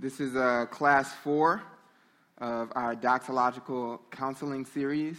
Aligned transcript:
This 0.00 0.18
is 0.18 0.34
uh, 0.34 0.64
class 0.70 1.12
four 1.12 1.62
of 2.38 2.72
our 2.74 2.96
doxological 2.96 4.00
counseling 4.10 4.64
series, 4.64 5.18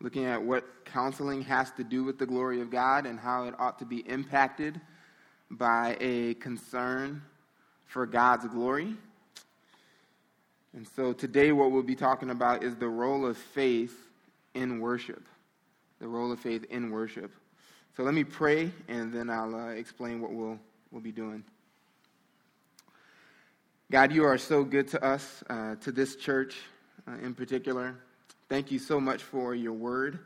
looking 0.00 0.26
at 0.26 0.40
what 0.40 0.84
counseling 0.84 1.42
has 1.42 1.72
to 1.72 1.82
do 1.82 2.04
with 2.04 2.20
the 2.20 2.26
glory 2.26 2.60
of 2.60 2.70
God 2.70 3.04
and 3.04 3.18
how 3.18 3.46
it 3.46 3.54
ought 3.58 3.80
to 3.80 3.84
be 3.84 4.08
impacted 4.08 4.80
by 5.50 5.96
a 5.98 6.34
concern 6.34 7.20
for 7.84 8.06
God's 8.06 8.46
glory. 8.46 8.94
And 10.72 10.86
so 10.94 11.12
today, 11.12 11.50
what 11.50 11.72
we'll 11.72 11.82
be 11.82 11.96
talking 11.96 12.30
about 12.30 12.62
is 12.62 12.76
the 12.76 12.88
role 12.88 13.26
of 13.26 13.36
faith 13.36 14.06
in 14.54 14.78
worship. 14.78 15.26
The 15.98 16.06
role 16.06 16.30
of 16.30 16.38
faith 16.38 16.64
in 16.70 16.92
worship. 16.92 17.32
So 17.96 18.04
let 18.04 18.14
me 18.14 18.22
pray, 18.22 18.70
and 18.86 19.12
then 19.12 19.28
I'll 19.28 19.56
uh, 19.56 19.68
explain 19.70 20.20
what 20.20 20.32
we'll, 20.32 20.60
we'll 20.92 21.02
be 21.02 21.10
doing. 21.10 21.42
God, 23.92 24.10
you 24.10 24.24
are 24.24 24.38
so 24.38 24.64
good 24.64 24.88
to 24.88 25.04
us, 25.04 25.44
uh, 25.50 25.74
to 25.82 25.92
this 25.92 26.16
church 26.16 26.56
uh, 27.06 27.12
in 27.22 27.34
particular. 27.34 27.94
Thank 28.48 28.70
you 28.70 28.78
so 28.78 28.98
much 28.98 29.22
for 29.22 29.54
your 29.54 29.74
word, 29.74 30.18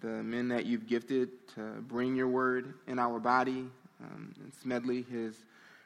the 0.00 0.22
men 0.22 0.48
that 0.48 0.64
you've 0.64 0.86
gifted 0.86 1.28
to 1.56 1.60
bring 1.82 2.16
your 2.16 2.28
word 2.28 2.72
in 2.86 2.98
our 2.98 3.20
body, 3.20 3.68
um, 4.02 4.32
and 4.40 4.50
Smedley, 4.62 5.02
his 5.10 5.36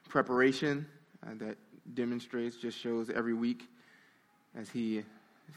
preparation 0.09 0.87
uh, 1.27 1.30
that 1.38 1.57
demonstrates, 1.95 2.55
just 2.55 2.79
shows 2.79 3.11
every 3.11 3.35
week 3.35 3.65
as 4.57 4.69
he 4.69 5.02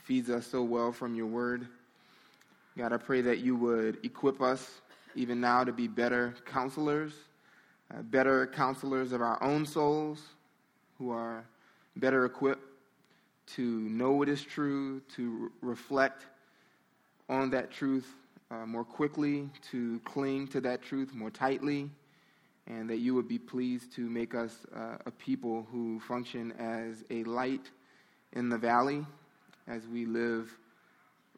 feeds 0.05 0.31
us 0.31 0.47
so 0.47 0.63
well 0.63 0.91
from 0.91 1.13
your 1.13 1.27
word. 1.27 1.67
God, 2.75 2.93
I 2.93 2.97
pray 2.97 3.21
that 3.21 3.41
you 3.41 3.55
would 3.57 4.03
equip 4.03 4.41
us 4.41 4.81
even 5.13 5.39
now 5.39 5.63
to 5.63 5.71
be 5.71 5.87
better 5.87 6.33
counselors, 6.47 7.13
uh, 7.93 8.01
better 8.01 8.47
counselors 8.47 9.11
of 9.11 9.21
our 9.21 9.41
own 9.43 9.67
souls 9.67 10.19
who 10.97 11.11
are 11.11 11.45
better 11.95 12.25
equipped 12.25 12.63
to 13.45 13.61
know 13.61 14.11
what 14.11 14.29
is 14.29 14.41
true, 14.41 15.01
to 15.15 15.51
reflect 15.61 16.25
on 17.29 17.49
that 17.49 17.71
truth 17.71 18.15
uh, 18.51 18.65
more 18.65 18.83
quickly, 18.83 19.49
to 19.71 19.99
cling 20.05 20.47
to 20.47 20.61
that 20.61 20.81
truth 20.81 21.13
more 21.13 21.29
tightly, 21.29 21.89
and 22.67 22.89
that 22.89 22.97
you 22.97 23.13
would 23.13 23.27
be 23.27 23.37
pleased 23.37 23.93
to 23.93 24.01
make 24.09 24.33
us 24.35 24.65
uh, 24.75 24.97
a 25.05 25.11
people 25.11 25.67
who 25.71 25.99
function 25.99 26.51
as 26.53 27.03
a 27.09 27.23
light 27.25 27.69
in 28.33 28.49
the 28.49 28.57
valley 28.57 29.05
as 29.67 29.87
we 29.87 30.05
live 30.05 30.55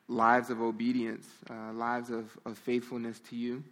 lives 0.07 0.49
of 0.49 0.61
obedience, 0.61 1.27
uh, 1.49 1.73
lives 1.73 2.09
of, 2.11 2.37
of 2.45 2.57
faithfulness 2.57 3.19
to 3.19 3.35
you, 3.35 3.63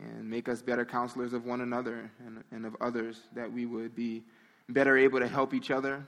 and 0.00 0.28
make 0.28 0.48
us 0.48 0.62
better 0.62 0.84
counselors 0.84 1.32
of 1.32 1.44
one 1.44 1.60
another 1.60 2.10
and, 2.26 2.42
and 2.50 2.64
of 2.64 2.74
others, 2.80 3.20
that 3.34 3.50
we 3.50 3.66
would 3.66 3.94
be 3.94 4.22
better 4.68 4.96
able 4.96 5.20
to 5.20 5.28
help 5.28 5.54
each 5.54 5.70
other, 5.70 6.04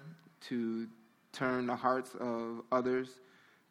to 0.49 0.87
turn 1.33 1.67
the 1.67 1.77
hearts 1.77 2.15
of 2.19 2.63
others 2.73 3.09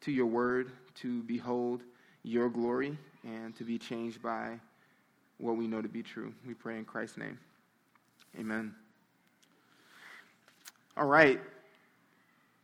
to 0.02 0.12
your 0.12 0.26
word, 0.26 0.70
to 0.94 1.22
behold 1.24 1.82
your 2.22 2.48
glory, 2.48 2.96
and 3.24 3.56
to 3.56 3.64
be 3.64 3.78
changed 3.78 4.22
by 4.22 4.58
what 5.38 5.56
we 5.56 5.66
know 5.66 5.82
to 5.82 5.88
be 5.88 6.02
true. 6.02 6.32
We 6.46 6.54
pray 6.54 6.78
in 6.78 6.84
Christ's 6.84 7.18
name. 7.18 7.38
Amen. 8.38 8.74
All 10.96 11.06
right. 11.06 11.40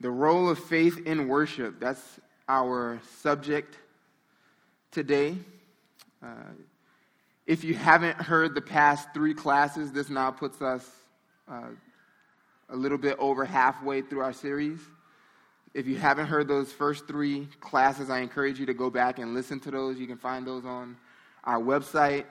The 0.00 0.10
role 0.10 0.48
of 0.48 0.58
faith 0.58 1.06
in 1.06 1.28
worship. 1.28 1.78
That's 1.80 2.20
our 2.48 3.00
subject 3.20 3.76
today. 4.90 5.36
Uh, 6.22 6.52
if 7.46 7.64
you 7.64 7.74
haven't 7.74 8.16
heard 8.16 8.54
the 8.54 8.60
past 8.60 9.08
three 9.12 9.34
classes, 9.34 9.92
this 9.92 10.08
now 10.08 10.30
puts 10.30 10.62
us 10.62 10.88
uh, 11.50 11.68
a 12.68 12.76
little 12.76 12.98
bit 12.98 13.16
over 13.18 13.44
halfway 13.44 14.02
through 14.02 14.20
our 14.20 14.32
series. 14.32 14.80
If 15.74 15.86
you 15.86 15.96
haven't 15.96 16.26
heard 16.26 16.48
those 16.48 16.72
first 16.72 17.06
three 17.06 17.48
classes, 17.60 18.10
I 18.10 18.20
encourage 18.20 18.60
you 18.60 18.66
to 18.66 18.74
go 18.74 18.90
back 18.90 19.18
and 19.18 19.34
listen 19.34 19.58
to 19.60 19.70
those. 19.70 19.98
You 19.98 20.06
can 20.06 20.18
find 20.18 20.46
those 20.46 20.64
on 20.64 20.96
our 21.44 21.58
website. 21.58 22.24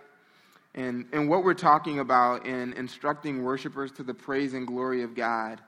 And, 0.75 1.05
and 1.11 1.27
what 1.27 1.43
we're 1.43 1.53
talking 1.53 1.99
about 1.99 2.45
in 2.45 2.73
instructing 2.73 3.43
worshipers 3.43 3.91
to 3.93 4.03
the 4.03 4.13
praise 4.13 4.53
and 4.53 4.65
glory 4.65 5.01
of 5.03 5.15
God, 5.15 5.59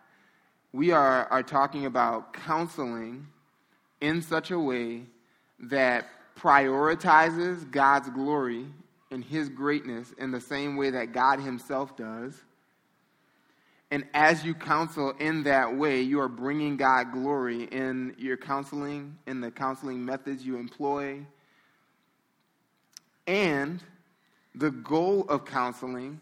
we 0.72 0.92
are, 0.92 1.26
are 1.26 1.44
talking 1.44 1.86
about 1.86 2.34
counseling 2.34 3.28
in 4.02 4.22
such 4.22 4.52
a 4.52 4.60
way 4.60 5.04
that 5.60 6.08
prioritizes 6.38 7.70
God's 7.70 8.10
glory 8.10 8.66
and 9.12 9.24
His 9.24 9.50
greatness 9.50 10.14
in 10.18 10.32
the 10.32 10.42
same 10.42 10.78
way 10.78 10.90
that 10.92 11.12
God 11.12 11.40
Himself 11.40 11.96
does 11.96 12.34
and 13.94 14.06
as 14.16 14.44
you 14.44 14.56
counsel 14.56 15.14
in 15.20 15.44
that 15.44 15.78
way, 15.78 16.02
you 16.02 16.20
are 16.20 16.28
bringing 16.28 16.78
God 16.78 17.12
glory 17.12 17.66
in 17.66 18.16
your 18.18 18.38
counseling, 18.38 19.20
in 19.28 19.40
the 19.40 19.52
counseling 19.52 20.04
methods 20.04 20.44
you 20.44 20.58
employ. 20.58 21.20
And 23.28 23.84
the 24.56 24.72
goal 24.72 25.26
of 25.30 25.46
counseling 25.46 26.20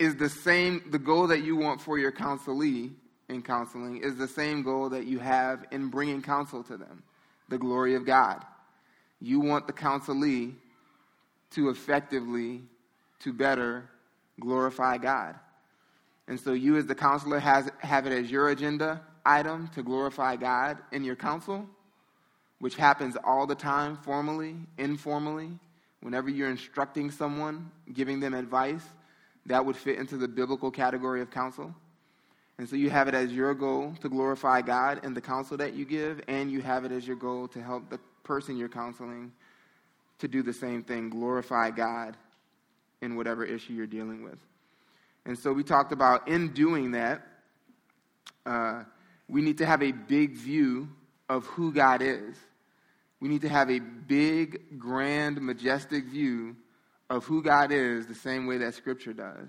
is 0.00 0.16
the 0.16 0.28
same, 0.28 0.82
the 0.90 0.98
goal 0.98 1.28
that 1.28 1.44
you 1.44 1.54
want 1.54 1.80
for 1.80 2.00
your 2.00 2.10
counselee 2.10 2.90
in 3.28 3.42
counseling 3.42 3.98
is 3.98 4.16
the 4.16 4.26
same 4.26 4.64
goal 4.64 4.88
that 4.88 5.06
you 5.06 5.20
have 5.20 5.66
in 5.70 5.88
bringing 5.88 6.20
counsel 6.20 6.64
to 6.64 6.76
them 6.76 7.04
the 7.48 7.58
glory 7.58 7.94
of 7.94 8.04
God. 8.04 8.44
You 9.20 9.38
want 9.38 9.68
the 9.68 9.72
counselee 9.72 10.54
to 11.52 11.68
effectively, 11.68 12.62
to 13.20 13.32
better 13.32 13.88
glorify 14.40 14.98
God. 14.98 15.36
And 16.28 16.38
so 16.40 16.52
you, 16.52 16.76
as 16.76 16.86
the 16.86 16.94
counselor, 16.94 17.38
has, 17.38 17.70
have 17.78 18.06
it 18.06 18.12
as 18.12 18.30
your 18.30 18.48
agenda 18.48 19.00
item 19.24 19.68
to 19.74 19.82
glorify 19.82 20.36
God 20.36 20.78
in 20.92 21.04
your 21.04 21.16
counsel, 21.16 21.68
which 22.58 22.76
happens 22.76 23.16
all 23.24 23.46
the 23.46 23.54
time, 23.54 23.96
formally, 23.98 24.56
informally. 24.78 25.50
Whenever 26.00 26.30
you're 26.30 26.50
instructing 26.50 27.10
someone, 27.10 27.70
giving 27.92 28.20
them 28.20 28.34
advice, 28.34 28.82
that 29.46 29.64
would 29.64 29.76
fit 29.76 29.98
into 29.98 30.16
the 30.16 30.28
biblical 30.28 30.70
category 30.70 31.20
of 31.20 31.30
counsel. 31.30 31.74
And 32.58 32.68
so 32.68 32.76
you 32.76 32.90
have 32.90 33.06
it 33.06 33.14
as 33.14 33.32
your 33.32 33.54
goal 33.54 33.94
to 34.00 34.08
glorify 34.08 34.62
God 34.62 35.04
in 35.04 35.14
the 35.14 35.20
counsel 35.20 35.56
that 35.58 35.74
you 35.74 35.84
give, 35.84 36.22
and 36.26 36.50
you 36.50 36.62
have 36.62 36.84
it 36.84 36.92
as 36.92 37.06
your 37.06 37.16
goal 37.16 37.48
to 37.48 37.62
help 37.62 37.90
the 37.90 38.00
person 38.24 38.56
you're 38.56 38.68
counseling 38.68 39.32
to 40.18 40.28
do 40.28 40.42
the 40.42 40.52
same 40.52 40.82
thing, 40.82 41.10
glorify 41.10 41.70
God 41.70 42.16
in 43.02 43.16
whatever 43.16 43.44
issue 43.44 43.74
you're 43.74 43.86
dealing 43.86 44.24
with. 44.24 44.38
And 45.26 45.36
so 45.36 45.52
we 45.52 45.64
talked 45.64 45.92
about 45.92 46.28
in 46.28 46.52
doing 46.52 46.92
that, 46.92 47.26
uh, 48.46 48.84
we 49.28 49.42
need 49.42 49.58
to 49.58 49.66
have 49.66 49.82
a 49.82 49.90
big 49.90 50.36
view 50.36 50.88
of 51.28 51.44
who 51.46 51.72
God 51.72 52.00
is. 52.00 52.36
We 53.18 53.28
need 53.28 53.42
to 53.42 53.48
have 53.48 53.68
a 53.68 53.80
big, 53.80 54.78
grand, 54.78 55.40
majestic 55.40 56.04
view 56.04 56.54
of 57.10 57.24
who 57.24 57.42
God 57.42 57.72
is 57.72 58.06
the 58.06 58.14
same 58.14 58.46
way 58.46 58.58
that 58.58 58.74
Scripture 58.74 59.12
does. 59.12 59.48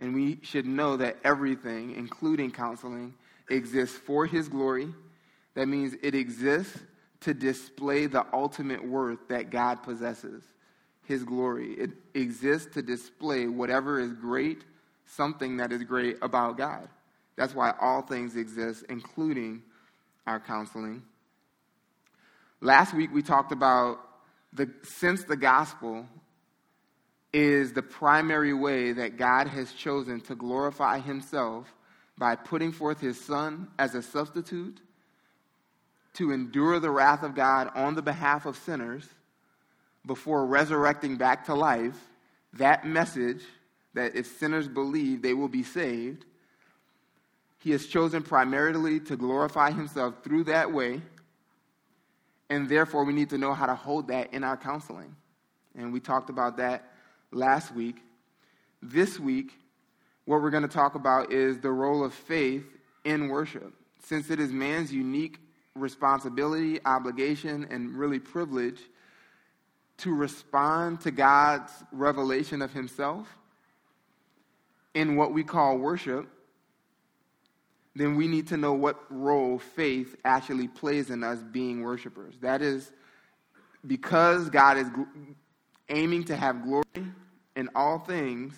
And 0.00 0.14
we 0.14 0.40
should 0.42 0.66
know 0.66 0.96
that 0.96 1.18
everything, 1.22 1.94
including 1.94 2.50
counseling, 2.50 3.14
exists 3.48 3.96
for 3.96 4.26
His 4.26 4.48
glory. 4.48 4.92
That 5.54 5.68
means 5.68 5.94
it 6.02 6.16
exists 6.16 6.76
to 7.20 7.34
display 7.34 8.06
the 8.06 8.26
ultimate 8.32 8.84
worth 8.84 9.28
that 9.28 9.50
God 9.50 9.84
possesses 9.84 10.42
His 11.04 11.22
glory. 11.22 11.74
It 11.74 11.90
exists 12.14 12.74
to 12.74 12.82
display 12.82 13.46
whatever 13.46 14.00
is 14.00 14.12
great 14.12 14.64
something 15.06 15.58
that 15.58 15.72
is 15.72 15.82
great 15.84 16.16
about 16.22 16.56
God. 16.56 16.88
That's 17.36 17.54
why 17.54 17.74
all 17.80 18.02
things 18.02 18.36
exist, 18.36 18.84
including 18.88 19.62
our 20.26 20.40
counseling. 20.40 21.02
Last 22.60 22.94
week 22.94 23.10
we 23.12 23.22
talked 23.22 23.52
about 23.52 23.98
the 24.52 24.70
since 24.82 25.24
the 25.24 25.36
gospel 25.36 26.06
is 27.32 27.72
the 27.72 27.82
primary 27.82 28.54
way 28.54 28.92
that 28.92 29.16
God 29.16 29.48
has 29.48 29.72
chosen 29.72 30.20
to 30.22 30.36
glorify 30.36 31.00
himself 31.00 31.66
by 32.16 32.36
putting 32.36 32.70
forth 32.70 33.00
his 33.00 33.20
son 33.20 33.68
as 33.78 33.96
a 33.96 34.02
substitute 34.02 34.80
to 36.14 36.30
endure 36.30 36.78
the 36.78 36.90
wrath 36.90 37.24
of 37.24 37.34
God 37.34 37.70
on 37.74 37.96
the 37.96 38.02
behalf 38.02 38.46
of 38.46 38.56
sinners 38.56 39.04
before 40.06 40.46
resurrecting 40.46 41.16
back 41.16 41.46
to 41.46 41.54
life. 41.54 41.98
That 42.52 42.86
message 42.86 43.42
that 43.94 44.14
if 44.14 44.26
sinners 44.26 44.68
believe, 44.68 45.22
they 45.22 45.34
will 45.34 45.48
be 45.48 45.62
saved. 45.62 46.24
He 47.60 47.70
has 47.70 47.86
chosen 47.86 48.22
primarily 48.22 49.00
to 49.00 49.16
glorify 49.16 49.70
himself 49.70 50.22
through 50.22 50.44
that 50.44 50.72
way, 50.72 51.00
and 52.50 52.68
therefore 52.68 53.04
we 53.04 53.12
need 53.12 53.30
to 53.30 53.38
know 53.38 53.54
how 53.54 53.66
to 53.66 53.74
hold 53.74 54.08
that 54.08 54.34
in 54.34 54.44
our 54.44 54.56
counseling. 54.56 55.16
And 55.76 55.92
we 55.92 56.00
talked 56.00 56.28
about 56.28 56.58
that 56.58 56.92
last 57.32 57.74
week. 57.74 57.96
This 58.82 59.18
week, 59.18 59.52
what 60.26 60.42
we're 60.42 60.50
going 60.50 60.62
to 60.62 60.68
talk 60.68 60.94
about 60.94 61.32
is 61.32 61.58
the 61.58 61.70
role 61.70 62.04
of 62.04 62.12
faith 62.12 62.64
in 63.04 63.28
worship. 63.28 63.72
Since 64.04 64.30
it 64.30 64.38
is 64.38 64.52
man's 64.52 64.92
unique 64.92 65.38
responsibility, 65.74 66.80
obligation, 66.84 67.66
and 67.70 67.96
really 67.96 68.18
privilege 68.18 68.80
to 69.98 70.14
respond 70.14 71.00
to 71.00 71.10
God's 71.10 71.72
revelation 71.92 72.60
of 72.60 72.72
himself 72.72 73.26
in 74.94 75.16
what 75.16 75.32
we 75.32 75.42
call 75.44 75.78
worship, 75.78 76.28
then 77.96 78.16
we 78.16 78.26
need 78.26 78.48
to 78.48 78.56
know 78.56 78.72
what 78.72 79.00
role 79.10 79.58
faith 79.58 80.16
actually 80.24 80.68
plays 80.68 81.10
in 81.10 81.22
us 81.22 81.38
being 81.52 81.82
worshipers. 81.82 82.34
That 82.40 82.62
is, 82.62 82.90
because 83.86 84.50
God 84.50 84.78
is 84.78 84.88
aiming 85.88 86.24
to 86.24 86.36
have 86.36 86.62
glory 86.64 87.12
in 87.54 87.68
all 87.74 87.98
things, 87.98 88.54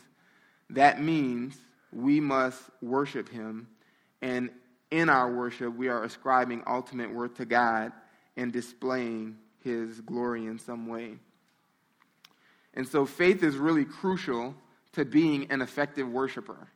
that 0.70 1.02
means 1.02 1.56
we 1.92 2.20
must 2.20 2.62
worship 2.80 3.28
Him. 3.28 3.68
And 4.22 4.50
in 4.90 5.08
our 5.08 5.30
worship, 5.30 5.74
we 5.74 5.88
are 5.88 6.04
ascribing 6.04 6.62
ultimate 6.66 7.12
worth 7.12 7.34
to 7.36 7.44
God 7.44 7.92
and 8.36 8.52
displaying 8.52 9.36
His 9.62 10.00
glory 10.00 10.46
in 10.46 10.58
some 10.58 10.86
way. 10.86 11.16
And 12.72 12.86
so 12.86 13.06
faith 13.06 13.42
is 13.42 13.56
really 13.56 13.84
crucial 13.84 14.54
to 14.96 15.04
being 15.04 15.46
an 15.50 15.60
effective 15.60 16.08
worshiper. 16.08 16.68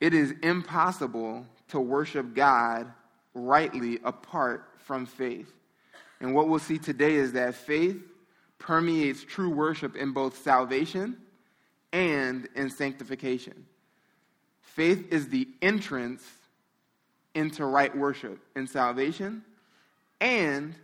It 0.00 0.12
is 0.12 0.34
impossible 0.42 1.46
to 1.68 1.80
worship 1.80 2.34
God 2.34 2.92
rightly 3.32 3.98
apart 4.04 4.66
from 4.76 5.06
faith. 5.06 5.50
And 6.20 6.34
what 6.34 6.48
we'll 6.48 6.58
see 6.58 6.76
today 6.76 7.14
is 7.14 7.32
that 7.32 7.54
faith 7.54 7.96
permeates 8.58 9.24
true 9.24 9.48
worship 9.48 9.96
in 9.96 10.12
both 10.12 10.42
salvation 10.42 11.16
and 11.90 12.46
in 12.54 12.68
sanctification. 12.68 13.64
Faith 14.60 15.10
is 15.10 15.30
the 15.30 15.48
entrance 15.62 16.22
into 17.34 17.64
right 17.64 17.96
worship 17.96 18.38
in 18.54 18.66
salvation, 18.66 19.42
and 20.20 20.74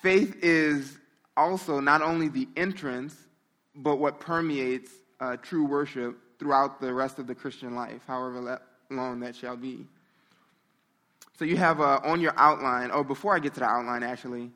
faith 0.00 0.36
is 0.42 0.96
also 1.36 1.80
not 1.80 2.02
only 2.02 2.28
the 2.28 2.46
entrance, 2.56 3.16
but 3.74 3.96
what 3.96 4.20
permeates 4.20 4.90
uh, 5.20 5.36
true 5.36 5.64
worship 5.64 6.18
throughout 6.38 6.80
the 6.80 6.92
rest 6.92 7.18
of 7.18 7.26
the 7.26 7.34
Christian 7.34 7.74
life, 7.74 8.00
however 8.06 8.60
long 8.90 9.20
that 9.20 9.36
shall 9.36 9.56
be. 9.56 9.86
So 11.38 11.44
you 11.44 11.56
have 11.56 11.80
uh, 11.80 12.00
on 12.04 12.20
your 12.20 12.34
outline, 12.36 12.90
or 12.90 13.04
before 13.04 13.34
I 13.34 13.38
get 13.38 13.54
to 13.54 13.60
the 13.60 13.66
outline, 13.66 14.02
actually, 14.02 14.50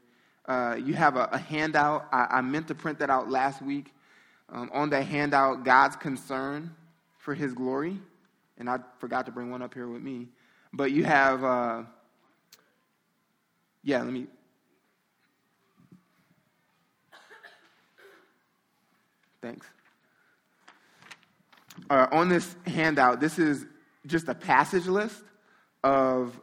uh, 0.47 0.77
you 0.83 0.95
have 0.95 1.17
a, 1.17 1.29
a 1.33 1.39
handout. 1.39 2.07
I, 2.13 2.27
I, 2.31 2.41
meant 2.41 2.69
to 2.69 2.75
print 2.75 2.99
that 3.01 3.11
out 3.11 3.31
last 3.31 3.61
week. 3.61 3.93
Um, 4.49 4.71
on 4.73 4.91
that 4.91 5.05
handout, 5.07 5.65
God's 5.65 5.97
concern 5.97 6.71
for 7.19 7.35
his 7.35 7.53
glory. 7.53 7.99
And 8.59 8.71
I 8.71 8.79
forgot 8.99 9.27
to 9.27 9.33
bring 9.33 9.51
one 9.51 9.63
up 9.63 9.75
here 9.75 9.89
with 9.89 10.03
me. 10.03 10.29
But 10.73 10.93
you 10.93 11.05
have, 11.05 11.43
uh, 11.43 11.83
yeah, 13.83 14.03
let 14.03 14.13
me. 14.13 14.27
Thanks. 19.47 19.67
On 21.89 22.29
this 22.29 22.57
handout, 22.67 23.21
this 23.21 23.39
is 23.39 23.65
just 24.05 24.27
a 24.27 24.35
passage 24.35 24.87
list 24.87 25.23
of 25.85 26.41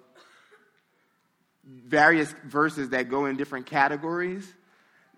various 1.65 2.33
verses 2.45 2.91
that 2.91 3.09
go 3.09 3.25
in 3.25 3.35
different 3.35 3.65
categories 3.65 4.53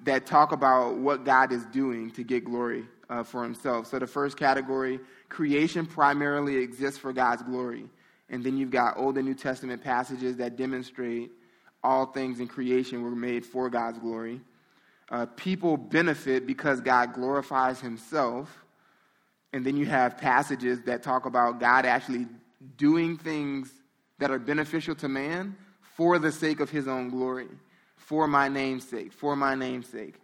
that 0.03 0.25
talk 0.25 0.51
about 0.51 0.97
what 0.97 1.25
God 1.25 1.51
is 1.51 1.63
doing 1.65 2.09
to 2.11 2.23
get 2.23 2.43
glory 2.43 2.85
uh, 3.07 3.21
for 3.21 3.43
himself. 3.43 3.85
So 3.85 3.99
the 3.99 4.07
first 4.07 4.35
category, 4.35 4.99
creation 5.29 5.85
primarily 5.85 6.57
exists 6.57 6.99
for 6.99 7.13
God's 7.13 7.43
glory. 7.43 7.85
And 8.29 8.43
then 8.43 8.57
you've 8.57 8.71
got 8.71 8.97
Old 8.97 9.17
and 9.17 9.27
New 9.27 9.35
Testament 9.35 9.83
passages 9.83 10.37
that 10.37 10.55
demonstrate 10.55 11.29
all 11.83 12.07
things 12.07 12.39
in 12.39 12.47
creation 12.47 13.03
were 13.03 13.11
made 13.11 13.45
for 13.45 13.69
God's 13.69 13.99
glory. 13.99 14.41
Uh, 15.09 15.25
people 15.35 15.77
benefit 15.77 16.47
because 16.47 16.81
God 16.81 17.13
glorifies 17.13 17.79
himself. 17.79 18.65
And 19.53 19.65
then 19.65 19.77
you 19.77 19.85
have 19.85 20.17
passages 20.17 20.81
that 20.85 21.03
talk 21.03 21.25
about 21.25 21.59
God 21.59 21.85
actually 21.85 22.27
doing 22.77 23.17
things 23.17 23.71
that 24.19 24.31
are 24.31 24.39
beneficial 24.39 24.95
to 24.95 25.07
man 25.07 25.55
for 25.95 26.19
the 26.19 26.31
sake 26.31 26.59
of 26.59 26.69
his 26.69 26.87
own 26.87 27.09
glory, 27.09 27.47
for 27.95 28.27
my 28.27 28.49
name's 28.49 28.87
sake, 28.87 29.13
for 29.13 29.35
my 29.35 29.55
name's 29.55 29.87
sake, 29.87 30.15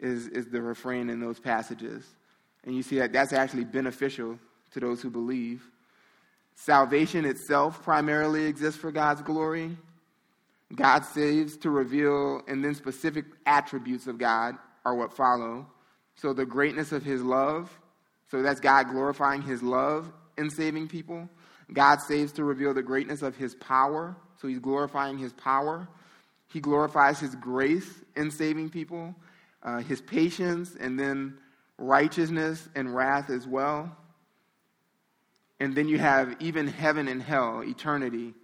is, 0.00 0.26
is 0.28 0.46
the 0.48 0.60
refrain 0.60 1.08
in 1.08 1.20
those 1.20 1.38
passages. 1.38 2.04
And 2.64 2.74
you 2.74 2.82
see 2.82 2.98
that 2.98 3.12
that's 3.12 3.32
actually 3.32 3.64
beneficial 3.64 4.38
to 4.72 4.80
those 4.80 5.00
who 5.02 5.10
believe. 5.10 5.62
Salvation 6.56 7.24
itself 7.24 7.82
primarily 7.82 8.46
exists 8.46 8.80
for 8.80 8.90
God's 8.90 9.22
glory. 9.22 9.76
God 10.74 11.04
saves 11.04 11.56
to 11.58 11.70
reveal, 11.70 12.42
and 12.48 12.64
then 12.64 12.74
specific 12.74 13.26
attributes 13.46 14.06
of 14.06 14.18
God 14.18 14.56
are 14.84 14.94
what 14.94 15.14
follow. 15.14 15.66
So 16.16 16.32
the 16.32 16.46
greatness 16.46 16.92
of 16.92 17.02
his 17.02 17.22
love, 17.22 17.70
so 18.30 18.42
that's 18.42 18.60
God 18.60 18.88
glorifying 18.88 19.42
his 19.42 19.62
love 19.62 20.10
in 20.38 20.50
saving 20.50 20.88
people. 20.88 21.28
God 21.72 22.00
saves 22.00 22.32
to 22.32 22.44
reveal 22.44 22.74
the 22.74 22.82
greatness 22.82 23.22
of 23.22 23.36
his 23.36 23.54
power, 23.54 24.16
so 24.40 24.48
he's 24.48 24.58
glorifying 24.58 25.18
his 25.18 25.32
power. 25.32 25.88
He 26.48 26.60
glorifies 26.60 27.18
his 27.20 27.34
grace 27.34 27.88
in 28.16 28.30
saving 28.30 28.70
people, 28.70 29.14
uh, 29.62 29.78
his 29.78 30.00
patience, 30.00 30.76
and 30.78 30.98
then 30.98 31.38
righteousness 31.78 32.68
and 32.74 32.94
wrath 32.94 33.30
as 33.30 33.46
well. 33.46 33.96
And 35.60 35.74
then 35.74 35.88
you 35.88 35.98
have 35.98 36.36
even 36.40 36.66
heaven 36.66 37.08
and 37.08 37.22
hell, 37.22 37.62
eternity, 37.62 38.34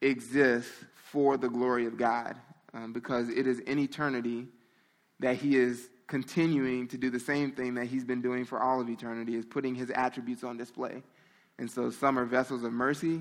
exists 0.00 0.72
for 1.12 1.36
the 1.36 1.48
glory 1.48 1.86
of 1.86 1.96
God 1.96 2.36
um, 2.74 2.92
because 2.92 3.28
it 3.28 3.46
is 3.46 3.60
in 3.60 3.78
eternity 3.78 4.48
that 5.20 5.36
he 5.36 5.56
is 5.56 5.88
continuing 6.08 6.88
to 6.88 6.98
do 6.98 7.10
the 7.10 7.20
same 7.20 7.52
thing 7.52 7.74
that 7.74 7.86
he's 7.86 8.04
been 8.04 8.20
doing 8.20 8.44
for 8.44 8.60
all 8.60 8.80
of 8.80 8.88
eternity 8.88 9.36
is 9.36 9.46
putting 9.46 9.74
his 9.74 9.90
attributes 9.90 10.42
on 10.42 10.56
display 10.56 11.02
and 11.58 11.70
so 11.70 11.90
some 11.90 12.18
are 12.18 12.24
vessels 12.24 12.64
of 12.64 12.72
mercy 12.72 13.20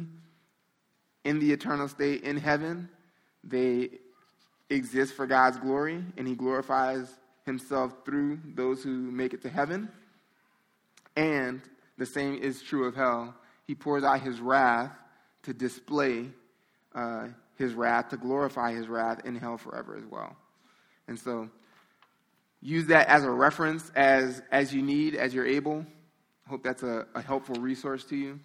in 1.24 1.40
the 1.40 1.52
eternal 1.52 1.88
state 1.88 2.24
in 2.24 2.38
heaven. 2.38 2.90
They 3.44 3.90
exist 4.70 5.14
for 5.14 5.28
God's 5.28 5.58
glory, 5.58 6.04
and 6.18 6.28
He 6.28 6.36
glorifies 6.36 7.08
Himself 7.46 7.94
through 8.06 8.40
those 8.56 8.84
who 8.84 8.90
make 8.90 9.34
it 9.34 9.42
to 9.44 9.50
heaven. 9.50 9.90
And 11.16 11.62
the 11.98 12.06
same 12.06 12.36
is 12.36 12.62
true 12.62 12.86
of 12.86 12.96
hell. 12.96 13.36
He 13.68 13.76
pours 13.76 14.04
out 14.04 14.22
His 14.22 14.40
wrath 14.40 14.92
to 15.44 15.54
display 15.54 16.28
uh, 16.96 17.28
His 17.62 17.74
wrath, 17.74 18.10
to 18.10 18.18
glorify 18.18 18.74
His 18.74 18.88
wrath 18.88 19.22
in 19.26 19.36
hell 19.36 19.58
forever 19.58 19.96
as 19.96 20.04
well. 20.06 20.36
And 21.08 21.20
so 21.20 21.50
use 22.62 22.88
that 22.88 23.08
as 23.08 23.24
a 23.24 23.32
reference 23.32 23.92
as, 23.96 24.42
as 24.52 24.74
you 24.74 24.82
need, 24.82 25.16
as 25.16 25.34
you're 25.34 25.48
able. 25.48 25.86
I 26.46 26.50
Hope 26.50 26.64
that's 26.64 26.84
a, 26.84 27.06
a 27.16 27.22
helpful 27.22 27.56
resource 27.56 28.04
to 28.06 28.16
you. 28.16 28.40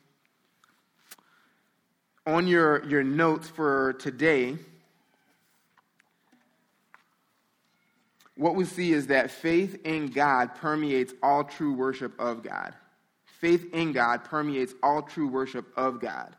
On 2.26 2.46
your, 2.46 2.84
your 2.86 3.02
notes 3.02 3.48
for 3.48 3.94
today, 3.94 4.56
what 8.36 8.54
we 8.54 8.64
see 8.64 8.92
is 8.92 9.06
that 9.06 9.30
faith 9.30 9.80
in 9.84 10.08
God 10.08 10.54
permeates 10.56 11.14
all 11.22 11.44
true 11.44 11.74
worship 11.74 12.12
of 12.18 12.42
God. 12.42 12.74
Faith 13.40 13.72
in 13.72 13.92
God 13.92 14.24
permeates 14.24 14.74
all 14.82 15.02
true 15.02 15.28
worship 15.28 15.66
of 15.76 16.00
God. 16.00 16.34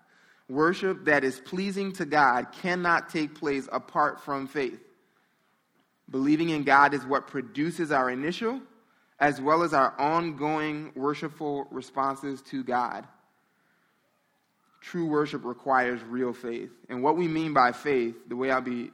Worship 0.50 1.06
that 1.06 1.24
is 1.24 1.40
pleasing 1.40 1.92
to 1.94 2.06
God 2.06 2.48
cannot 2.62 3.10
take 3.10 3.36
place 3.36 3.68
apart 3.72 4.22
from 4.22 4.48
faith. 4.48 4.80
Believing 6.10 6.50
in 6.50 6.64
God 6.64 6.94
is 6.94 7.06
what 7.06 7.28
produces 7.28 7.92
our 7.92 8.10
initial 8.10 8.62
as 9.20 9.42
well 9.42 9.64
as 9.64 9.74
our 9.74 10.00
ongoing 10.00 10.92
worshipful 10.96 11.68
responses 11.72 12.42
to 12.44 12.64
God. 12.64 13.08
True 14.82 15.08
worship 15.08 15.44
requires 15.44 16.02
real 16.04 16.34
faith. 16.34 16.70
And 16.88 17.02
what 17.02 17.18
we 17.18 17.28
mean 17.28 17.54
by 17.54 17.72
faith, 17.72 18.16
the 18.28 18.36
way 18.36 18.52
I'll 18.52 18.62
be 18.62 18.92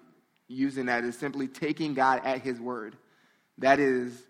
using 0.47 0.85
that, 0.85 1.03
is 1.03 1.17
simply 1.17 1.47
taking 1.47 1.93
God 1.93 2.21
at 2.23 2.41
His 2.41 2.59
word. 2.59 2.95
That 3.57 3.79
is 3.79 4.25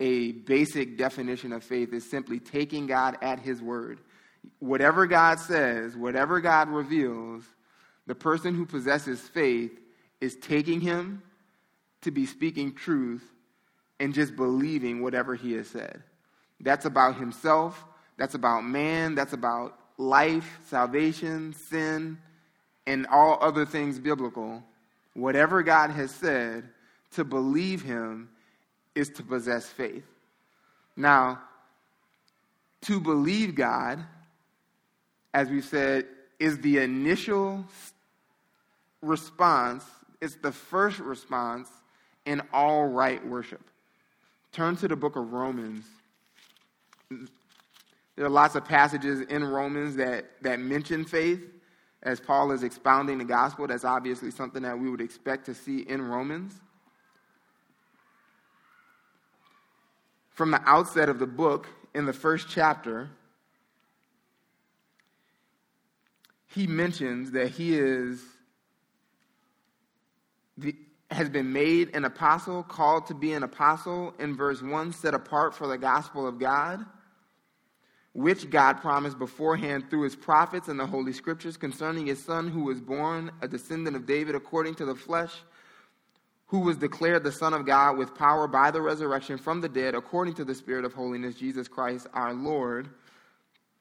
a 0.00 0.32
basic 0.32 0.98
definition 0.98 1.52
of 1.52 1.62
faith, 1.62 1.92
is 1.92 2.08
simply 2.08 2.40
taking 2.40 2.86
God 2.86 3.16
at 3.22 3.38
His 3.38 3.62
word. 3.62 4.00
Whatever 4.58 5.06
God 5.06 5.38
says, 5.38 5.96
whatever 5.96 6.40
God 6.40 6.68
reveals, 6.68 7.44
the 8.06 8.14
person 8.14 8.54
who 8.54 8.66
possesses 8.66 9.20
faith 9.20 9.78
is 10.20 10.36
taking 10.36 10.80
Him 10.80 11.22
to 12.02 12.10
be 12.10 12.26
speaking 12.26 12.74
truth 12.74 13.24
and 14.00 14.14
just 14.14 14.36
believing 14.36 15.02
whatever 15.02 15.34
he 15.34 15.52
has 15.54 15.68
said. 15.68 16.02
That's 16.60 16.84
about 16.84 17.16
himself, 17.16 17.84
that's 18.16 18.34
about 18.34 18.64
man, 18.64 19.14
that's 19.14 19.32
about 19.32 19.78
life, 19.96 20.58
salvation, 20.66 21.52
sin, 21.52 22.18
and 22.86 23.06
all 23.08 23.38
other 23.40 23.66
things 23.66 23.98
biblical. 23.98 24.62
Whatever 25.14 25.62
God 25.62 25.90
has 25.90 26.10
said, 26.12 26.68
to 27.12 27.24
believe 27.24 27.82
him 27.82 28.28
is 28.94 29.08
to 29.10 29.22
possess 29.22 29.66
faith. 29.66 30.06
Now, 30.96 31.40
to 32.82 33.00
believe 33.00 33.54
God, 33.54 34.04
as 35.38 35.48
we 35.50 35.60
said, 35.60 36.04
is 36.40 36.58
the 36.58 36.78
initial 36.78 37.64
response, 39.02 39.84
it's 40.20 40.34
the 40.34 40.50
first 40.50 40.98
response 40.98 41.68
in 42.26 42.42
all 42.52 42.88
right 42.88 43.24
worship. 43.24 43.62
Turn 44.50 44.74
to 44.78 44.88
the 44.88 44.96
book 44.96 45.14
of 45.14 45.32
Romans. 45.32 45.84
There 47.08 48.26
are 48.26 48.28
lots 48.28 48.56
of 48.56 48.64
passages 48.64 49.20
in 49.20 49.44
Romans 49.44 49.94
that, 49.94 50.24
that 50.42 50.58
mention 50.58 51.04
faith 51.04 51.40
as 52.02 52.18
Paul 52.18 52.50
is 52.50 52.64
expounding 52.64 53.18
the 53.18 53.24
gospel. 53.24 53.68
That's 53.68 53.84
obviously 53.84 54.32
something 54.32 54.62
that 54.62 54.76
we 54.76 54.90
would 54.90 55.00
expect 55.00 55.46
to 55.46 55.54
see 55.54 55.82
in 55.82 56.02
Romans. 56.02 56.52
From 60.30 60.50
the 60.50 60.60
outset 60.68 61.08
of 61.08 61.20
the 61.20 61.28
book, 61.28 61.68
in 61.94 62.06
the 62.06 62.12
first 62.12 62.48
chapter, 62.50 63.10
he 66.48 66.66
mentions 66.66 67.32
that 67.32 67.50
he 67.50 67.78
is 67.78 68.22
the, 70.56 70.74
has 71.10 71.28
been 71.28 71.52
made 71.52 71.94
an 71.94 72.04
apostle, 72.04 72.62
called 72.62 73.06
to 73.06 73.14
be 73.14 73.32
an 73.32 73.42
apostle 73.42 74.14
in 74.18 74.36
verse 74.36 74.60
1, 74.60 74.92
set 74.92 75.14
apart 75.14 75.54
for 75.54 75.66
the 75.66 75.78
gospel 75.78 76.26
of 76.26 76.38
God, 76.38 76.84
which 78.12 78.50
God 78.50 78.74
promised 78.80 79.18
beforehand 79.18 79.88
through 79.88 80.02
his 80.02 80.16
prophets 80.16 80.68
and 80.68 80.78
the 80.78 80.86
Holy 80.86 81.12
Scriptures 81.12 81.56
concerning 81.56 82.06
his 82.06 82.22
son 82.22 82.48
who 82.48 82.64
was 82.64 82.80
born 82.80 83.30
a 83.40 83.48
descendant 83.48 83.96
of 83.96 84.06
David 84.06 84.34
according 84.34 84.74
to 84.76 84.84
the 84.84 84.94
flesh, 84.94 85.32
who 86.46 86.60
was 86.60 86.76
declared 86.78 87.24
the 87.24 87.32
Son 87.32 87.52
of 87.52 87.66
God 87.66 87.98
with 87.98 88.14
power 88.14 88.48
by 88.48 88.70
the 88.70 88.80
resurrection 88.80 89.36
from 89.36 89.60
the 89.60 89.68
dead 89.68 89.94
according 89.94 90.34
to 90.34 90.44
the 90.44 90.54
Spirit 90.54 90.84
of 90.84 90.94
holiness, 90.94 91.34
Jesus 91.34 91.68
Christ 91.68 92.06
our 92.14 92.32
Lord 92.32 92.88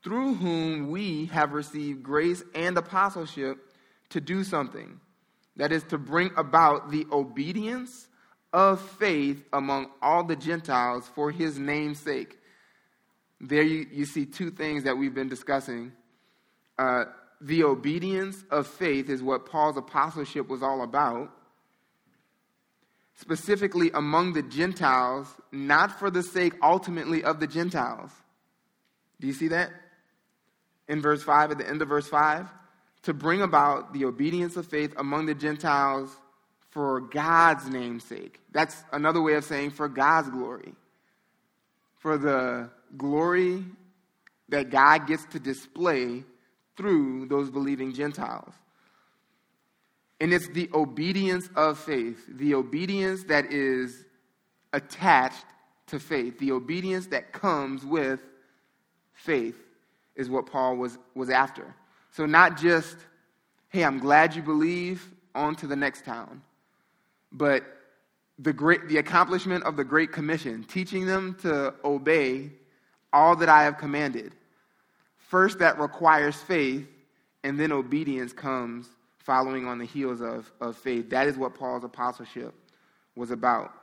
through 0.03 0.35
whom 0.35 0.89
we 0.89 1.25
have 1.25 1.53
received 1.53 2.03
grace 2.03 2.43
and 2.55 2.77
apostleship 2.77 3.57
to 4.09 4.21
do 4.21 4.43
something. 4.43 4.99
That 5.57 5.71
is, 5.71 5.83
to 5.85 5.97
bring 5.97 6.31
about 6.37 6.91
the 6.91 7.07
obedience 7.11 8.07
of 8.53 8.79
faith 8.79 9.43
among 9.51 9.87
all 10.01 10.23
the 10.23 10.35
Gentiles 10.35 11.09
for 11.13 11.31
his 11.31 11.57
name's 11.57 11.99
sake. 11.99 12.37
There 13.41 13.63
you, 13.63 13.87
you 13.91 14.05
see 14.05 14.25
two 14.25 14.51
things 14.51 14.83
that 14.83 14.97
we've 14.97 15.13
been 15.13 15.29
discussing. 15.29 15.91
Uh, 16.77 17.05
the 17.41 17.63
obedience 17.63 18.43
of 18.49 18.67
faith 18.67 19.09
is 19.09 19.21
what 19.21 19.45
Paul's 19.45 19.77
apostleship 19.77 20.47
was 20.47 20.63
all 20.63 20.81
about. 20.81 21.31
Specifically 23.15 23.91
among 23.93 24.33
the 24.33 24.43
Gentiles, 24.43 25.27
not 25.51 25.99
for 25.99 26.09
the 26.09 26.23
sake 26.23 26.53
ultimately 26.61 27.23
of 27.23 27.39
the 27.39 27.47
Gentiles. 27.47 28.11
Do 29.19 29.27
you 29.27 29.33
see 29.33 29.47
that? 29.49 29.71
In 30.87 31.01
verse 31.01 31.23
5, 31.23 31.51
at 31.51 31.57
the 31.57 31.67
end 31.67 31.81
of 31.81 31.89
verse 31.89 32.07
5, 32.07 32.47
to 33.03 33.13
bring 33.13 33.41
about 33.41 33.93
the 33.93 34.05
obedience 34.05 34.57
of 34.57 34.67
faith 34.67 34.93
among 34.97 35.25
the 35.25 35.35
Gentiles 35.35 36.15
for 36.69 37.01
God's 37.01 37.67
name's 37.69 38.03
sake. 38.03 38.39
That's 38.51 38.83
another 38.91 39.21
way 39.21 39.33
of 39.33 39.43
saying 39.43 39.71
for 39.71 39.87
God's 39.87 40.29
glory. 40.29 40.73
For 41.97 42.17
the 42.17 42.69
glory 42.97 43.65
that 44.49 44.69
God 44.69 45.07
gets 45.07 45.25
to 45.25 45.39
display 45.39 46.23
through 46.75 47.27
those 47.27 47.49
believing 47.49 47.93
Gentiles. 47.93 48.53
And 50.19 50.33
it's 50.33 50.47
the 50.47 50.69
obedience 50.73 51.49
of 51.55 51.77
faith, 51.77 52.23
the 52.27 52.55
obedience 52.55 53.23
that 53.25 53.51
is 53.51 54.05
attached 54.73 55.45
to 55.87 55.99
faith, 55.99 56.39
the 56.39 56.51
obedience 56.51 57.07
that 57.07 57.33
comes 57.33 57.85
with 57.85 58.19
faith 59.13 59.55
is 60.17 60.29
what 60.29 60.45
Paul 60.45 60.75
was, 60.75 60.97
was 61.15 61.29
after. 61.29 61.73
So, 62.11 62.25
not 62.25 62.57
just, 62.57 62.97
hey, 63.69 63.85
I'm 63.85 63.99
glad 63.99 64.35
you 64.35 64.41
believe, 64.41 65.09
on 65.33 65.55
to 65.57 65.67
the 65.67 65.75
next 65.75 66.03
town, 66.03 66.41
but 67.31 67.63
the, 68.39 68.51
great, 68.51 68.87
the 68.89 68.97
accomplishment 68.97 69.63
of 69.63 69.77
the 69.77 69.83
Great 69.83 70.11
Commission, 70.11 70.63
teaching 70.63 71.05
them 71.05 71.37
to 71.41 71.73
obey 71.85 72.51
all 73.13 73.35
that 73.37 73.49
I 73.49 73.63
have 73.63 73.77
commanded. 73.77 74.33
First, 75.17 75.59
that 75.59 75.79
requires 75.79 76.35
faith, 76.35 76.87
and 77.43 77.59
then 77.59 77.71
obedience 77.71 78.33
comes 78.33 78.87
following 79.19 79.67
on 79.67 79.77
the 79.77 79.85
heels 79.85 80.21
of, 80.21 80.51
of 80.61 80.77
faith. 80.77 81.09
That 81.09 81.27
is 81.27 81.37
what 81.37 81.53
Paul's 81.53 81.83
apostleship 81.83 82.53
was 83.15 83.31
about. 83.31 83.73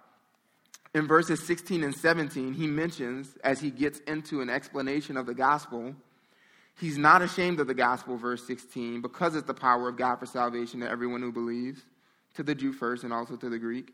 In 0.95 1.07
verses 1.07 1.45
16 1.45 1.83
and 1.83 1.95
17, 1.95 2.55
he 2.55 2.67
mentions, 2.67 3.37
as 3.43 3.61
he 3.61 3.71
gets 3.71 3.99
into 4.01 4.41
an 4.41 4.49
explanation 4.49 5.17
of 5.17 5.27
the 5.27 5.35
gospel, 5.35 5.95
He's 6.81 6.99
not 6.99 7.23
ashamed 7.23 7.61
of 7.61 7.67
the 7.67 7.75
gospel, 7.75 8.17
verse 8.17 8.45
16, 8.47 9.01
because 9.01 9.37
it's 9.37 9.47
the 9.47 9.55
power 9.55 9.89
of 9.89 9.97
God 9.97 10.17
for 10.17 10.27
salvation 10.27 10.81
to 10.81 10.91
everyone 10.91 11.23
who 11.23 11.31
believes, 11.31 11.81
to 12.35 12.43
the 12.43 12.55
Jew 12.55 12.73
first 12.73 13.05
and 13.05 13.13
also 13.13 13.37
to 13.37 13.49
the 13.49 13.59
Greek. 13.59 13.93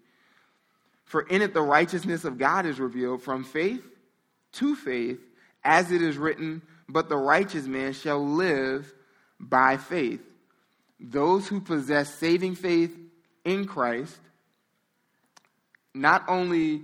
For 1.04 1.22
in 1.22 1.42
it 1.42 1.52
the 1.52 1.60
righteousness 1.60 2.24
of 2.24 2.38
God 2.38 2.64
is 2.64 2.80
revealed 2.80 3.22
from 3.22 3.44
faith 3.44 3.84
to 4.52 4.74
faith, 4.74 5.20
as 5.62 5.92
it 5.92 6.00
is 6.00 6.16
written, 6.16 6.62
But 6.88 7.08
the 7.08 7.16
righteous 7.16 7.66
man 7.66 7.92
shall 7.92 8.24
live 8.24 8.92
by 9.38 9.76
faith. 9.76 10.22
Those 10.98 11.48
who 11.48 11.60
possess 11.60 12.14
saving 12.14 12.54
faith 12.54 12.96
in 13.44 13.66
Christ, 13.66 14.18
not 15.94 16.24
only 16.28 16.82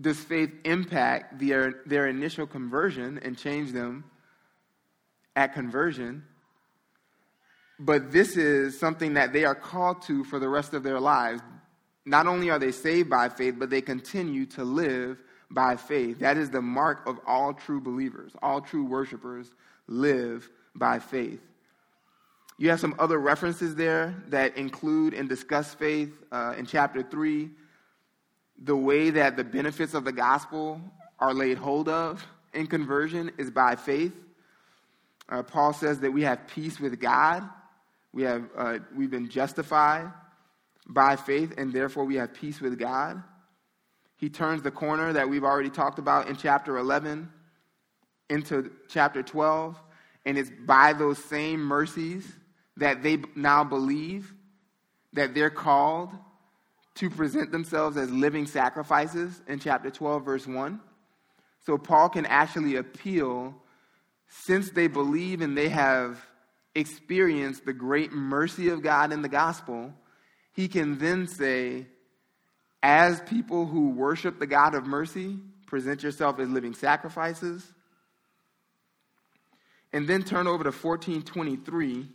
does 0.00 0.18
faith 0.18 0.50
impact 0.64 1.38
their, 1.38 1.82
their 1.86 2.08
initial 2.08 2.46
conversion 2.46 3.20
and 3.22 3.38
change 3.38 3.72
them 3.72 4.04
at 5.36 5.54
conversion, 5.54 6.24
but 7.78 8.12
this 8.12 8.36
is 8.36 8.78
something 8.78 9.14
that 9.14 9.32
they 9.32 9.44
are 9.44 9.54
called 9.54 10.02
to 10.02 10.24
for 10.24 10.38
the 10.38 10.48
rest 10.48 10.74
of 10.74 10.82
their 10.82 11.00
lives. 11.00 11.42
Not 12.06 12.26
only 12.26 12.50
are 12.50 12.58
they 12.58 12.72
saved 12.72 13.10
by 13.10 13.28
faith, 13.28 13.56
but 13.58 13.70
they 13.70 13.80
continue 13.80 14.46
to 14.46 14.64
live 14.64 15.22
by 15.50 15.76
faith. 15.76 16.20
That 16.20 16.36
is 16.36 16.50
the 16.50 16.62
mark 16.62 17.06
of 17.06 17.18
all 17.26 17.54
true 17.54 17.80
believers. 17.80 18.32
All 18.42 18.60
true 18.60 18.84
worshipers 18.84 19.52
live 19.86 20.48
by 20.74 20.98
faith. 20.98 21.40
You 22.58 22.70
have 22.70 22.80
some 22.80 22.94
other 22.98 23.18
references 23.18 23.74
there 23.74 24.14
that 24.28 24.56
include 24.56 25.14
and 25.14 25.28
discuss 25.28 25.74
faith 25.74 26.12
uh, 26.30 26.54
in 26.56 26.66
chapter 26.66 27.02
3. 27.02 27.50
The 28.62 28.76
way 28.76 29.10
that 29.10 29.36
the 29.36 29.42
benefits 29.42 29.94
of 29.94 30.04
the 30.04 30.12
gospel 30.12 30.80
are 31.18 31.34
laid 31.34 31.58
hold 31.58 31.88
of 31.88 32.24
in 32.52 32.66
conversion 32.66 33.32
is 33.38 33.50
by 33.50 33.74
faith. 33.74 34.12
Uh, 35.28 35.42
Paul 35.42 35.72
says 35.72 36.00
that 36.00 36.12
we 36.12 36.22
have 36.22 36.46
peace 36.48 36.78
with 36.78 37.00
God. 37.00 37.48
We 38.12 38.22
have, 38.22 38.44
uh, 38.56 38.78
we've 38.94 39.10
been 39.10 39.28
justified 39.28 40.12
by 40.86 41.16
faith, 41.16 41.54
and 41.56 41.72
therefore 41.72 42.04
we 42.04 42.16
have 42.16 42.34
peace 42.34 42.60
with 42.60 42.78
God. 42.78 43.22
He 44.16 44.28
turns 44.28 44.62
the 44.62 44.70
corner 44.70 45.12
that 45.12 45.28
we've 45.28 45.44
already 45.44 45.70
talked 45.70 45.98
about 45.98 46.28
in 46.28 46.36
chapter 46.36 46.76
11 46.76 47.30
into 48.30 48.70
chapter 48.88 49.22
12, 49.22 49.80
and 50.24 50.38
it's 50.38 50.50
by 50.66 50.92
those 50.92 51.22
same 51.24 51.60
mercies 51.60 52.30
that 52.76 53.02
they 53.02 53.18
now 53.34 53.64
believe 53.64 54.32
that 55.12 55.34
they're 55.34 55.50
called 55.50 56.10
to 56.96 57.10
present 57.10 57.50
themselves 57.50 57.96
as 57.96 58.10
living 58.10 58.46
sacrifices 58.46 59.42
in 59.48 59.58
chapter 59.58 59.90
12, 59.90 60.24
verse 60.24 60.46
1. 60.46 60.80
So 61.66 61.78
Paul 61.78 62.08
can 62.08 62.26
actually 62.26 62.76
appeal 62.76 63.54
since 64.28 64.70
they 64.70 64.86
believe 64.86 65.40
and 65.40 65.56
they 65.56 65.68
have 65.68 66.24
experienced 66.74 67.64
the 67.64 67.72
great 67.72 68.12
mercy 68.12 68.68
of 68.68 68.82
God 68.82 69.12
in 69.12 69.22
the 69.22 69.28
gospel, 69.28 69.92
he 70.52 70.68
can 70.68 70.98
then 70.98 71.26
say, 71.26 71.86
as 72.82 73.20
people 73.22 73.66
who 73.66 73.90
worship 73.90 74.38
the 74.38 74.46
God 74.46 74.74
of 74.74 74.86
mercy, 74.86 75.38
present 75.66 76.02
yourself 76.02 76.38
as 76.38 76.48
living 76.48 76.74
sacrifices. 76.74 77.72
And 79.92 80.08
then 80.08 80.22
turn 80.22 80.46
over 80.46 80.64
to 80.64 80.70
1423. 80.70 82.08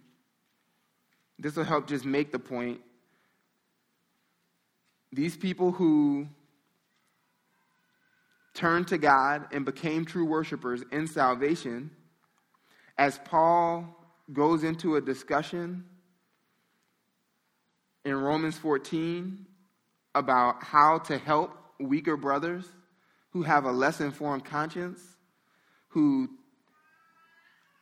This 1.39 1.55
will 1.55 1.63
help 1.63 1.87
just 1.87 2.05
make 2.05 2.31
the 2.31 2.39
point. 2.39 2.81
These 5.11 5.37
people 5.37 5.71
who 5.71 6.27
turned 8.53 8.89
to 8.89 8.97
God 8.97 9.47
and 9.53 9.65
became 9.65 10.05
true 10.05 10.25
worshipers 10.25 10.83
in 10.91 11.07
salvation 11.07 11.91
as 12.99 13.17
Paul 13.23 13.95
goes 14.31 14.65
into 14.65 14.97
a 14.97 15.01
discussion 15.01 15.85
in 18.03 18.13
Romans 18.13 18.57
14 18.57 19.45
about 20.13 20.61
how 20.61 20.97
to 20.99 21.17
help 21.17 21.57
weaker 21.79 22.17
brothers 22.17 22.65
who 23.31 23.41
have 23.43 23.63
a 23.63 23.71
less 23.71 24.01
informed 24.01 24.43
conscience, 24.43 25.01
who 25.87 26.29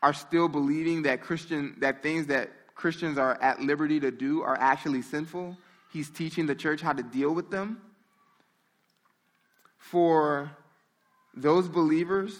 are 0.03 0.13
still 0.13 0.47
believing 0.47 1.01
that 1.01 1.21
Christian 1.21 1.75
that 1.79 2.03
things 2.03 2.27
that 2.27 2.51
Christians 2.75 3.17
are 3.17 3.41
at 3.41 3.59
liberty 3.59 3.99
to 3.99 4.11
do 4.11 4.43
are 4.43 4.57
actually 4.59 5.01
sinful. 5.01 5.57
He's 5.91 6.11
teaching 6.11 6.45
the 6.45 6.53
church 6.53 6.79
how 6.79 6.93
to 6.93 7.01
deal 7.01 7.33
with 7.33 7.49
them. 7.49 7.81
For 9.79 10.51
those 11.33 11.67
believers 11.67 12.37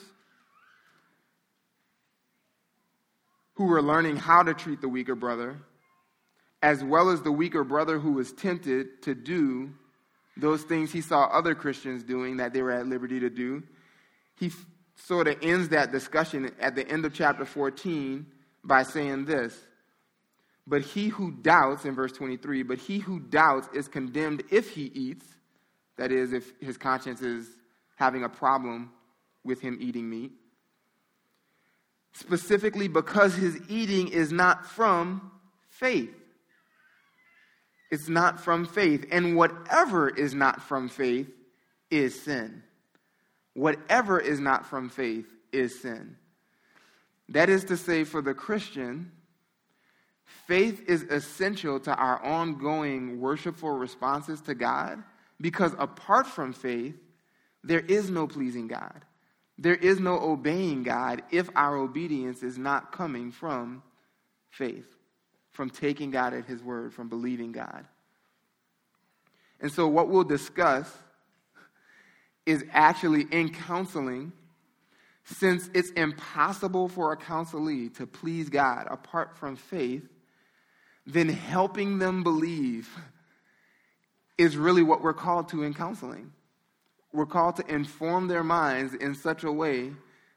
who 3.58 3.66
were 3.66 3.82
learning 3.82 4.16
how 4.16 4.44
to 4.44 4.54
treat 4.54 4.82
the 4.82 4.90
weaker 4.90 5.16
brother, 5.16 5.58
as 6.62 6.84
well 6.84 7.10
as 7.10 7.22
the 7.22 7.32
weaker 7.32 7.64
brother 7.64 8.00
who 8.00 8.14
was 8.14 8.32
tempted 8.34 9.02
to 9.02 9.14
do 9.14 9.72
those 10.38 10.62
things 10.64 10.92
he 10.92 11.02
saw 11.02 11.26
other 11.26 11.56
Christians 11.56 12.04
doing 12.04 12.38
that 12.38 12.54
they 12.54 12.62
were 12.62 12.72
at 12.72 12.88
liberty 12.88 13.20
to 13.20 13.30
do. 13.30 13.64
He, 14.40 14.52
sort 14.98 15.28
of 15.28 15.38
ends 15.42 15.70
that 15.70 15.92
discussion 15.92 16.52
at 16.60 16.76
the 16.76 16.88
end 16.88 17.06
of 17.06 17.14
chapter 17.14 17.46
14 17.46 18.26
by 18.64 18.84
saying 18.84 19.26
this. 19.26 19.56
But 20.66 20.82
he 20.82 21.08
who 21.08 21.32
doubts, 21.32 21.86
in 21.86 21.96
verse 21.96 22.12
23, 22.12 22.64
but 22.64 22.78
he 22.78 23.00
who 23.00 23.20
doubts 23.20 23.70
is 23.74 23.88
condemned 23.88 24.44
if 24.52 24.72
he 24.72 24.86
eats, 24.94 25.26
that 25.98 26.12
is, 26.12 26.34
if 26.34 26.52
his 26.60 26.78
conscience 26.78 27.22
is 27.22 27.48
having 27.96 28.24
a 28.24 28.30
problem 28.30 28.92
with 29.44 29.62
him 29.62 29.78
eating 29.80 30.10
meat, 30.10 30.32
specifically 32.17 32.88
because 32.88 33.36
his 33.36 33.59
eating 33.69 34.07
is 34.07 34.31
not 34.31 34.65
from 34.65 35.31
faith. 35.69 36.13
It's 37.91 38.09
not 38.09 38.39
from 38.39 38.65
faith. 38.65 39.05
And 39.12 39.36
whatever 39.36 40.09
is 40.09 40.33
not 40.33 40.62
from 40.62 40.89
faith 40.89 41.29
is 41.91 42.19
sin. 42.19 42.63
Whatever 43.53 44.19
is 44.19 44.39
not 44.39 44.65
from 44.65 44.89
faith 44.89 45.27
is 45.51 45.79
sin. 45.79 46.17
That 47.29 47.50
is 47.50 47.65
to 47.65 47.77
say, 47.77 48.03
for 48.03 48.21
the 48.21 48.33
Christian, 48.33 49.12
faith 50.47 50.83
is 50.88 51.03
essential 51.03 51.79
to 51.81 51.95
our 51.95 52.24
ongoing 52.24 53.21
worshipful 53.21 53.71
responses 53.71 54.41
to 54.41 54.55
God 54.55 55.03
because 55.39 55.74
apart 55.77 56.25
from 56.25 56.53
faith, 56.53 56.95
there 57.63 57.81
is 57.81 58.09
no 58.09 58.27
pleasing 58.27 58.67
God. 58.67 59.03
There 59.58 59.76
is 59.76 60.00
no 60.00 60.20
obeying 60.20 60.84
God 60.84 61.24
if 61.32 61.50
our 61.56 61.76
obedience 61.78 62.44
is 62.44 62.58
not 62.58 62.92
coming 62.92 63.32
from 63.32 63.82
faith, 64.50 64.88
from 65.52 65.70
taking 65.70 66.12
God 66.12 66.34
at 66.34 66.46
His 66.46 66.62
word, 66.62 66.94
from 66.94 67.10
believing 67.10 67.52
God. 67.52 67.86
And 69.60 69.72
so, 69.72 69.88
what 69.88 70.10
we'll 70.10 70.24
discuss 70.24 70.92
is 72.46 72.64
actually 72.72 73.26
in 73.32 73.52
counseling 73.54 74.32
since 75.26 75.70
it's 75.74 75.90
impossible 75.92 76.88
for 76.88 77.12
a 77.12 77.18
counselee 77.18 77.94
to 77.98 78.08
please 78.08 78.50
God 78.50 78.88
apart 78.90 79.36
from 79.36 79.58
faith, 79.58 80.08
then 81.06 81.28
helping 81.28 82.00
them 82.00 82.24
believe 82.24 82.90
is 84.38 84.56
really 84.56 84.84
what 84.84 85.02
we're 85.02 85.14
called 85.14 85.50
to 85.50 85.64
in 85.64 85.74
counseling. 85.74 86.32
We're 87.14 87.26
called 87.26 87.56
to 87.58 87.74
inform 87.74 88.28
their 88.28 88.44
minds 88.44 88.94
in 88.94 89.16
such 89.16 89.44
a 89.44 89.52
way 89.52 89.94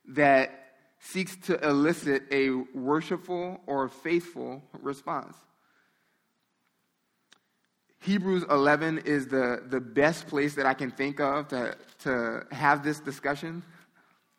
that 0.09 0.61
seeks 1.01 1.37
to 1.37 1.59
elicit 1.67 2.25
a 2.31 2.51
worshipful 2.75 3.61
or 3.67 3.89
faithful 3.89 4.63
response. 4.81 5.37
Hebrews 8.03 8.45
11 8.51 8.99
is 9.05 9.27
the, 9.27 9.63
the 9.69 9.81
best 9.81 10.27
place 10.27 10.55
that 10.55 10.65
I 10.65 10.73
can 10.73 10.91
think 10.91 11.21
of 11.21 11.49
to, 11.49 11.77
to 12.01 12.47
have 12.51 12.83
this 12.83 12.99
discussion. 13.01 13.63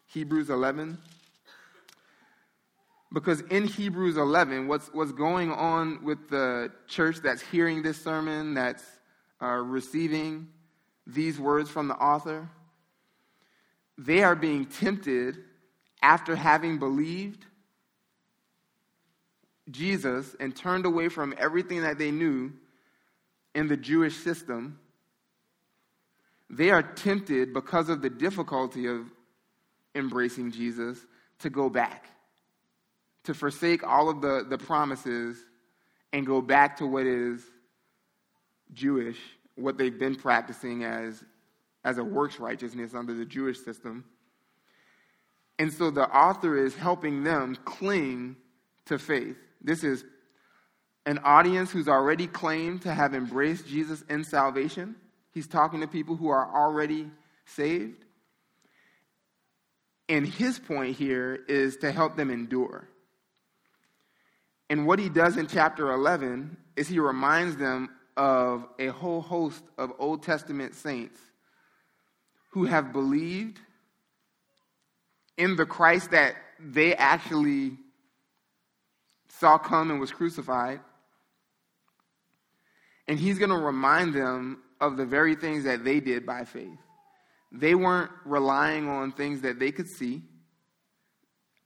Hebrews 0.08 0.50
11. 0.50 0.98
Because 3.14 3.42
in 3.42 3.68
Hebrews 3.68 4.18
11, 4.18 4.68
what's, 4.68 4.88
what's 4.94 5.12
going 5.12 5.52
on 5.52 6.04
with 6.04 6.30
the 6.30 6.72
church 6.88 7.18
that's 7.18 7.42
hearing 7.42 7.84
this 7.84 8.02
sermon, 8.02 8.54
that's 8.54 8.84
uh, 9.42 9.48
receiving 9.48 10.48
these 11.14 11.40
words 11.40 11.70
from 11.70 11.88
the 11.88 11.96
author, 11.96 12.50
they 13.98 14.24
are 14.24 14.36
being 14.36 14.66
tempted 14.66 15.38
after 16.02 16.36
having 16.36 16.80
believed 16.80 17.46
Jesus 19.70 20.36
and 20.40 20.56
turned 20.56 20.86
away 20.86 21.10
from 21.10 21.34
everything 21.38 21.82
that 21.82 21.98
they 21.98 22.12
knew 22.12 22.52
in 23.54 23.68
the 23.68 23.78
Jewish 23.78 24.18
system. 24.18 24.80
They 26.50 26.72
are 26.72 26.82
tempted 26.82 27.54
because 27.54 27.90
of 27.90 28.02
the 28.02 28.10
difficulty 28.10 28.88
of 28.88 29.06
embracing 29.96 30.52
Jesus 30.52 30.98
to 31.40 31.50
go 31.50 31.70
back, 31.70 32.06
to 33.26 33.34
forsake 33.34 33.84
all 33.84 34.10
of 34.10 34.22
the, 34.22 34.46
the 34.48 34.58
promises 34.58 35.38
and 36.12 36.26
go 36.26 36.42
back 36.42 36.78
to 36.78 36.86
what 36.86 37.06
is 37.06 37.42
Jewish, 38.74 39.20
what 39.62 39.78
they've 39.78 39.98
been 39.98 40.16
practicing 40.16 40.84
as, 40.84 41.24
as 41.84 41.98
a 41.98 42.04
works 42.04 42.40
righteousness 42.40 42.94
under 42.94 43.14
the 43.14 43.26
Jewish 43.26 43.60
system. 43.60 44.06
And 45.60 45.72
so 45.72 45.92
the 45.92 46.08
author 46.08 46.58
is 46.58 46.76
helping 46.76 47.24
them 47.24 47.56
cling 47.66 48.36
to 48.86 48.98
faith. 48.98 49.38
This 49.62 49.84
is 49.84 50.04
an 51.06 51.20
audience 51.24 51.72
who's 51.72 51.88
already 51.88 52.28
claimed 52.28 52.84
to 52.84 52.94
have 52.94 53.14
embraced 53.14 53.68
Jesus 53.68 54.04
in 54.10 54.24
salvation. 54.24 54.96
He's 55.34 55.48
talking 55.48 55.82
to 55.82 55.88
people 55.88 56.16
who 56.16 56.30
are 56.30 56.56
already 56.56 57.10
saved. 57.46 58.06
And 60.10 60.28
his 60.28 60.60
point 60.60 60.98
here 60.98 61.40
is 61.48 61.78
to 61.78 61.92
help 61.92 62.18
them 62.18 62.30
endure. 62.30 62.88
And 64.70 64.86
what 64.86 65.00
he 65.00 65.10
does 65.10 65.38
in 65.38 65.48
chapter 65.48 65.92
11 65.92 66.58
is 66.76 66.88
he 66.88 67.00
reminds 67.00 67.58
them 67.58 67.90
of 68.18 68.68
a 68.80 68.88
whole 68.88 69.22
host 69.22 69.64
of 69.78 69.94
Old 70.00 70.24
Testament 70.24 70.76
saints 70.76 71.20
who 72.52 72.66
have 72.66 72.92
believed 72.92 73.60
in 75.38 75.56
the 75.56 75.66
Christ 75.66 76.12
that 76.12 76.36
they 76.60 76.94
actually 76.96 77.78
saw 79.30 79.58
come 79.58 79.90
and 79.90 80.00
was 80.00 80.12
crucified. 80.12 80.80
And 83.08 83.20
he's 83.20 83.40
going 83.40 83.50
to 83.50 83.58
remind 83.58 84.14
them 84.14 84.62
of 84.80 84.98
the 84.98 85.06
very 85.06 85.36
things 85.36 85.64
that 85.64 85.84
they 85.84 86.00
did 86.00 86.26
by 86.26 86.46
faith. 86.46 86.78
They 87.52 87.76
weren't 87.76 88.12
relying 88.26 88.88
on 88.88 89.12
things 89.12 89.42
that 89.42 89.60
they 89.60 89.72
could 89.72 89.88
see, 89.88 90.22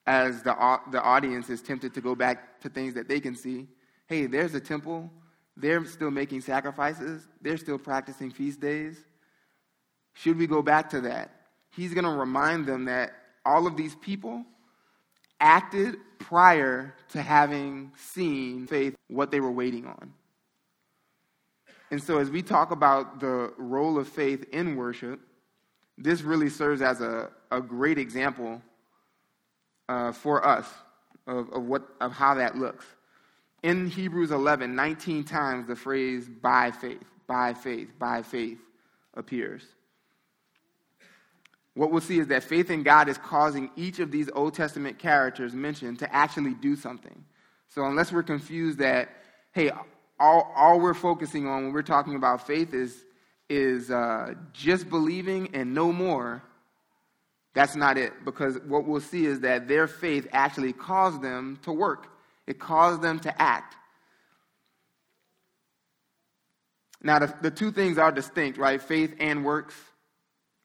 as 0.07 0.43
the, 0.43 0.79
the 0.91 1.01
audience 1.01 1.49
is 1.49 1.61
tempted 1.61 1.93
to 1.95 2.01
go 2.01 2.15
back 2.15 2.61
to 2.61 2.69
things 2.69 2.93
that 2.93 3.07
they 3.07 3.19
can 3.19 3.35
see. 3.35 3.67
Hey, 4.07 4.27
there's 4.27 4.53
a 4.55 4.59
temple. 4.59 5.11
They're 5.57 5.85
still 5.85 6.11
making 6.11 6.41
sacrifices. 6.41 7.27
They're 7.41 7.57
still 7.57 7.77
practicing 7.77 8.31
feast 8.31 8.59
days. 8.59 8.97
Should 10.13 10.37
we 10.37 10.47
go 10.47 10.61
back 10.61 10.89
to 10.91 11.01
that? 11.01 11.31
He's 11.71 11.93
going 11.93 12.05
to 12.05 12.11
remind 12.11 12.65
them 12.65 12.85
that 12.85 13.13
all 13.45 13.67
of 13.67 13.77
these 13.77 13.95
people 13.95 14.43
acted 15.39 15.97
prior 16.19 16.95
to 17.09 17.21
having 17.21 17.91
seen 17.97 18.67
faith, 18.67 18.95
what 19.07 19.31
they 19.31 19.39
were 19.39 19.51
waiting 19.51 19.85
on. 19.85 20.13
And 21.91 22.01
so, 22.01 22.17
as 22.17 22.29
we 22.31 22.41
talk 22.41 22.71
about 22.71 23.19
the 23.19 23.53
role 23.57 23.99
of 23.99 24.07
faith 24.07 24.45
in 24.51 24.75
worship, 24.75 25.19
this 25.97 26.21
really 26.21 26.49
serves 26.49 26.81
as 26.81 27.01
a, 27.01 27.29
a 27.51 27.61
great 27.61 27.97
example 27.97 28.61
uh, 29.87 30.11
for 30.11 30.45
us 30.45 30.67
of, 31.27 31.51
of, 31.53 31.63
what, 31.63 31.87
of 32.01 32.11
how 32.11 32.33
that 32.35 32.57
looks. 32.57 32.85
In 33.65 33.87
Hebrews 33.89 34.29
11, 34.29 34.75
19 34.75 35.23
times 35.23 35.65
the 35.65 35.75
phrase 35.75 36.29
by 36.29 36.69
faith, 36.69 37.01
by 37.25 37.55
faith, 37.55 37.89
by 37.97 38.21
faith 38.21 38.59
appears. 39.15 39.63
What 41.73 41.89
we'll 41.89 41.99
see 41.99 42.19
is 42.19 42.27
that 42.27 42.43
faith 42.43 42.69
in 42.69 42.83
God 42.83 43.09
is 43.09 43.17
causing 43.17 43.71
each 43.75 43.97
of 43.97 44.11
these 44.11 44.29
Old 44.35 44.53
Testament 44.53 44.99
characters 44.99 45.55
mentioned 45.55 45.97
to 45.97 46.15
actually 46.15 46.53
do 46.53 46.75
something. 46.75 47.25
So, 47.69 47.85
unless 47.85 48.11
we're 48.11 48.21
confused 48.21 48.77
that, 48.77 49.09
hey, 49.51 49.71
all, 50.19 50.53
all 50.55 50.79
we're 50.79 50.93
focusing 50.93 51.47
on 51.47 51.63
when 51.63 51.73
we're 51.73 51.81
talking 51.81 52.13
about 52.13 52.45
faith 52.45 52.71
is 52.71 53.03
is 53.49 53.89
uh, 53.89 54.35
just 54.53 54.91
believing 54.91 55.49
and 55.55 55.73
no 55.73 55.91
more, 55.91 56.43
that's 57.55 57.75
not 57.75 57.97
it. 57.97 58.13
Because 58.23 58.59
what 58.67 58.85
we'll 58.85 59.01
see 59.01 59.25
is 59.25 59.39
that 59.39 59.67
their 59.67 59.87
faith 59.87 60.27
actually 60.31 60.73
caused 60.73 61.23
them 61.23 61.57
to 61.63 61.71
work, 61.71 62.14
it 62.47 62.59
caused 62.59 63.01
them 63.01 63.19
to 63.21 63.41
act. 63.41 63.75
Now, 67.01 67.19
the, 67.19 67.33
the 67.41 67.51
two 67.51 67.71
things 67.71 67.97
are 67.97 68.11
distinct, 68.11 68.57
right? 68.57 68.81
Faith 68.81 69.15
and 69.19 69.45
works, 69.45 69.75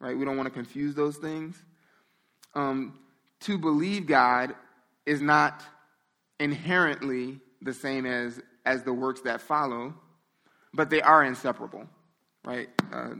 right? 0.01 0.16
We 0.16 0.25
don't 0.25 0.37
want 0.37 0.47
to 0.47 0.55
confuse 0.55 0.95
those 0.95 1.16
things. 1.16 1.62
Um, 2.55 2.99
to 3.40 3.59
believe 3.59 4.07
God 4.07 4.55
is 5.07 5.21
not 5.21 5.62
inherently 6.38 7.40
the 7.61 7.75
same 7.75 8.07
as, 8.07 8.40
as 8.64 8.83
the 8.83 8.93
works 8.93 9.21
that 9.23 9.40
follow, 9.40 9.95
but 10.73 10.88
they 10.88 11.03
are 11.03 11.25
inseparable 11.25 11.87
right? 12.45 12.69
Uh, 12.93 13.14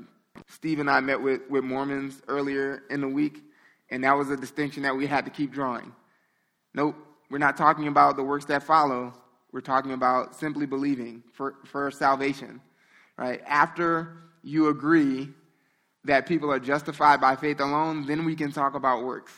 Steve 0.49 0.81
and 0.81 0.91
I 0.91 1.01
met 1.01 1.21
with, 1.21 1.43
with 1.49 1.65
Mormons 1.65 2.21
earlier 2.29 2.83
in 2.91 3.01
the 3.01 3.09
week, 3.09 3.43
and 3.91 4.05
that 4.05 4.17
was 4.17 4.31
a 4.31 4.37
distinction 4.37 4.85
that 4.85 4.97
we 4.97 5.07
had 5.07 5.25
to 5.25 5.31
keep 5.31 5.53
drawing. 5.53 5.93
Nope, 6.75 6.97
we're 7.31 7.39
not 7.39 7.57
talking 7.57 7.87
about 7.87 8.17
the 8.17 8.25
works 8.25 8.47
that 8.47 8.65
follow. 8.65 9.15
We're 9.53 9.61
talking 9.61 9.93
about 9.93 10.35
simply 10.37 10.67
believing 10.67 11.23
for, 11.33 11.55
for 11.65 11.91
salvation, 11.91 12.61
right? 13.17 13.41
After 13.47 14.17
you 14.43 14.69
agree 14.69 15.29
that 16.05 16.27
people 16.27 16.51
are 16.51 16.59
justified 16.59 17.21
by 17.21 17.37
faith 17.37 17.61
alone, 17.61 18.07
then 18.07 18.25
we 18.25 18.35
can 18.35 18.53
talk 18.53 18.75
about 18.75 19.05
works. 19.05 19.33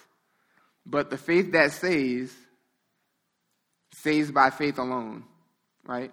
But 0.87 1.11
the 1.11 1.19
faith 1.19 1.53
that 1.53 1.73
saves, 1.73 2.33
saves 3.93 4.31
by 4.31 4.51
faith 4.51 4.79
alone, 4.79 5.25
right? 5.85 6.13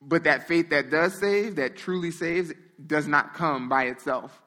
But 0.00 0.24
that 0.24 0.48
faith 0.48 0.70
that 0.70 0.90
does 0.90 1.18
save, 1.18 1.56
that 1.56 1.76
truly 1.76 2.10
saves, 2.10 2.52
does 2.84 3.06
not 3.06 3.34
come 3.34 3.68
by 3.68 3.84
itself. 3.84 4.40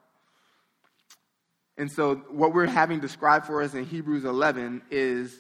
And 1.78 1.92
so, 1.92 2.16
what 2.30 2.54
we're 2.54 2.66
having 2.66 3.00
described 3.00 3.46
for 3.46 3.62
us 3.62 3.74
in 3.74 3.86
Hebrews 3.86 4.26
11 4.26 4.82
is 4.92 5.40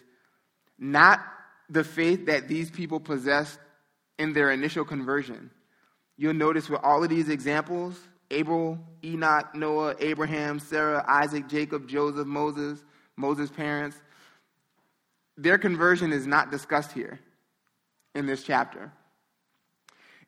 not 0.79 1.21
the 1.69 1.83
faith 1.83 2.25
that 2.25 2.47
these 2.47 2.71
people 2.71 2.99
possessed 2.99 3.59
in 4.17 4.33
their 4.33 4.51
initial 4.51 4.83
conversion. 4.85 5.51
You'll 6.17 6.33
notice 6.33 6.69
with 6.69 6.81
all 6.83 7.03
of 7.03 7.09
these 7.09 7.29
examples 7.29 7.99
Abel, 8.31 8.77
Enoch, 9.03 9.55
Noah, 9.55 9.95
Abraham, 9.99 10.59
Sarah, 10.59 11.03
Isaac, 11.07 11.47
Jacob, 11.47 11.87
Joseph, 11.87 12.27
Moses, 12.27 12.83
Moses' 13.15 13.49
parents 13.49 13.97
their 15.39 15.57
conversion 15.57 16.11
is 16.11 16.27
not 16.27 16.51
discussed 16.51 16.91
here 16.91 17.17
in 18.13 18.25
this 18.25 18.43
chapter. 18.43 18.91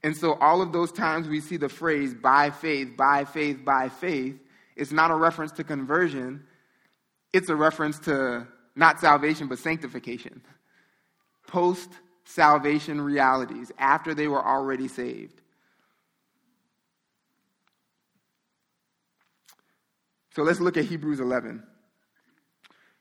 And 0.04 0.16
so, 0.16 0.34
all 0.36 0.62
of 0.62 0.72
those 0.72 0.92
times 0.92 1.28
we 1.28 1.42
see 1.42 1.58
the 1.58 1.70
phrase 1.70 2.14
by 2.14 2.50
faith, 2.50 2.96
by 2.96 3.26
faith, 3.26 3.64
by 3.64 3.90
faith, 3.90 4.40
it's 4.76 4.94
not 4.94 5.12
a 5.12 5.16
reference 5.16 5.52
to 5.54 5.66
conversion, 5.66 6.46
it's 7.34 7.50
a 7.50 7.56
reference 7.56 8.00
to 8.00 8.48
not 8.76 9.00
salvation, 9.00 9.48
but 9.48 9.60
sanctification. 9.60 10.42
Post 11.48 11.90
salvation 12.24 13.02
realities 13.02 13.72
after 13.78 14.14
they 14.14 14.28
were 14.28 14.46
already 14.46 14.88
saved. 14.88 15.42
So 20.34 20.44
let's 20.44 20.62
look 20.62 20.78
at 20.78 20.86
Hebrews 20.86 21.20
11. 21.20 21.64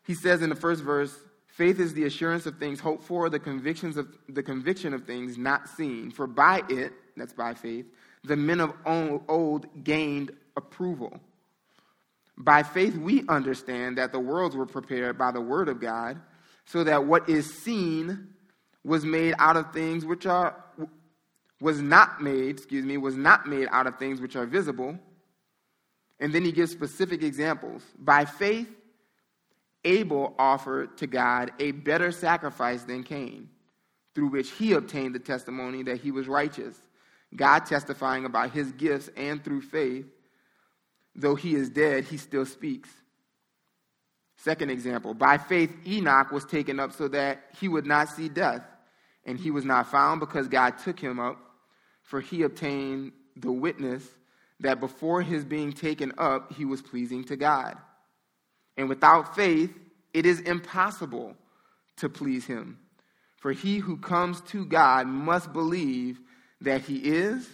He 0.05 0.15
says 0.15 0.43
in 0.43 0.51
the 0.51 0.57
first 0.57 0.83
verse, 0.83 1.17
Faith 1.47 1.79
is 1.79 1.95
the 1.95 2.05
assurance 2.05 2.47
of 2.47 2.59
things 2.59 2.81
hoped 2.81 3.05
for, 3.05 3.29
the 3.29 3.39
convictions 3.39 3.97
of 3.97 4.09
the 4.29 4.43
conviction 4.43 4.95
of 4.95 5.05
things 5.05 5.37
not 5.37 5.69
seen. 5.69 6.11
For 6.11 6.27
by 6.27 6.63
it, 6.69 6.93
that's 7.17 7.33
by 7.33 7.55
faith, 7.55 7.87
the 8.25 8.37
men 8.37 8.61
of 8.61 8.73
old 8.87 9.85
gained 9.85 10.31
approval. 10.57 11.21
By 12.41 12.63
faith, 12.63 12.97
we 12.97 13.23
understand 13.29 13.99
that 13.99 14.13
the 14.13 14.19
worlds 14.19 14.57
were 14.57 14.65
prepared 14.65 15.19
by 15.19 15.31
the 15.31 15.43
word 15.43 15.69
of 15.69 15.79
God, 15.79 16.19
so 16.65 16.83
that 16.85 17.05
what 17.05 17.29
is 17.29 17.53
seen 17.53 18.29
was 18.83 19.05
made 19.05 19.35
out 19.39 19.59
of 19.59 19.75
things 19.75 20.07
which 20.07 20.25
are 20.25 20.57
was 21.61 21.83
not 21.83 22.23
made, 22.23 22.57
excuse 22.57 22.87
me, 22.87 22.97
was 22.97 23.15
not 23.15 23.47
made 23.47 23.69
out 23.71 23.87
of 23.87 23.99
things 23.99 24.23
which 24.23 24.37
are 24.37 24.47
visible. 24.47 24.99
And 26.19 26.33
then 26.33 26.43
he 26.43 26.53
gives 26.53 26.73
specific 26.73 27.23
examples. 27.23 27.83
By 27.99 28.25
faith, 28.25 28.69
Abel 29.85 30.35
offered 30.39 30.97
to 30.99 31.07
God 31.07 31.53
a 31.59 31.73
better 31.73 32.11
sacrifice 32.11 32.85
than 32.85 33.03
Cain, 33.03 33.51
through 34.15 34.29
which 34.29 34.51
he 34.53 34.73
obtained 34.73 35.15
the 35.15 35.19
testimony 35.19 35.83
that 35.83 36.01
he 36.01 36.11
was 36.11 36.27
righteous, 36.27 36.75
God 37.37 37.67
testifying 37.67 38.25
about 38.25 38.53
his 38.53 38.73
gifts, 38.73 39.11
and 39.15 39.45
through 39.45 39.61
faith, 39.61 40.07
though 41.21 41.35
he 41.35 41.55
is 41.55 41.71
dead, 41.71 42.05
he 42.05 42.17
still 42.17 42.47
speaks. 42.47 42.89
Second 44.37 44.71
example, 44.71 45.13
by 45.13 45.37
faith, 45.37 45.71
Enoch 45.87 46.33
was 46.33 46.45
taken 46.45 46.81
up 46.81 46.93
so 46.93 47.09
that 47.09 47.43
he 47.61 47.69
would 47.69 47.87
not 47.87 48.09
see 48.09 48.29
death, 48.29 48.63
and 49.25 49.39
he 49.39 49.51
was 49.51 49.65
not 49.65 49.91
found 49.91 50.21
because 50.21 50.49
God 50.49 50.79
took 50.79 50.99
him 50.99 51.21
up, 51.21 51.39
for 52.03 52.21
he 52.21 52.43
obtained 52.43 53.13
the 53.37 53.53
witness 53.53 54.03
that 54.61 54.81
before 54.81 55.23
his 55.23 55.45
being 55.45 55.73
taken 55.73 56.13
up, 56.19 56.53
he 56.53 56.65
was 56.65 56.83
pleasing 56.83 57.25
to 57.25 57.37
God. 57.37 57.77
And 58.77 58.89
without 58.89 59.35
faith, 59.35 59.71
it 60.15 60.27
is 60.27 60.41
impossible 60.41 61.37
to 61.97 62.09
please 62.09 62.47
him. 62.47 62.79
For 63.37 63.53
he 63.53 63.79
who 63.79 63.97
comes 63.97 64.41
to 64.43 64.65
God 64.65 65.07
must 65.07 65.53
believe 65.53 66.21
that 66.61 66.83
he 66.83 66.97
is 66.99 67.49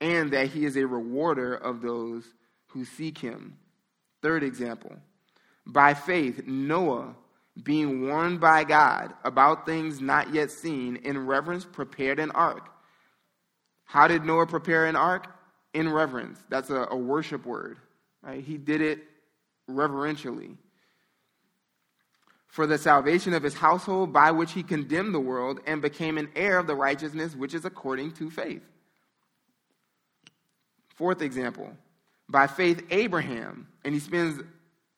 and 0.00 0.32
that 0.32 0.48
he 0.48 0.64
is 0.64 0.76
a 0.76 0.86
rewarder 0.86 1.54
of 1.54 1.82
those 1.82 2.24
who 2.76 2.84
seek 2.84 3.16
him. 3.18 3.56
Third 4.22 4.42
example 4.42 4.94
by 5.66 5.94
faith, 5.94 6.46
Noah, 6.46 7.14
being 7.62 8.06
warned 8.06 8.38
by 8.38 8.64
God 8.64 9.14
about 9.24 9.66
things 9.66 10.00
not 10.00 10.32
yet 10.32 10.50
seen, 10.50 10.96
in 10.96 11.26
reverence 11.26 11.64
prepared 11.64 12.20
an 12.20 12.30
ark. 12.32 12.68
How 13.84 14.06
did 14.06 14.24
Noah 14.24 14.46
prepare 14.46 14.86
an 14.86 14.94
ark? 14.94 15.26
In 15.74 15.90
reverence. 15.90 16.38
That's 16.48 16.70
a, 16.70 16.86
a 16.90 16.96
worship 16.96 17.46
word. 17.46 17.78
Right? 18.22 18.44
He 18.44 18.58
did 18.58 18.80
it 18.80 19.00
reverentially. 19.66 20.56
For 22.46 22.66
the 22.66 22.78
salvation 22.78 23.34
of 23.34 23.42
his 23.42 23.54
household, 23.54 24.12
by 24.12 24.30
which 24.30 24.52
he 24.52 24.62
condemned 24.62 25.14
the 25.14 25.20
world 25.20 25.60
and 25.66 25.82
became 25.82 26.16
an 26.16 26.28
heir 26.36 26.58
of 26.58 26.66
the 26.66 26.74
righteousness 26.74 27.34
which 27.34 27.54
is 27.54 27.64
according 27.64 28.12
to 28.12 28.30
faith. 28.30 28.62
Fourth 30.94 31.20
example, 31.20 31.70
by 32.28 32.46
faith, 32.46 32.82
Abraham, 32.90 33.68
and 33.84 33.94
he 33.94 34.00
spends 34.00 34.42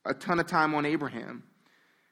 a 0.05 0.15
ton 0.15 0.41
of 0.41 0.47
time 0.47 0.75
on 0.75 0.87
Abraham. 0.87 1.43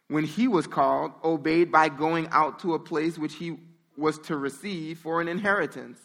When 0.09 0.25
he 0.25 0.47
was 0.47 0.67
called, 0.67 1.13
obeyed 1.25 1.73
by 1.73 1.89
going 1.89 2.29
out 2.31 2.61
to 2.61 2.75
a 2.75 2.79
place 2.79 3.19
which 3.19 3.35
he 3.35 3.59
was 3.97 4.19
to 4.21 4.37
receive 4.37 4.99
for 4.99 5.21
an 5.21 5.29
inheritance. 5.29 5.99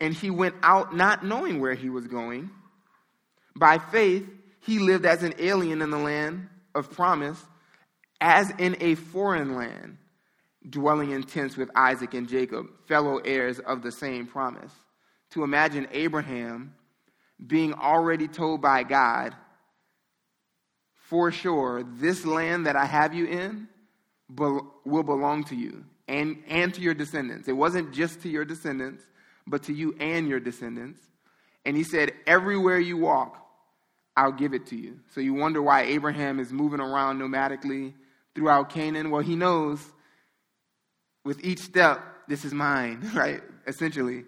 And 0.00 0.14
he 0.14 0.30
went 0.30 0.54
out 0.62 0.94
not 0.94 1.24
knowing 1.24 1.60
where 1.60 1.74
he 1.74 1.90
was 1.90 2.06
going. 2.06 2.50
By 3.56 3.78
faith, 3.78 4.26
he 4.60 4.78
lived 4.78 5.04
as 5.04 5.22
an 5.22 5.34
alien 5.38 5.82
in 5.82 5.90
the 5.90 5.98
land 5.98 6.48
of 6.74 6.90
promise, 6.90 7.42
as 8.20 8.50
in 8.58 8.76
a 8.80 8.94
foreign 8.94 9.56
land, 9.56 9.98
dwelling 10.68 11.10
in 11.10 11.24
tents 11.24 11.56
with 11.56 11.70
Isaac 11.74 12.14
and 12.14 12.28
Jacob, 12.28 12.66
fellow 12.86 13.18
heirs 13.18 13.58
of 13.58 13.82
the 13.82 13.92
same 13.92 14.26
promise. 14.26 14.72
To 15.30 15.44
imagine 15.44 15.88
Abraham 15.90 16.74
being 17.46 17.74
already 17.74 18.28
told 18.28 18.60
by 18.60 18.82
God, 18.82 19.34
for 20.94 21.30
sure, 21.30 21.82
this 21.82 22.24
land 22.24 22.66
that 22.66 22.76
I 22.76 22.84
have 22.84 23.14
you 23.14 23.26
in 23.26 23.68
will 24.34 25.02
belong 25.02 25.44
to 25.44 25.56
you 25.56 25.84
and, 26.08 26.42
and 26.48 26.72
to 26.74 26.80
your 26.80 26.94
descendants. 26.94 27.48
It 27.48 27.52
wasn't 27.52 27.92
just 27.92 28.22
to 28.22 28.28
your 28.28 28.44
descendants, 28.44 29.04
but 29.46 29.64
to 29.64 29.72
you 29.72 29.94
and 30.00 30.28
your 30.28 30.40
descendants. 30.40 31.00
And 31.64 31.76
he 31.76 31.84
said, 31.84 32.12
Everywhere 32.26 32.78
you 32.78 32.96
walk, 32.96 33.36
I'll 34.16 34.32
give 34.32 34.54
it 34.54 34.66
to 34.66 34.76
you. 34.76 35.00
So 35.14 35.20
you 35.20 35.34
wonder 35.34 35.62
why 35.62 35.82
Abraham 35.82 36.38
is 36.38 36.52
moving 36.52 36.80
around 36.80 37.20
nomadically 37.20 37.94
throughout 38.34 38.70
Canaan. 38.70 39.10
Well, 39.10 39.22
he 39.22 39.36
knows 39.36 39.80
with 41.24 41.44
each 41.44 41.60
step, 41.60 42.00
this 42.28 42.44
is 42.44 42.52
mine, 42.52 43.10
right? 43.14 43.40
Essentially. 43.66 44.24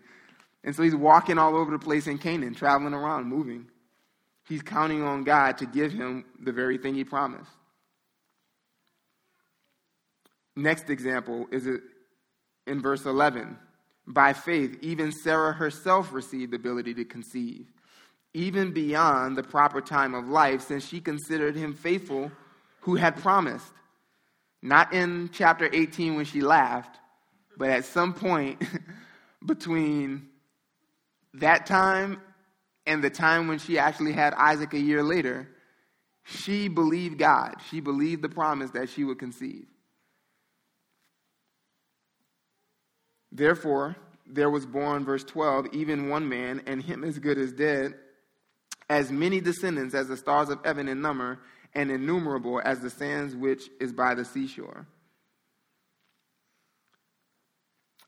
And 0.64 0.74
so 0.74 0.82
he's 0.82 0.94
walking 0.94 1.38
all 1.38 1.54
over 1.56 1.70
the 1.70 1.78
place 1.78 2.06
in 2.06 2.18
Canaan, 2.18 2.54
traveling 2.54 2.94
around, 2.94 3.26
moving. 3.26 3.66
He's 4.48 4.62
counting 4.62 5.02
on 5.02 5.22
God 5.22 5.58
to 5.58 5.66
give 5.66 5.92
him 5.92 6.24
the 6.40 6.52
very 6.52 6.78
thing 6.78 6.94
he 6.94 7.04
promised. 7.04 7.50
Next 10.56 10.90
example 10.90 11.46
is 11.52 11.68
in 12.66 12.82
verse 12.82 13.04
11. 13.04 13.58
By 14.06 14.32
faith, 14.32 14.78
even 14.80 15.12
Sarah 15.12 15.52
herself 15.52 16.12
received 16.12 16.52
the 16.52 16.56
ability 16.56 16.94
to 16.94 17.04
conceive 17.04 17.66
even 18.34 18.72
beyond 18.72 19.36
the 19.36 19.42
proper 19.42 19.80
time 19.80 20.12
of 20.12 20.28
life, 20.28 20.60
since 20.60 20.86
she 20.86 21.00
considered 21.00 21.54
him 21.54 21.72
faithful 21.72 22.30
who 22.80 22.96
had 22.96 23.16
promised. 23.16 23.72
Not 24.60 24.92
in 24.92 25.30
chapter 25.32 25.70
18 25.72 26.16
when 26.16 26.24
she 26.24 26.40
laughed, 26.40 26.98
but 27.56 27.70
at 27.70 27.84
some 27.84 28.12
point 28.12 28.60
between 29.46 30.28
that 31.34 31.66
time 31.66 32.20
and 32.86 33.02
the 33.02 33.10
time 33.10 33.48
when 33.48 33.58
she 33.58 33.78
actually 33.78 34.12
had 34.12 34.34
Isaac 34.34 34.74
a 34.74 34.78
year 34.78 35.02
later, 35.02 35.48
she 36.24 36.68
believed 36.68 37.18
God. 37.18 37.56
She 37.70 37.80
believed 37.80 38.22
the 38.22 38.28
promise 38.28 38.70
that 38.70 38.88
she 38.88 39.04
would 39.04 39.18
conceive. 39.18 39.66
Therefore, 43.32 43.96
there 44.26 44.48
was 44.48 44.64
born, 44.64 45.04
verse 45.04 45.24
12, 45.24 45.68
even 45.72 46.08
one 46.08 46.28
man, 46.28 46.62
and 46.66 46.82
him 46.82 47.04
as 47.04 47.18
good 47.18 47.36
as 47.36 47.52
dead 47.52 47.94
as 48.88 49.10
many 49.10 49.40
descendants 49.40 49.94
as 49.94 50.08
the 50.08 50.16
stars 50.16 50.48
of 50.48 50.60
heaven 50.64 50.88
in 50.88 51.00
number, 51.00 51.40
and 51.74 51.90
innumerable 51.90 52.60
as 52.64 52.80
the 52.80 52.90
sands 52.90 53.34
which 53.34 53.68
is 53.80 53.92
by 53.92 54.14
the 54.14 54.24
seashore. 54.24 54.86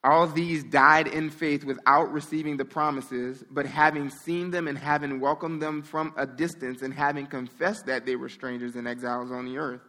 All 0.06 0.28
these 0.28 0.62
died 0.62 1.08
in 1.08 1.30
faith 1.30 1.64
without 1.64 2.12
receiving 2.12 2.56
the 2.56 2.64
promises, 2.64 3.42
but 3.50 3.66
having 3.66 4.08
seen 4.08 4.52
them 4.52 4.68
and 4.68 4.78
having 4.78 5.18
welcomed 5.18 5.60
them 5.60 5.82
from 5.82 6.14
a 6.16 6.24
distance, 6.24 6.80
and 6.82 6.94
having 6.94 7.26
confessed 7.26 7.86
that 7.86 8.06
they 8.06 8.14
were 8.14 8.28
strangers 8.28 8.76
and 8.76 8.86
exiles 8.86 9.32
on 9.32 9.46
the 9.46 9.58
earth. 9.58 9.80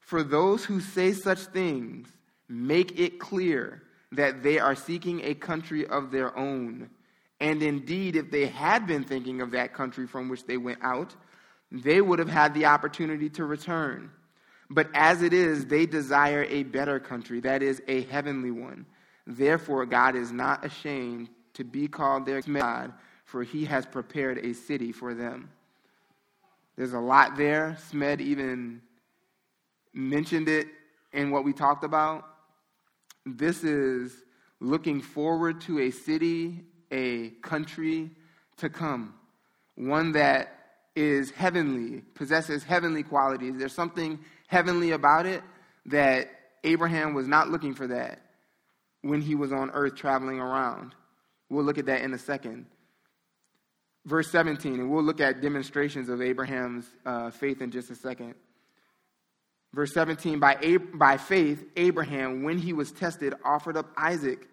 For 0.00 0.22
those 0.22 0.64
who 0.64 0.80
say 0.80 1.12
such 1.12 1.40
things, 1.40 2.08
make 2.48 2.98
it 2.98 3.20
clear 3.20 3.82
that 4.12 4.42
they 4.42 4.58
are 4.58 4.74
seeking 4.74 5.20
a 5.22 5.34
country 5.34 5.86
of 5.86 6.10
their 6.10 6.34
own. 6.34 6.88
And 7.40 7.62
indeed, 7.62 8.16
if 8.16 8.30
they 8.30 8.46
had 8.46 8.86
been 8.86 9.04
thinking 9.04 9.42
of 9.42 9.50
that 9.50 9.74
country 9.74 10.06
from 10.06 10.30
which 10.30 10.46
they 10.46 10.56
went 10.56 10.78
out, 10.80 11.14
they 11.70 12.00
would 12.00 12.20
have 12.20 12.30
had 12.30 12.54
the 12.54 12.64
opportunity 12.64 13.28
to 13.28 13.44
return. 13.44 14.10
But 14.70 14.88
as 14.94 15.22
it 15.22 15.32
is, 15.32 15.66
they 15.66 15.86
desire 15.86 16.44
a 16.48 16.62
better 16.62 17.00
country, 17.00 17.40
that 17.40 17.62
is, 17.62 17.80
a 17.88 18.02
heavenly 18.02 18.50
one. 18.50 18.86
Therefore, 19.26 19.86
God 19.86 20.14
is 20.14 20.30
not 20.30 20.64
ashamed 20.64 21.30
to 21.54 21.64
be 21.64 21.88
called 21.88 22.26
their 22.26 22.42
God, 22.42 22.92
for 23.24 23.42
he 23.42 23.64
has 23.64 23.86
prepared 23.86 24.38
a 24.38 24.52
city 24.52 24.92
for 24.92 25.14
them. 25.14 25.50
There's 26.76 26.92
a 26.92 27.00
lot 27.00 27.36
there. 27.36 27.76
Smed 27.90 28.20
even 28.20 28.80
mentioned 29.92 30.48
it 30.48 30.68
in 31.12 31.30
what 31.30 31.44
we 31.44 31.52
talked 31.52 31.84
about. 31.84 32.24
This 33.26 33.64
is 33.64 34.12
looking 34.60 35.00
forward 35.00 35.60
to 35.62 35.80
a 35.80 35.90
city, 35.90 36.64
a 36.90 37.30
country 37.42 38.10
to 38.58 38.68
come, 38.68 39.14
one 39.74 40.12
that 40.12 40.54
is 40.94 41.30
heavenly, 41.30 42.02
possesses 42.14 42.64
heavenly 42.64 43.02
qualities. 43.02 43.54
There's 43.56 43.74
something 43.74 44.18
heavenly 44.48 44.90
about 44.90 45.26
it 45.26 45.42
that 45.86 46.28
Abraham 46.64 47.14
was 47.14 47.28
not 47.28 47.48
looking 47.48 47.74
for 47.74 47.86
that 47.86 48.20
when 49.02 49.20
he 49.20 49.34
was 49.34 49.52
on 49.52 49.70
earth 49.70 49.94
traveling 49.94 50.40
around. 50.40 50.94
We'll 51.48 51.64
look 51.64 51.78
at 51.78 51.86
that 51.86 52.02
in 52.02 52.12
a 52.12 52.18
second. 52.18 52.66
Verse 54.04 54.30
17, 54.30 54.74
and 54.74 54.90
we'll 54.90 55.04
look 55.04 55.20
at 55.20 55.40
demonstrations 55.40 56.08
of 56.08 56.20
Abraham's 56.22 56.86
uh, 57.04 57.30
faith 57.30 57.60
in 57.60 57.70
just 57.70 57.90
a 57.90 57.94
second. 57.94 58.34
Verse 59.74 59.92
17, 59.92 60.38
by, 60.38 60.54
Ab- 60.54 60.98
by 60.98 61.18
faith, 61.18 61.62
Abraham, 61.76 62.42
when 62.42 62.58
he 62.58 62.72
was 62.72 62.90
tested, 62.90 63.34
offered 63.44 63.76
up 63.76 63.90
Isaac. 63.96 64.46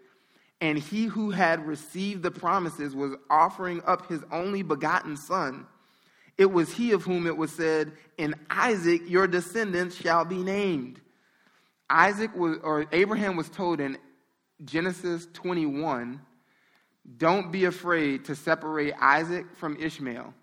And 0.60 0.78
he 0.78 1.06
who 1.06 1.32
had 1.32 1.66
received 1.66 2.22
the 2.22 2.32
promises 2.32 2.96
was 2.96 3.14
offering 3.30 3.82
up 3.86 4.08
his 4.08 4.24
only 4.32 4.62
begotten 4.62 5.16
son. 5.16 5.68
It 6.38 6.52
was 6.52 6.72
he 6.74 6.92
of 6.92 7.04
whom 7.04 7.28
it 7.28 7.38
was 7.38 7.52
said, 7.52 7.94
In 8.18 8.36
Isaac 8.50 9.02
your 9.08 9.28
descendants 9.28 9.96
shall 9.96 10.26
be 10.26 10.44
named. 10.44 11.00
Isaac 11.90 12.36
was, 12.36 12.58
or 12.64 12.86
Abraham 12.92 13.36
was 13.36 13.50
told 13.50 13.80
in 13.80 13.98
Genesis 14.64 15.28
21, 15.34 16.20
don't 17.18 17.52
be 17.52 17.66
afraid 17.66 18.26
to 18.26 18.36
separate 18.36 18.94
Isaac 19.00 19.46
from 19.56 19.78
Ishmael. 19.80 20.34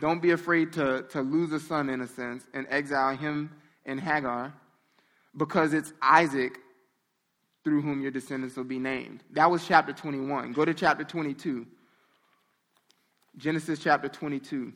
Don't 0.00 0.22
be 0.22 0.30
afraid 0.30 0.72
to, 0.74 1.04
to 1.10 1.22
lose 1.22 1.52
a 1.52 1.58
son, 1.58 1.88
in 1.88 2.02
a 2.02 2.06
sense, 2.06 2.46
and 2.54 2.66
exile 2.70 3.16
him 3.16 3.50
and 3.84 4.00
Hagar, 4.00 4.52
because 5.36 5.72
it's 5.72 5.92
Isaac 6.00 6.58
through 7.64 7.82
whom 7.82 8.00
your 8.00 8.10
descendants 8.10 8.56
will 8.56 8.64
be 8.64 8.78
named. 8.78 9.24
That 9.32 9.50
was 9.50 9.66
chapter 9.66 9.92
21. 9.92 10.52
Go 10.52 10.64
to 10.64 10.74
chapter 10.74 11.02
22. 11.02 11.66
Genesis 13.36 13.80
chapter 13.80 14.08
22. 14.08 14.72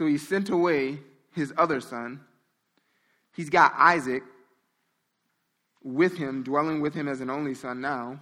So 0.00 0.06
he 0.06 0.16
sent 0.16 0.48
away 0.48 0.98
his 1.34 1.52
other 1.58 1.78
son. 1.82 2.20
He's 3.36 3.50
got 3.50 3.74
Isaac 3.76 4.22
with 5.82 6.16
him, 6.16 6.42
dwelling 6.42 6.80
with 6.80 6.94
him 6.94 7.06
as 7.06 7.20
an 7.20 7.28
only 7.28 7.52
son 7.52 7.82
now. 7.82 8.18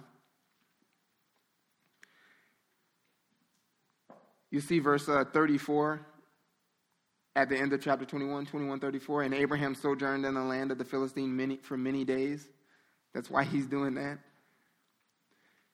You 4.51 4.59
see 4.59 4.79
verse 4.79 5.07
uh, 5.07 5.23
34 5.31 6.01
at 7.37 7.47
the 7.47 7.57
end 7.57 7.71
of 7.71 7.81
chapter 7.81 8.03
21, 8.03 8.47
21, 8.47 8.81
34. 8.81 9.23
And 9.23 9.33
Abraham 9.33 9.73
sojourned 9.73 10.25
in 10.25 10.33
the 10.33 10.43
land 10.43 10.73
of 10.73 10.79
the 10.79 10.83
Philistine 10.83 11.33
many, 11.33 11.55
for 11.55 11.77
many 11.77 12.03
days. 12.03 12.45
That's 13.13 13.29
why 13.29 13.45
he's 13.45 13.67
doing 13.67 13.95
that. 13.95 14.19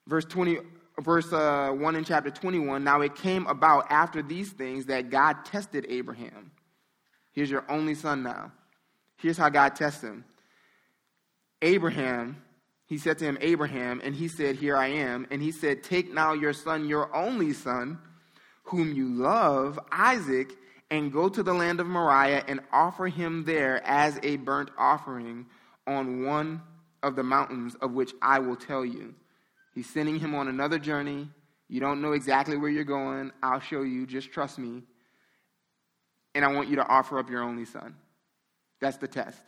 Verse 0.06 0.24
20, 0.24 0.58
verse 1.00 1.32
uh, 1.32 1.70
1 1.70 1.96
in 1.96 2.04
chapter 2.04 2.30
21 2.30 2.82
Now 2.82 3.00
it 3.00 3.14
came 3.14 3.46
about 3.46 3.86
after 3.90 4.22
these 4.22 4.50
things 4.50 4.86
that 4.86 5.10
God 5.10 5.44
tested 5.44 5.86
Abraham. 5.88 6.50
Here's 7.32 7.50
your 7.50 7.64
only 7.68 7.94
son 7.94 8.22
now. 8.22 8.52
Here's 9.18 9.36
how 9.36 9.48
God 9.48 9.76
tests 9.76 10.02
him. 10.02 10.24
Abraham, 11.62 12.42
he 12.86 12.98
said 12.98 13.18
to 13.18 13.24
him, 13.24 13.38
Abraham, 13.40 14.00
and 14.04 14.14
he 14.14 14.28
said, 14.28 14.56
Here 14.56 14.76
I 14.76 14.88
am. 14.88 15.26
And 15.30 15.42
he 15.42 15.52
said, 15.52 15.82
Take 15.82 16.12
now 16.12 16.32
your 16.32 16.52
son, 16.52 16.88
your 16.88 17.14
only 17.14 17.52
son, 17.52 17.98
whom 18.64 18.94
you 18.94 19.08
love, 19.08 19.78
Isaac, 19.90 20.52
and 20.90 21.12
go 21.12 21.28
to 21.28 21.42
the 21.42 21.52
land 21.52 21.80
of 21.80 21.86
Moriah 21.86 22.44
and 22.46 22.60
offer 22.72 23.08
him 23.08 23.44
there 23.44 23.84
as 23.84 24.18
a 24.22 24.36
burnt 24.36 24.70
offering 24.78 25.46
on 25.86 26.24
one 26.24 26.62
of 27.02 27.16
the 27.16 27.22
mountains 27.22 27.74
of 27.76 27.92
which 27.92 28.12
I 28.22 28.38
will 28.38 28.56
tell 28.56 28.84
you. 28.84 29.14
He's 29.76 29.88
sending 29.90 30.18
him 30.18 30.34
on 30.34 30.48
another 30.48 30.78
journey. 30.78 31.28
You 31.68 31.80
don't 31.80 32.00
know 32.00 32.12
exactly 32.12 32.56
where 32.56 32.70
you're 32.70 32.82
going. 32.82 33.30
I'll 33.42 33.60
show 33.60 33.82
you. 33.82 34.06
Just 34.06 34.32
trust 34.32 34.58
me. 34.58 34.82
And 36.34 36.46
I 36.46 36.48
want 36.48 36.70
you 36.70 36.76
to 36.76 36.86
offer 36.86 37.18
up 37.18 37.28
your 37.28 37.42
only 37.42 37.66
son. 37.66 37.94
That's 38.80 38.96
the 38.96 39.06
test. 39.06 39.38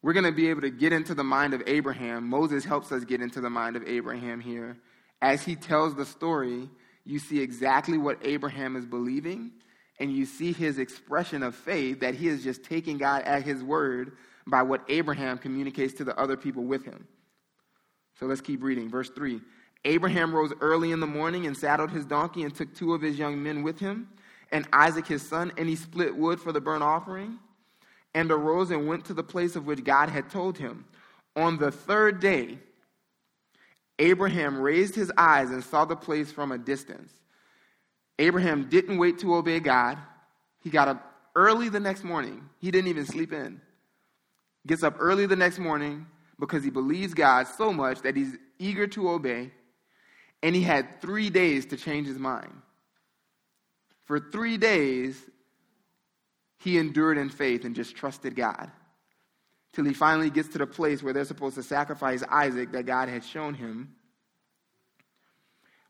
We're 0.00 0.12
going 0.12 0.26
to 0.26 0.32
be 0.32 0.48
able 0.48 0.60
to 0.60 0.70
get 0.70 0.92
into 0.92 1.12
the 1.12 1.24
mind 1.24 1.54
of 1.54 1.62
Abraham. 1.66 2.28
Moses 2.28 2.64
helps 2.64 2.92
us 2.92 3.02
get 3.02 3.20
into 3.20 3.40
the 3.40 3.50
mind 3.50 3.74
of 3.74 3.82
Abraham 3.88 4.38
here. 4.38 4.76
As 5.20 5.42
he 5.42 5.56
tells 5.56 5.96
the 5.96 6.06
story, 6.06 6.70
you 7.04 7.18
see 7.18 7.40
exactly 7.40 7.98
what 7.98 8.20
Abraham 8.22 8.76
is 8.76 8.86
believing, 8.86 9.50
and 9.98 10.12
you 10.12 10.24
see 10.24 10.52
his 10.52 10.78
expression 10.78 11.42
of 11.42 11.56
faith 11.56 11.98
that 11.98 12.14
he 12.14 12.28
is 12.28 12.44
just 12.44 12.62
taking 12.62 12.96
God 12.96 13.22
at 13.22 13.42
his 13.42 13.64
word 13.64 14.12
by 14.46 14.62
what 14.62 14.84
Abraham 14.88 15.36
communicates 15.36 15.94
to 15.94 16.04
the 16.04 16.16
other 16.16 16.36
people 16.36 16.62
with 16.62 16.84
him. 16.84 17.08
So 18.18 18.26
let's 18.26 18.40
keep 18.40 18.62
reading. 18.62 18.88
Verse 18.88 19.10
3 19.10 19.40
Abraham 19.84 20.34
rose 20.34 20.52
early 20.60 20.90
in 20.92 21.00
the 21.00 21.06
morning 21.06 21.46
and 21.46 21.56
saddled 21.56 21.90
his 21.90 22.04
donkey 22.04 22.42
and 22.42 22.54
took 22.54 22.74
two 22.74 22.94
of 22.94 23.02
his 23.02 23.18
young 23.18 23.42
men 23.42 23.62
with 23.62 23.78
him, 23.78 24.08
and 24.50 24.66
Isaac 24.72 25.06
his 25.06 25.26
son, 25.26 25.52
and 25.56 25.68
he 25.68 25.76
split 25.76 26.16
wood 26.16 26.40
for 26.40 26.52
the 26.52 26.60
burnt 26.60 26.82
offering, 26.82 27.38
and 28.14 28.30
arose 28.30 28.70
and 28.70 28.88
went 28.88 29.04
to 29.06 29.14
the 29.14 29.22
place 29.22 29.56
of 29.56 29.66
which 29.66 29.84
God 29.84 30.08
had 30.08 30.30
told 30.30 30.58
him. 30.58 30.86
On 31.36 31.58
the 31.58 31.70
third 31.70 32.20
day, 32.20 32.58
Abraham 33.98 34.60
raised 34.60 34.94
his 34.94 35.12
eyes 35.16 35.50
and 35.50 35.62
saw 35.62 35.84
the 35.84 35.96
place 35.96 36.32
from 36.32 36.52
a 36.52 36.58
distance. 36.58 37.12
Abraham 38.18 38.68
didn't 38.68 38.98
wait 38.98 39.18
to 39.20 39.34
obey 39.34 39.60
God. 39.60 39.98
He 40.62 40.70
got 40.70 40.88
up 40.88 41.14
early 41.34 41.68
the 41.68 41.80
next 41.80 42.02
morning. 42.02 42.48
He 42.58 42.70
didn't 42.70 42.88
even 42.88 43.06
sleep 43.06 43.32
in. 43.32 43.60
Gets 44.66 44.82
up 44.82 44.96
early 44.98 45.26
the 45.26 45.36
next 45.36 45.58
morning, 45.58 46.06
because 46.38 46.64
he 46.64 46.70
believes 46.70 47.14
God 47.14 47.46
so 47.46 47.72
much 47.72 48.02
that 48.02 48.16
he's 48.16 48.36
eager 48.58 48.86
to 48.88 49.10
obey, 49.10 49.50
and 50.42 50.54
he 50.54 50.62
had 50.62 51.00
three 51.00 51.30
days 51.30 51.66
to 51.66 51.76
change 51.76 52.06
his 52.06 52.18
mind. 52.18 52.52
For 54.04 54.20
three 54.20 54.56
days, 54.56 55.20
he 56.58 56.78
endured 56.78 57.18
in 57.18 57.28
faith 57.28 57.64
and 57.64 57.74
just 57.74 57.96
trusted 57.96 58.36
God 58.36 58.70
till 59.72 59.84
he 59.84 59.92
finally 59.92 60.30
gets 60.30 60.48
to 60.48 60.58
the 60.58 60.66
place 60.66 61.02
where 61.02 61.12
they're 61.12 61.24
supposed 61.24 61.56
to 61.56 61.62
sacrifice 61.62 62.22
Isaac 62.30 62.72
that 62.72 62.86
God 62.86 63.10
had 63.10 63.22
shown 63.22 63.52
him. 63.52 63.94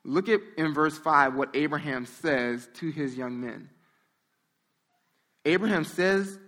Look 0.02 0.28
at 0.28 0.40
in 0.56 0.74
verse 0.74 0.98
5 0.98 1.34
what 1.34 1.50
Abraham 1.54 2.04
says 2.04 2.68
to 2.74 2.90
his 2.90 3.16
young 3.16 3.40
men. 3.40 3.70
Abraham 5.44 5.84
says, 5.84 6.38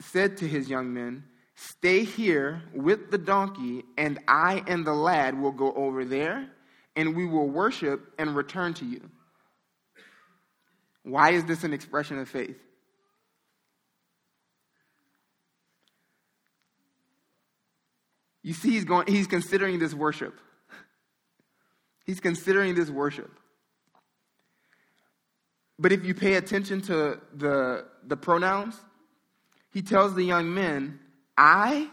said 0.00 0.36
to 0.38 0.48
his 0.48 0.68
young 0.68 0.92
men, 0.92 1.24
Stay 1.54 2.04
here 2.04 2.62
with 2.74 3.10
the 3.10 3.18
donkey, 3.18 3.84
and 3.96 4.18
I 4.26 4.64
and 4.66 4.84
the 4.84 4.92
lad 4.92 5.40
will 5.40 5.52
go 5.52 5.72
over 5.72 6.04
there, 6.04 6.48
and 6.96 7.14
we 7.14 7.26
will 7.26 7.48
worship 7.48 8.12
and 8.18 8.34
return 8.34 8.74
to 8.74 8.84
you. 8.84 9.08
Why 11.04 11.30
is 11.30 11.44
this 11.44 11.64
an 11.64 11.72
expression 11.72 12.18
of 12.18 12.28
faith? 12.28 12.58
You 18.42 18.52
see, 18.52 18.72
he's, 18.72 18.84
going, 18.84 19.06
he's 19.06 19.26
considering 19.26 19.78
this 19.78 19.94
worship. 19.94 20.38
He's 22.04 22.20
considering 22.20 22.74
this 22.74 22.90
worship. 22.90 23.30
But 25.78 25.92
if 25.92 26.04
you 26.04 26.14
pay 26.14 26.34
attention 26.34 26.82
to 26.82 27.20
the, 27.34 27.86
the 28.06 28.16
pronouns, 28.16 28.78
he 29.72 29.82
tells 29.82 30.14
the 30.14 30.22
young 30.22 30.52
men, 30.52 31.00
I 31.36 31.88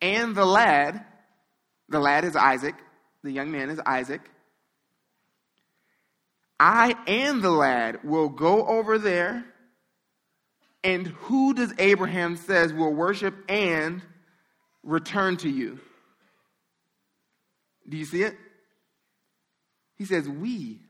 and 0.00 0.34
the 0.34 0.44
lad, 0.44 1.04
the 1.88 2.00
lad 2.00 2.24
is 2.24 2.36
Isaac, 2.36 2.74
the 3.22 3.30
young 3.30 3.50
man 3.50 3.70
is 3.70 3.80
Isaac. 3.84 4.22
I 6.58 6.94
and 7.06 7.42
the 7.42 7.50
lad 7.50 8.04
will 8.04 8.28
go 8.28 8.66
over 8.66 8.98
there. 8.98 9.44
And 10.82 11.06
who 11.06 11.54
does 11.54 11.74
Abraham 11.78 12.36
says 12.36 12.72
will 12.72 12.92
worship 12.92 13.34
and 13.48 14.02
return 14.82 15.36
to 15.38 15.48
you? 15.48 15.78
Do 17.88 17.96
you 17.96 18.04
see 18.04 18.22
it? 18.22 18.36
He 19.96 20.04
says, 20.04 20.28
We. 20.28 20.80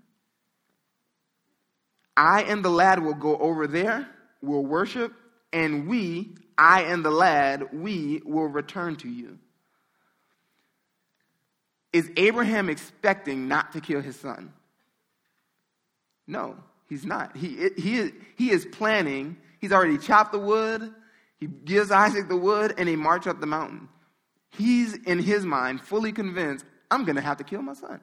I 2.17 2.43
and 2.43 2.65
the 2.65 2.71
lad 2.71 3.03
will 3.03 3.15
go 3.15 3.37
over 3.39 3.67
there, 3.67 4.07
will 4.43 4.65
worship, 4.65 5.13
and 5.53 5.89
we, 5.89 6.35
I 6.61 6.83
and 6.83 7.03
the 7.03 7.11
lad, 7.11 7.73
we 7.73 8.21
will 8.23 8.47
return 8.47 8.97
to 8.97 9.09
you. 9.09 9.39
Is 11.91 12.11
Abraham 12.19 12.69
expecting 12.69 13.49
not 13.49 13.73
to 13.73 13.81
kill 13.81 14.03
his 14.03 14.15
son? 14.15 14.53
No, 16.27 16.57
he's 16.87 17.07
not. 17.07 17.35
He, 17.35 17.71
he, 17.79 18.11
he 18.37 18.51
is 18.51 18.67
planning. 18.67 19.39
He's 19.59 19.73
already 19.73 19.97
chopped 19.97 20.33
the 20.33 20.39
wood. 20.39 20.93
He 21.39 21.47
gives 21.47 21.91
Isaac 21.91 22.29
the 22.29 22.37
wood, 22.37 22.75
and 22.77 22.87
they 22.87 22.95
march 22.95 23.27
up 23.27 23.41
the 23.41 23.47
mountain. 23.47 23.89
He's 24.51 24.95
in 24.95 25.19
his 25.19 25.47
mind 25.47 25.81
fully 25.81 26.13
convinced 26.13 26.67
I'm 26.91 27.07
going 27.07 27.17
to 27.17 27.23
have 27.23 27.39
to 27.39 27.45
kill 27.45 27.63
my 27.63 27.73
son 27.73 28.01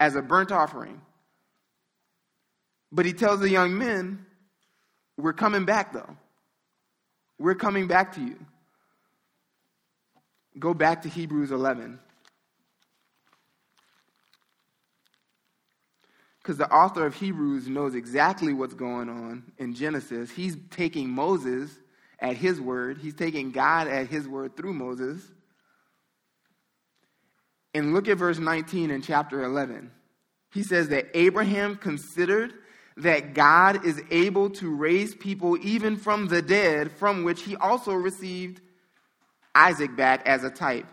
as 0.00 0.16
a 0.16 0.22
burnt 0.22 0.52
offering. 0.52 1.02
But 2.90 3.04
he 3.04 3.12
tells 3.12 3.40
the 3.40 3.50
young 3.50 3.76
men, 3.76 4.24
We're 5.18 5.34
coming 5.34 5.66
back 5.66 5.92
though. 5.92 6.16
We're 7.38 7.54
coming 7.54 7.86
back 7.86 8.14
to 8.14 8.20
you. 8.20 8.36
Go 10.58 10.72
back 10.72 11.02
to 11.02 11.08
Hebrews 11.08 11.50
11. 11.50 11.98
Because 16.38 16.58
the 16.58 16.70
author 16.70 17.04
of 17.04 17.14
Hebrews 17.14 17.68
knows 17.68 17.94
exactly 17.94 18.52
what's 18.52 18.74
going 18.74 19.08
on 19.08 19.42
in 19.58 19.74
Genesis. 19.74 20.30
He's 20.30 20.56
taking 20.70 21.10
Moses 21.10 21.76
at 22.18 22.36
his 22.36 22.60
word, 22.60 22.98
he's 22.98 23.14
taking 23.14 23.50
God 23.50 23.88
at 23.88 24.06
his 24.06 24.26
word 24.26 24.56
through 24.56 24.72
Moses. 24.72 25.22
And 27.74 27.92
look 27.92 28.08
at 28.08 28.16
verse 28.16 28.38
19 28.38 28.90
in 28.90 29.02
chapter 29.02 29.42
11. 29.44 29.90
He 30.52 30.62
says 30.62 30.88
that 30.88 31.08
Abraham 31.12 31.76
considered 31.76 32.54
that 32.98 33.34
God 33.34 33.84
is 33.84 34.00
able 34.10 34.50
to 34.50 34.74
raise 34.74 35.14
people 35.14 35.58
even 35.60 35.96
from 35.96 36.28
the 36.28 36.40
dead, 36.40 36.92
from 36.92 37.24
which 37.24 37.42
he 37.42 37.56
also 37.56 37.92
received 37.92 38.60
Isaac 39.54 39.94
back 39.96 40.26
as 40.26 40.44
a 40.44 40.50
type. 40.50 40.86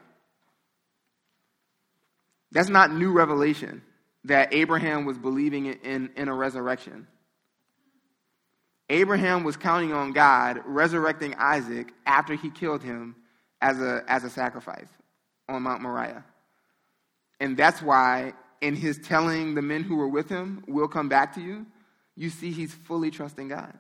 That's 2.51 2.69
not 2.69 2.93
new 2.93 3.11
revelation 3.11 3.81
that 4.25 4.53
Abraham 4.53 5.05
was 5.05 5.17
believing 5.17 5.65
in, 5.65 6.11
in 6.15 6.27
a 6.27 6.33
resurrection. 6.33 7.07
Abraham 8.89 9.43
was 9.43 9.57
counting 9.57 9.93
on 9.93 10.11
God 10.11 10.61
resurrecting 10.65 11.35
Isaac 11.35 11.93
after 12.05 12.35
he 12.35 12.49
killed 12.49 12.83
him 12.83 13.15
as 13.61 13.81
a, 13.81 14.03
as 14.07 14.23
a 14.23 14.29
sacrifice 14.29 14.89
on 15.49 15.63
Mount 15.63 15.81
Moriah. 15.81 16.23
And 17.39 17.57
that's 17.57 17.81
why, 17.81 18.33
in 18.61 18.75
his 18.75 18.99
telling 18.99 19.55
the 19.55 19.61
men 19.61 19.83
who 19.83 19.95
were 19.95 20.07
with 20.07 20.29
him, 20.29 20.63
we'll 20.67 20.87
come 20.87 21.09
back 21.09 21.33
to 21.35 21.41
you, 21.41 21.65
you 22.15 22.30
see 22.30 22.52
he's 22.52 22.73
fully 22.73 23.12
trusting 23.12 23.47
God. 23.47 23.73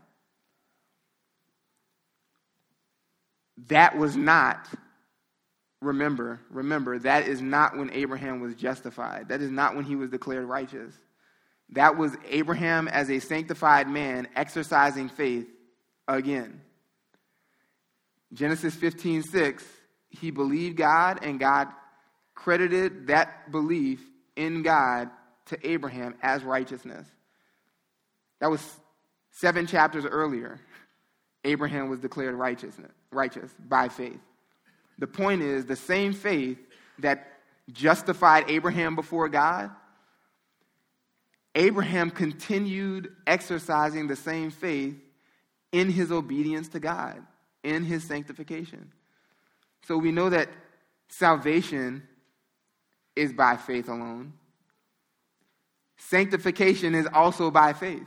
That 3.67 3.97
was 3.97 4.15
not, 4.15 4.67
remember, 5.81 6.39
remember, 6.49 6.97
that 6.99 7.27
is 7.27 7.41
not 7.41 7.77
when 7.77 7.91
Abraham 7.91 8.41
was 8.41 8.55
justified. 8.55 9.29
That 9.29 9.41
is 9.41 9.51
not 9.51 9.75
when 9.75 9.85
he 9.85 9.95
was 9.95 10.09
declared 10.09 10.45
righteous. 10.45 10.93
That 11.69 11.97
was 11.97 12.15
Abraham 12.29 12.87
as 12.87 13.09
a 13.09 13.19
sanctified 13.19 13.87
man 13.87 14.27
exercising 14.35 15.09
faith 15.09 15.47
again. 16.07 16.61
Genesis 18.33 18.73
15 18.75 19.23
6, 19.23 19.63
he 20.09 20.31
believed 20.31 20.77
God 20.77 21.19
and 21.21 21.39
God 21.39 21.67
credited 22.33 23.07
that 23.07 23.51
belief 23.51 24.01
in 24.35 24.63
God 24.63 25.09
to 25.45 25.67
Abraham 25.67 26.15
as 26.21 26.43
righteousness. 26.43 27.07
That 28.43 28.51
was 28.51 28.77
seven 29.31 29.67
chapters 29.67 30.03
earlier. 30.03 30.59
Abraham 31.45 31.89
was 31.89 32.01
declared 32.01 32.35
righteous, 32.35 32.75
righteous 33.09 33.49
by 33.57 33.87
faith. 33.87 34.19
The 34.99 35.07
point 35.07 35.41
is 35.41 35.65
the 35.65 35.77
same 35.77 36.11
faith 36.11 36.57
that 36.99 37.39
justified 37.71 38.49
Abraham 38.49 38.97
before 38.97 39.29
God, 39.29 39.71
Abraham 41.55 42.09
continued 42.11 43.15
exercising 43.25 44.07
the 44.07 44.17
same 44.17 44.51
faith 44.51 44.97
in 45.71 45.89
his 45.89 46.11
obedience 46.11 46.67
to 46.67 46.81
God, 46.81 47.25
in 47.63 47.85
his 47.85 48.03
sanctification. 48.03 48.91
So 49.87 49.97
we 49.97 50.11
know 50.11 50.29
that 50.29 50.49
salvation 51.07 52.03
is 53.15 53.31
by 53.31 53.55
faith 53.55 53.87
alone. 53.87 54.33
Sanctification 55.95 56.93
is 56.93 57.07
also 57.13 57.49
by 57.49 57.71
faith. 57.71 58.03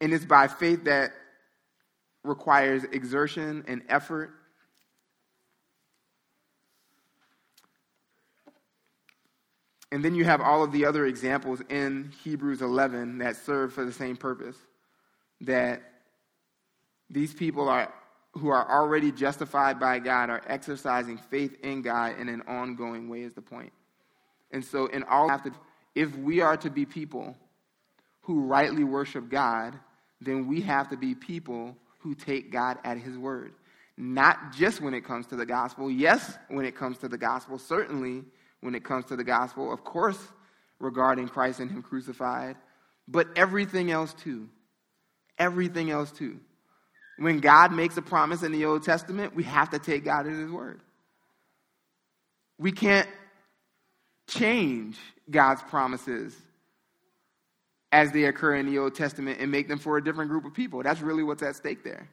And 0.00 0.12
it's 0.12 0.24
by 0.24 0.48
faith 0.48 0.84
that 0.84 1.12
requires 2.24 2.84
exertion 2.84 3.64
and 3.68 3.82
effort. 3.88 4.30
And 9.92 10.04
then 10.04 10.14
you 10.14 10.24
have 10.24 10.40
all 10.40 10.62
of 10.62 10.72
the 10.72 10.86
other 10.86 11.06
examples 11.06 11.60
in 11.68 12.12
Hebrews 12.22 12.62
11 12.62 13.18
that 13.18 13.36
serve 13.36 13.72
for 13.72 13.84
the 13.84 13.92
same 13.92 14.16
purpose. 14.16 14.56
That 15.42 15.82
these 17.08 17.34
people 17.34 17.68
are 17.68 17.92
who 18.34 18.48
are 18.48 18.70
already 18.70 19.10
justified 19.10 19.80
by 19.80 19.98
God 19.98 20.30
are 20.30 20.42
exercising 20.46 21.18
faith 21.18 21.58
in 21.62 21.82
God 21.82 22.18
in 22.18 22.28
an 22.28 22.42
ongoing 22.42 23.08
way 23.08 23.22
is 23.22 23.34
the 23.34 23.42
point. 23.42 23.72
And 24.52 24.64
so 24.64 24.86
in 24.86 25.02
all 25.04 25.40
if 25.94 26.16
we 26.16 26.40
are 26.40 26.56
to 26.58 26.70
be 26.70 26.86
people 26.86 27.36
who 28.22 28.42
rightly 28.42 28.84
worship 28.84 29.28
God, 29.28 29.76
then 30.20 30.46
we 30.46 30.60
have 30.62 30.90
to 30.90 30.96
be 30.96 31.14
people 31.14 31.76
who 32.00 32.14
take 32.14 32.52
God 32.52 32.78
at 32.84 32.98
his 32.98 33.16
word. 33.16 33.52
Not 33.96 34.52
just 34.52 34.80
when 34.80 34.94
it 34.94 35.04
comes 35.04 35.26
to 35.28 35.36
the 35.36 35.46
gospel. 35.46 35.90
Yes, 35.90 36.38
when 36.48 36.64
it 36.64 36.76
comes 36.76 36.98
to 36.98 37.08
the 37.08 37.18
gospel. 37.18 37.58
Certainly 37.58 38.24
when 38.60 38.74
it 38.74 38.84
comes 38.84 39.06
to 39.06 39.16
the 39.16 39.24
gospel. 39.24 39.72
Of 39.72 39.84
course, 39.84 40.18
regarding 40.78 41.28
Christ 41.28 41.60
and 41.60 41.70
him 41.70 41.82
crucified. 41.82 42.56
But 43.06 43.28
everything 43.36 43.90
else 43.90 44.14
too. 44.14 44.48
Everything 45.38 45.90
else 45.90 46.10
too. 46.12 46.40
When 47.18 47.40
God 47.40 47.72
makes 47.72 47.96
a 47.98 48.02
promise 48.02 48.42
in 48.42 48.52
the 48.52 48.64
Old 48.64 48.82
Testament, 48.82 49.34
we 49.34 49.42
have 49.44 49.70
to 49.70 49.78
take 49.78 50.04
God 50.04 50.26
at 50.26 50.32
his 50.32 50.50
word. 50.50 50.80
We 52.58 52.72
can't 52.72 53.08
change 54.26 54.98
God's 55.30 55.62
promises 55.62 56.34
as 57.92 58.12
they 58.12 58.24
occur 58.24 58.56
in 58.56 58.66
the 58.66 58.78
Old 58.78 58.94
Testament 58.94 59.38
and 59.40 59.50
make 59.50 59.68
them 59.68 59.78
for 59.78 59.96
a 59.96 60.04
different 60.04 60.30
group 60.30 60.44
of 60.44 60.54
people. 60.54 60.82
That's 60.82 61.00
really 61.00 61.22
what's 61.22 61.42
at 61.42 61.56
stake 61.56 61.82
there. 61.82 62.08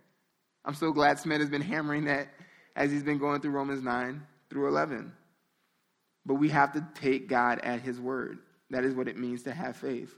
I'm 0.66 0.74
so 0.74 0.92
glad 0.92 1.20
Smith 1.20 1.40
has 1.40 1.50
been 1.50 1.62
hammering 1.62 2.06
that 2.06 2.30
as 2.76 2.92
he's 2.92 3.04
been 3.04 3.20
going 3.20 3.42
through 3.42 3.52
Romans 3.52 3.82
9 3.82 4.22
through 4.50 4.68
11. 4.68 5.14
But 6.26 6.36
we 6.36 6.50
have 6.50 6.74
to 6.74 6.86
take 6.96 7.30
God 7.30 7.60
at 7.64 7.82
his 7.82 8.00
word. 8.00 8.40
That 8.70 8.84
is 8.84 8.94
what 8.94 9.08
it 9.08 9.18
means 9.18 9.44
to 9.44 9.54
have 9.54 9.78
faith. 9.78 10.14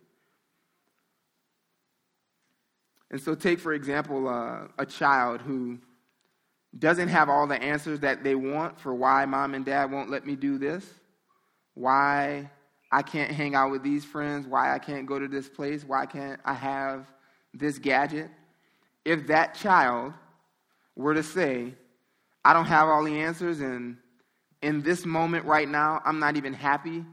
And 3.12 3.22
so, 3.22 3.36
take, 3.36 3.60
for 3.60 3.74
example, 3.74 4.28
uh, 4.28 4.67
a 4.78 4.86
child 4.86 5.41
who 5.41 5.80
doesn't 6.78 7.08
have 7.08 7.30
all 7.30 7.48
the 7.48 7.62
answers 7.62 8.02
that 8.02 8.24
they 8.24 8.36
want 8.36 8.80
for 8.80 8.93
why 8.93 9.26
mom 9.26 9.56
and 9.56 9.65
dad 9.65 9.91
won't 9.91 10.10
let 10.10 10.26
me 10.26 10.36
do 10.36 10.58
this, 10.58 10.86
why 11.74 12.50
I 12.91 13.02
can't 13.02 13.32
hang 13.32 13.56
out 13.56 13.71
with 13.71 13.84
these 13.84 14.04
friends, 14.04 14.47
why 14.47 14.73
I 14.73 14.80
can't 14.80 15.06
go 15.06 15.19
to 15.19 15.28
this 15.28 15.47
place, 15.47 15.84
why 15.84 16.06
can't 16.06 16.39
I 16.43 16.54
have 16.54 17.06
this 17.54 17.78
gadget. 17.78 18.30
If 19.06 19.28
that 19.28 19.56
child 19.56 20.13
were 20.95 21.13
to 21.13 21.23
say, 21.23 21.73
I 22.43 22.54
don't 22.54 22.65
have 22.65 22.88
all 22.88 23.04
the 23.04 23.21
answers, 23.21 23.60
and 23.60 23.97
in 24.62 24.82
this 24.82 25.06
moment 25.06 25.45
right 25.45 25.67
now, 25.67 26.02
I'm 26.06 26.19
not 26.19 26.38
even 26.38 26.54
happy 26.54 27.06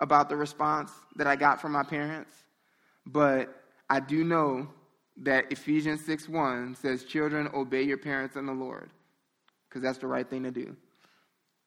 about 0.00 0.28
the 0.28 0.36
response 0.36 0.90
that 1.16 1.26
I 1.26 1.36
got 1.36 1.60
from 1.60 1.72
my 1.72 1.82
parents, 1.82 2.32
but 3.06 3.62
I 3.90 4.00
do 4.00 4.24
know 4.24 4.68
that 5.22 5.50
Ephesians 5.50 6.04
6 6.04 6.28
1 6.28 6.76
says, 6.76 7.04
Children, 7.04 7.48
obey 7.54 7.82
your 7.82 7.98
parents 7.98 8.36
in 8.36 8.46
the 8.46 8.52
Lord, 8.52 8.90
because 9.68 9.82
that's 9.82 9.98
the 9.98 10.06
right 10.06 10.28
thing 10.28 10.42
to 10.44 10.50
do. 10.50 10.76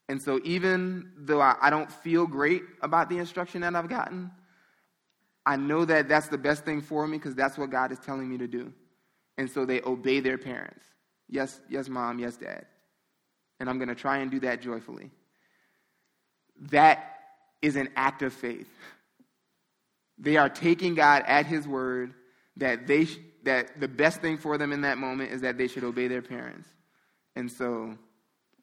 And 0.10 0.22
so, 0.22 0.39
even 0.43 1.12
though 1.17 1.41
I, 1.41 1.56
I 1.62 1.70
don't 1.70 1.91
feel 1.91 2.26
great 2.28 2.63
about 2.82 3.10
the 3.10 3.17
instruction 3.17 3.62
that 3.62 3.76
I've 3.76 3.89
gotten, 3.89 4.32
I 5.46 5.56
know 5.56 5.86
that 5.86 6.08
that's 6.08 6.28
the 6.28 6.38
best 6.38 6.65
thing 6.65 6.82
for 6.82 7.08
me 7.08 7.17
because 7.17 7.36
that's 7.36 7.58
what 7.58 7.70
God 7.70 7.91
is 7.91 8.00
telling 8.00 8.30
me 8.30 8.38
to 8.38 8.48
do. 8.48 8.74
And 9.38 9.50
so 9.50 9.65
they 9.65 9.82
obey 9.82 10.20
their 10.20 10.38
parents. 10.38 10.86
Yes, 11.30 11.60
yes, 11.70 11.89
mom, 11.89 12.20
yes, 12.20 12.38
dad. 12.38 12.65
And 13.60 13.70
I'm 13.70 13.78
going 13.78 13.89
to 13.89 13.96
try 13.96 14.18
and 14.18 14.32
do 14.32 14.39
that 14.41 14.62
joyfully. 14.62 15.12
That 16.72 17.14
is 17.62 17.76
an 17.76 17.89
act 17.95 18.22
of 18.24 18.34
faith. 18.34 18.70
They 20.18 20.38
are 20.38 20.49
taking 20.49 20.95
God 20.95 21.24
at 21.28 21.45
his 21.45 21.68
word 21.68 22.14
that 22.58 22.88
they 22.88 23.05
sh- 23.05 23.20
that 23.43 23.80
the 23.80 23.88
best 23.88 24.20
thing 24.20 24.38
for 24.38 24.58
them 24.58 24.74
in 24.74 24.82
that 24.82 24.97
moment 24.97 25.32
is 25.32 25.41
that 25.41 25.58
they 25.58 25.68
should 25.68 25.84
obey 25.84 26.08
their 26.08 26.22
parents. 26.22 26.68
And 27.36 27.49
so 27.49 27.97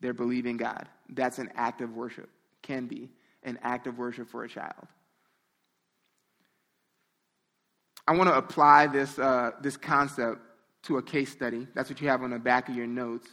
they're 0.01 0.13
believing 0.13 0.59
God. 0.59 0.89
That's 1.15 1.39
an 1.39 1.51
act 1.55 1.81
of 1.81 1.95
worship, 1.95 2.29
can 2.63 2.87
be 2.87 3.11
an 3.43 3.59
act 3.63 3.87
of 3.87 3.99
worship 3.99 4.29
for 4.29 4.45
a 4.45 4.49
child. 4.49 4.87
I 8.07 8.13
want 8.17 8.29
to 8.29 8.37
apply 8.37 8.89
this, 8.89 9.19
uh, 9.19 9.53
this 9.63 9.77
concept 9.77 10.41
to 10.85 10.99
a 10.99 11.03
case 11.03 11.33
study. 11.33 11.67
That's 11.75 11.89
what 11.89 12.01
you 12.01 12.09
have 12.09 12.23
on 12.23 12.31
the 12.31 12.39
back 12.39 12.69
of 12.69 12.77
your 12.77 12.87
notes. 12.87 13.29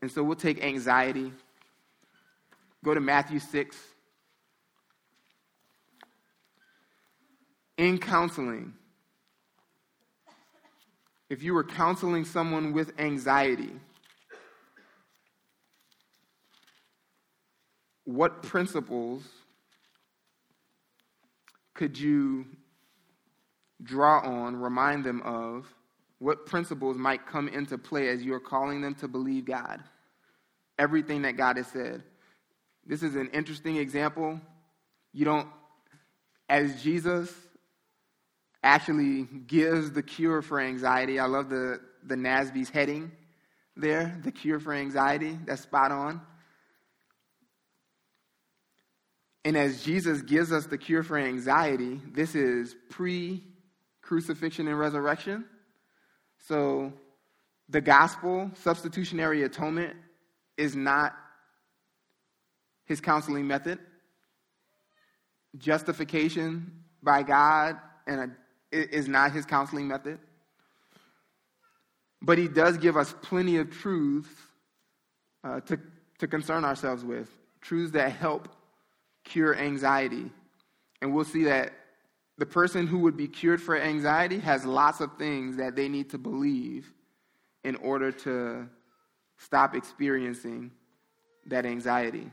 And 0.00 0.10
so 0.10 0.22
we'll 0.22 0.36
take 0.36 0.64
anxiety. 0.64 1.32
Go 2.82 2.94
to 2.94 3.00
Matthew 3.00 3.38
6. 3.38 3.76
In 7.76 7.98
counseling, 7.98 8.74
if 11.28 11.42
you 11.42 11.52
were 11.54 11.64
counseling 11.64 12.24
someone 12.24 12.72
with 12.72 12.98
anxiety, 12.98 13.72
what 18.14 18.42
principles 18.42 19.22
could 21.74 21.98
you 21.98 22.46
draw 23.82 24.20
on, 24.20 24.56
remind 24.56 25.04
them 25.04 25.22
of? 25.22 25.66
What 26.18 26.44
principles 26.44 26.96
might 26.98 27.26
come 27.26 27.48
into 27.48 27.78
play 27.78 28.08
as 28.08 28.22
you're 28.22 28.40
calling 28.40 28.82
them 28.82 28.94
to 28.96 29.08
believe 29.08 29.46
God? 29.46 29.82
Everything 30.78 31.22
that 31.22 31.36
God 31.36 31.56
has 31.56 31.66
said. 31.68 32.02
This 32.86 33.02
is 33.02 33.14
an 33.14 33.30
interesting 33.32 33.76
example. 33.76 34.40
You 35.12 35.24
don't, 35.24 35.48
as 36.48 36.82
Jesus 36.82 37.32
actually 38.62 39.22
gives 39.46 39.92
the 39.92 40.02
cure 40.02 40.42
for 40.42 40.60
anxiety, 40.60 41.18
I 41.18 41.26
love 41.26 41.48
the, 41.48 41.80
the 42.04 42.16
NASB's 42.16 42.68
heading 42.70 43.12
there, 43.76 44.18
the 44.22 44.32
cure 44.32 44.60
for 44.60 44.74
anxiety. 44.74 45.38
That's 45.46 45.62
spot 45.62 45.92
on. 45.92 46.20
And 49.44 49.56
as 49.56 49.82
Jesus 49.82 50.22
gives 50.22 50.52
us 50.52 50.66
the 50.66 50.76
cure 50.76 51.02
for 51.02 51.16
anxiety, 51.16 52.00
this 52.12 52.34
is 52.34 52.74
pre 52.90 53.42
crucifixion 54.02 54.68
and 54.68 54.78
resurrection. 54.78 55.44
So 56.48 56.92
the 57.68 57.80
gospel, 57.80 58.50
substitutionary 58.54 59.44
atonement, 59.44 59.96
is 60.56 60.74
not 60.74 61.14
his 62.84 63.00
counseling 63.00 63.46
method. 63.46 63.78
Justification 65.56 66.72
by 67.02 67.22
God 67.22 67.76
and 68.06 68.32
a, 68.72 68.94
is 68.94 69.08
not 69.08 69.32
his 69.32 69.46
counseling 69.46 69.88
method. 69.88 70.18
But 72.20 72.36
he 72.36 72.48
does 72.48 72.76
give 72.76 72.96
us 72.96 73.14
plenty 73.22 73.56
of 73.56 73.70
truths 73.70 74.28
uh, 75.42 75.60
to, 75.60 75.78
to 76.18 76.28
concern 76.28 76.64
ourselves 76.64 77.04
with, 77.04 77.28
truths 77.62 77.92
that 77.92 78.12
help 78.12 78.48
cure 79.30 79.56
anxiety. 79.56 80.30
And 81.00 81.14
we'll 81.14 81.24
see 81.24 81.44
that 81.44 81.72
the 82.36 82.46
person 82.46 82.86
who 82.86 82.98
would 83.00 83.16
be 83.16 83.28
cured 83.28 83.62
for 83.62 83.76
anxiety 83.76 84.38
has 84.38 84.64
lots 84.64 85.00
of 85.00 85.16
things 85.18 85.56
that 85.56 85.76
they 85.76 85.88
need 85.88 86.10
to 86.10 86.18
believe 86.18 86.92
in 87.64 87.76
order 87.76 88.10
to 88.10 88.68
stop 89.38 89.74
experiencing 89.74 90.70
that 91.46 91.64
anxiety. 91.64 92.30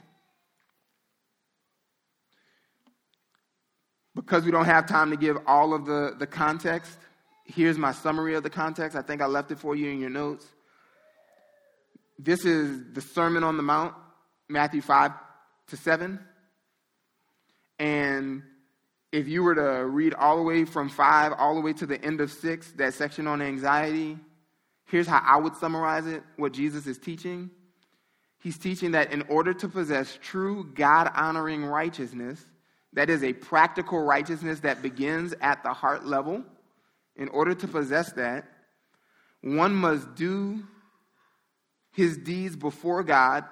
Because 4.15 4.43
we 4.43 4.51
don't 4.51 4.65
have 4.65 4.87
time 4.87 5.11
to 5.11 5.17
give 5.17 5.37
all 5.45 5.73
of 5.73 5.85
the, 5.85 6.15
the 6.17 6.25
context, 6.25 6.97
here's 7.45 7.77
my 7.77 7.91
summary 7.91 8.33
of 8.35 8.43
the 8.43 8.49
context. 8.49 8.97
I 8.97 9.01
think 9.01 9.21
I 9.21 9.27
left 9.27 9.51
it 9.51 9.59
for 9.59 9.75
you 9.75 9.89
in 9.89 9.99
your 9.99 10.09
notes. 10.09 10.45
This 12.17 12.45
is 12.45 12.81
the 12.93 13.01
Sermon 13.01 13.43
on 13.43 13.57
the 13.57 13.63
Mount, 13.63 13.93
Matthew 14.49 14.81
5 14.81 15.11
to 15.67 15.77
7. 15.77 16.19
And 17.79 18.43
if 19.11 19.27
you 19.27 19.43
were 19.43 19.55
to 19.55 19.85
read 19.85 20.13
all 20.13 20.37
the 20.37 20.43
way 20.43 20.65
from 20.65 20.89
5 20.89 21.33
all 21.33 21.55
the 21.55 21.61
way 21.61 21.73
to 21.73 21.85
the 21.85 22.03
end 22.03 22.21
of 22.21 22.31
6, 22.31 22.71
that 22.73 22.93
section 22.93 23.27
on 23.27 23.41
anxiety, 23.41 24.17
here's 24.85 25.07
how 25.07 25.21
I 25.25 25.37
would 25.37 25.55
summarize 25.55 26.07
it 26.07 26.23
what 26.35 26.53
Jesus 26.53 26.87
is 26.87 26.97
teaching. 26.97 27.49
He's 28.39 28.57
teaching 28.57 28.91
that 28.91 29.11
in 29.11 29.23
order 29.23 29.53
to 29.53 29.67
possess 29.67 30.17
true 30.21 30.71
God 30.73 31.11
honoring 31.15 31.65
righteousness, 31.65 32.43
that 32.93 33.09
is 33.09 33.23
a 33.23 33.33
practical 33.33 34.03
righteousness 34.03 34.61
that 34.61 34.81
begins 34.81 35.33
at 35.41 35.63
the 35.63 35.73
heart 35.73 36.05
level, 36.05 36.43
in 37.15 37.29
order 37.29 37.53
to 37.55 37.67
possess 37.67 38.11
that, 38.13 38.45
one 39.41 39.73
must 39.73 40.15
do 40.15 40.63
his 41.91 42.17
deeds 42.17 42.55
before 42.55 43.03
God 43.03 43.43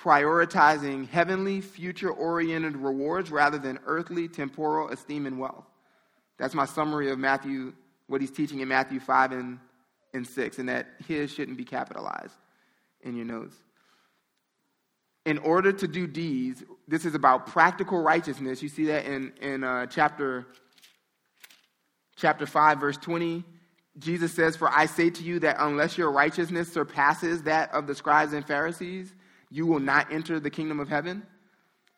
prioritizing 0.00 1.08
heavenly, 1.08 1.60
future 1.60 2.10
oriented 2.10 2.76
rewards 2.76 3.30
rather 3.30 3.58
than 3.58 3.78
earthly, 3.86 4.28
temporal 4.28 4.88
esteem 4.88 5.26
and 5.26 5.38
wealth. 5.38 5.66
That's 6.38 6.54
my 6.54 6.64
summary 6.64 7.10
of 7.10 7.18
Matthew, 7.18 7.72
what 8.06 8.20
he's 8.20 8.30
teaching 8.30 8.60
in 8.60 8.68
Matthew 8.68 9.00
5 9.00 9.32
and, 9.32 9.58
and 10.12 10.26
6, 10.26 10.58
and 10.58 10.68
that 10.68 10.88
his 11.06 11.30
shouldn't 11.30 11.56
be 11.56 11.64
capitalized 11.64 12.34
in 13.02 13.16
your 13.16 13.26
notes. 13.26 13.56
In 15.24 15.38
order 15.38 15.72
to 15.72 15.88
do 15.88 16.06
deeds, 16.06 16.64
this 16.86 17.06
is 17.06 17.14
about 17.14 17.46
practical 17.46 18.02
righteousness. 18.02 18.62
You 18.62 18.68
see 18.68 18.86
that 18.86 19.06
in, 19.06 19.32
in 19.40 19.64
uh, 19.64 19.86
chapter, 19.86 20.46
chapter 22.16 22.46
5, 22.46 22.78
verse 22.78 22.96
20. 22.98 23.44
Jesus 23.98 24.32
says, 24.32 24.56
For 24.56 24.68
I 24.68 24.86
say 24.86 25.08
to 25.08 25.22
you 25.22 25.38
that 25.38 25.56
unless 25.60 25.96
your 25.96 26.10
righteousness 26.10 26.70
surpasses 26.70 27.42
that 27.44 27.72
of 27.72 27.86
the 27.86 27.94
scribes 27.94 28.32
and 28.32 28.44
Pharisees, 28.44 29.14
you 29.54 29.66
will 29.66 29.78
not 29.78 30.12
enter 30.12 30.40
the 30.40 30.50
kingdom 30.50 30.80
of 30.80 30.88
heaven. 30.88 31.22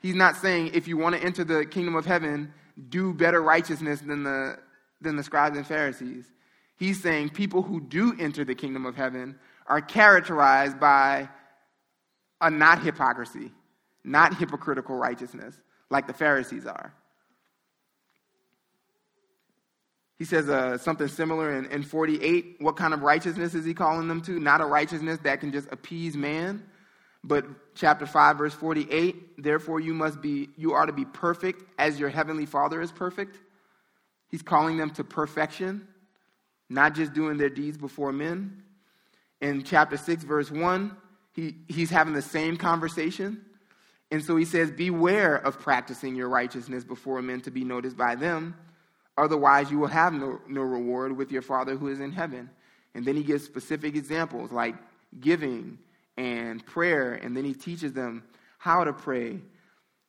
He's 0.00 0.14
not 0.14 0.36
saying 0.36 0.72
if 0.74 0.86
you 0.86 0.98
want 0.98 1.14
to 1.16 1.22
enter 1.22 1.42
the 1.42 1.64
kingdom 1.64 1.96
of 1.96 2.04
heaven, 2.04 2.52
do 2.90 3.14
better 3.14 3.40
righteousness 3.40 4.02
than 4.02 4.24
the, 4.24 4.58
than 5.00 5.16
the 5.16 5.22
scribes 5.22 5.56
and 5.56 5.66
Pharisees. 5.66 6.26
He's 6.76 7.02
saying 7.02 7.30
people 7.30 7.62
who 7.62 7.80
do 7.80 8.14
enter 8.20 8.44
the 8.44 8.54
kingdom 8.54 8.84
of 8.84 8.94
heaven 8.94 9.38
are 9.66 9.80
characterized 9.80 10.78
by 10.78 11.30
a 12.42 12.50
not 12.50 12.82
hypocrisy, 12.82 13.52
not 14.04 14.36
hypocritical 14.36 14.94
righteousness 14.94 15.56
like 15.88 16.06
the 16.06 16.12
Pharisees 16.12 16.66
are. 16.66 16.92
He 20.18 20.26
says 20.26 20.50
uh, 20.50 20.76
something 20.76 21.08
similar 21.08 21.56
in, 21.56 21.64
in 21.70 21.82
48. 21.82 22.56
What 22.58 22.76
kind 22.76 22.92
of 22.92 23.00
righteousness 23.00 23.54
is 23.54 23.64
he 23.64 23.72
calling 23.72 24.08
them 24.08 24.20
to? 24.22 24.38
Not 24.38 24.60
a 24.60 24.66
righteousness 24.66 25.20
that 25.22 25.40
can 25.40 25.52
just 25.52 25.72
appease 25.72 26.18
man, 26.18 26.62
but 27.26 27.44
chapter 27.74 28.06
5 28.06 28.38
verse 28.38 28.54
48, 28.54 29.42
therefore 29.42 29.80
you 29.80 29.94
must 29.94 30.22
be 30.22 30.48
you 30.56 30.72
are 30.72 30.86
to 30.86 30.92
be 30.92 31.04
perfect 31.04 31.62
as 31.78 31.98
your 31.98 32.08
heavenly 32.08 32.46
Father 32.46 32.80
is 32.80 32.92
perfect. 32.92 33.36
He's 34.28 34.42
calling 34.42 34.76
them 34.76 34.90
to 34.90 35.04
perfection, 35.04 35.86
not 36.68 36.94
just 36.94 37.12
doing 37.12 37.36
their 37.36 37.50
deeds 37.50 37.76
before 37.76 38.12
men. 38.12 38.62
In 39.40 39.64
chapter 39.64 39.96
6 39.96 40.24
verse 40.24 40.50
1, 40.50 40.96
he, 41.32 41.56
he's 41.68 41.90
having 41.90 42.14
the 42.14 42.22
same 42.22 42.56
conversation. 42.56 43.44
And 44.10 44.24
so 44.24 44.36
he 44.36 44.44
says, 44.44 44.70
Beware 44.70 45.36
of 45.36 45.58
practicing 45.58 46.14
your 46.14 46.28
righteousness 46.28 46.84
before 46.84 47.20
men 47.22 47.40
to 47.42 47.50
be 47.50 47.64
noticed 47.64 47.96
by 47.96 48.14
them. 48.14 48.56
Otherwise, 49.18 49.70
you 49.70 49.78
will 49.78 49.88
have 49.88 50.12
no, 50.12 50.40
no 50.48 50.62
reward 50.62 51.16
with 51.16 51.32
your 51.32 51.42
Father 51.42 51.76
who 51.76 51.88
is 51.88 52.00
in 52.00 52.12
heaven. 52.12 52.50
And 52.94 53.04
then 53.04 53.16
he 53.16 53.22
gives 53.22 53.44
specific 53.44 53.96
examples 53.96 54.52
like 54.52 54.74
giving 55.20 55.78
and 56.16 56.64
prayer, 56.64 57.14
and 57.14 57.36
then 57.36 57.44
he 57.44 57.52
teaches 57.52 57.92
them 57.92 58.24
how 58.58 58.84
to 58.84 58.92
pray. 58.92 59.40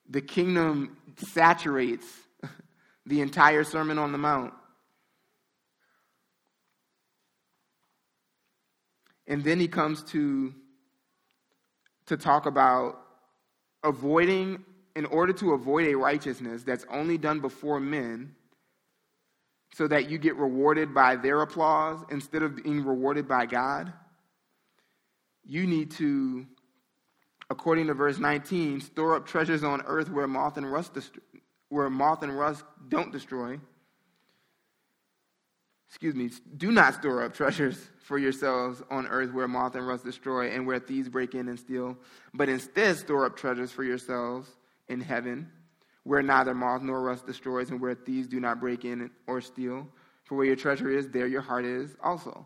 The 0.10 0.22
kingdom 0.22 0.98
saturates 1.18 2.06
the 3.06 3.22
entire 3.22 3.64
Sermon 3.64 3.98
on 3.98 4.12
the 4.12 4.18
Mount. 4.18 4.54
And 9.28 9.44
then 9.44 9.60
he 9.60 9.68
comes 9.68 10.04
to, 10.04 10.54
to 12.06 12.16
talk 12.16 12.46
about 12.46 13.02
avoiding, 13.84 14.64
in 14.96 15.06
order 15.06 15.34
to 15.34 15.54
avoid 15.54 15.88
a 15.88 15.96
righteousness 15.96 16.64
that's 16.64 16.86
only 16.90 17.18
done 17.18 17.42
before 17.42 17.80
men, 17.80 18.34
so 19.74 19.88
that 19.88 20.10
you 20.10 20.18
get 20.18 20.36
rewarded 20.38 20.94
by 20.94 21.18
their 21.18 21.42
applause 21.42 22.04
instead 22.10 22.42
of 22.42 22.64
being 22.64 22.84
rewarded 22.84 23.28
by 23.28 23.46
God 23.46 23.92
you 25.48 25.66
need 25.66 25.92
to, 25.92 26.46
according 27.50 27.88
to 27.88 27.94
verse 27.94 28.20
19, 28.20 28.82
store 28.82 29.16
up 29.16 29.26
treasures 29.26 29.64
on 29.64 29.82
earth 29.86 30.12
where 30.12 30.28
moth 30.28 30.58
and 30.58 30.70
rust, 30.70 30.94
dest- 30.94 31.18
where 31.70 31.90
moth 31.90 32.22
and 32.22 32.38
rust 32.38 32.64
don't 32.90 33.12
destroy. 33.12 33.60
Excuse 35.88 36.16
me, 36.16 36.30
do 36.58 36.72
not 36.72 36.96
store 36.96 37.24
up 37.24 37.34
treasures 37.34 37.88
for 38.04 38.18
yourselves 38.18 38.84
on 38.92 39.08
earth 39.08 39.32
where 39.32 39.48
moth 39.48 39.76
and 39.76 39.88
rust 39.88 40.04
destroy 40.04 40.50
and 40.52 40.68
where 40.68 40.80
thieves 40.80 41.08
break 41.08 41.34
in 41.34 41.48
and 41.48 41.58
steal, 41.58 41.98
but 42.34 42.50
instead 42.50 42.98
store 42.98 43.26
up 43.26 43.38
treasures 43.38 43.72
for 43.72 43.86
yourselves 43.86 44.50
in 44.90 45.00
heaven 45.00 45.50
where 46.04 46.22
neither 46.22 46.54
moth 46.54 46.82
nor 46.82 47.02
rust 47.02 47.26
destroys 47.26 47.70
and 47.70 47.80
where 47.82 47.94
thieves 47.94 48.28
do 48.28 48.40
not 48.40 48.60
break 48.60 48.86
in 48.86 49.10
or 49.28 49.42
steal. 49.42 49.88
For 50.24 50.36
where 50.36 50.46
your 50.46 50.56
treasure 50.58 50.90
is, 50.90 51.08
there 51.10 51.28
your 51.28 51.42
heart 51.42 51.64
is 51.66 51.96
also 52.04 52.46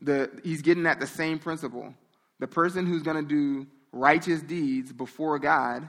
the, 0.00 0.30
he's 0.42 0.62
getting 0.62 0.86
at 0.86 1.00
the 1.00 1.06
same 1.06 1.38
principle. 1.38 1.94
The 2.38 2.46
person 2.46 2.86
who's 2.86 3.02
going 3.02 3.16
to 3.16 3.28
do 3.28 3.66
righteous 3.92 4.42
deeds 4.42 4.92
before 4.92 5.38
God 5.38 5.88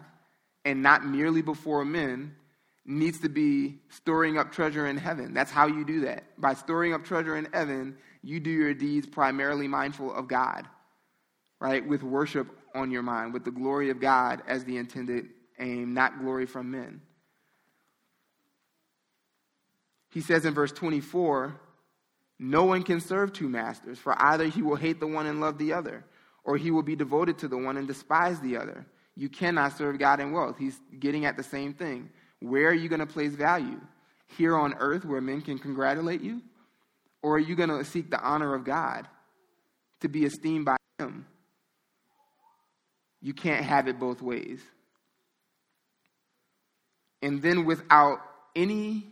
and 0.65 0.81
not 0.81 1.05
merely 1.05 1.41
before 1.41 1.83
men 1.85 2.35
needs 2.85 3.19
to 3.19 3.29
be 3.29 3.79
storing 3.89 4.37
up 4.37 4.51
treasure 4.51 4.87
in 4.87 4.97
heaven. 4.97 5.33
That's 5.33 5.51
how 5.51 5.67
you 5.67 5.83
do 5.83 6.01
that. 6.01 6.23
By 6.39 6.53
storing 6.53 6.93
up 6.93 7.03
treasure 7.03 7.35
in 7.37 7.49
heaven, 7.53 7.97
you 8.23 8.39
do 8.39 8.49
your 8.49 8.73
deeds 8.73 9.05
primarily 9.05 9.67
mindful 9.67 10.13
of 10.13 10.27
God, 10.27 10.65
right? 11.59 11.85
With 11.85 12.01
worship 12.01 12.47
on 12.73 12.91
your 12.91 13.03
mind, 13.03 13.33
with 13.33 13.43
the 13.43 13.51
glory 13.51 13.89
of 13.89 13.99
God 13.99 14.41
as 14.47 14.63
the 14.63 14.77
intended 14.77 15.27
aim, 15.59 15.93
not 15.93 16.19
glory 16.19 16.45
from 16.45 16.71
men. 16.71 17.01
He 20.09 20.21
says 20.21 20.45
in 20.45 20.53
verse 20.53 20.71
24, 20.71 21.59
no 22.39 22.63
one 22.63 22.83
can 22.83 22.99
serve 22.99 23.33
two 23.33 23.49
masters, 23.49 23.97
for 23.97 24.15
either 24.21 24.45
he 24.45 24.61
will 24.61 24.75
hate 24.75 24.99
the 24.99 25.07
one 25.07 25.25
and 25.25 25.41
love 25.41 25.57
the 25.57 25.73
other, 25.73 26.05
or 26.43 26.57
he 26.57 26.71
will 26.71 26.83
be 26.83 26.95
devoted 26.95 27.39
to 27.39 27.47
the 27.47 27.57
one 27.57 27.77
and 27.77 27.87
despise 27.87 28.39
the 28.39 28.57
other. 28.57 28.85
You 29.15 29.29
cannot 29.29 29.75
serve 29.77 29.97
God 29.97 30.19
and 30.19 30.31
wealth. 30.31 30.57
He's 30.59 30.79
getting 30.99 31.25
at 31.25 31.37
the 31.37 31.43
same 31.43 31.73
thing. 31.73 32.09
Where 32.39 32.67
are 32.69 32.73
you 32.73 32.87
going 32.87 32.99
to 32.99 33.07
place 33.07 33.33
value? 33.33 33.81
Here 34.37 34.55
on 34.55 34.75
earth 34.79 35.05
where 35.05 35.21
men 35.21 35.41
can 35.41 35.57
congratulate 35.57 36.21
you? 36.21 36.41
Or 37.23 37.35
are 37.35 37.39
you 37.39 37.55
going 37.55 37.69
to 37.69 37.83
seek 37.83 38.11
the 38.11 38.21
honor 38.21 38.53
of 38.53 38.63
God 38.63 39.07
to 40.01 40.07
be 40.07 40.23
esteemed 40.23 40.65
by 40.65 40.77
Him? 40.99 41.25
You 43.21 43.33
can't 43.33 43.65
have 43.65 43.87
it 43.87 43.99
both 43.99 44.21
ways. 44.21 44.61
And 47.23 47.41
then, 47.41 47.65
without 47.65 48.19
any 48.55 49.07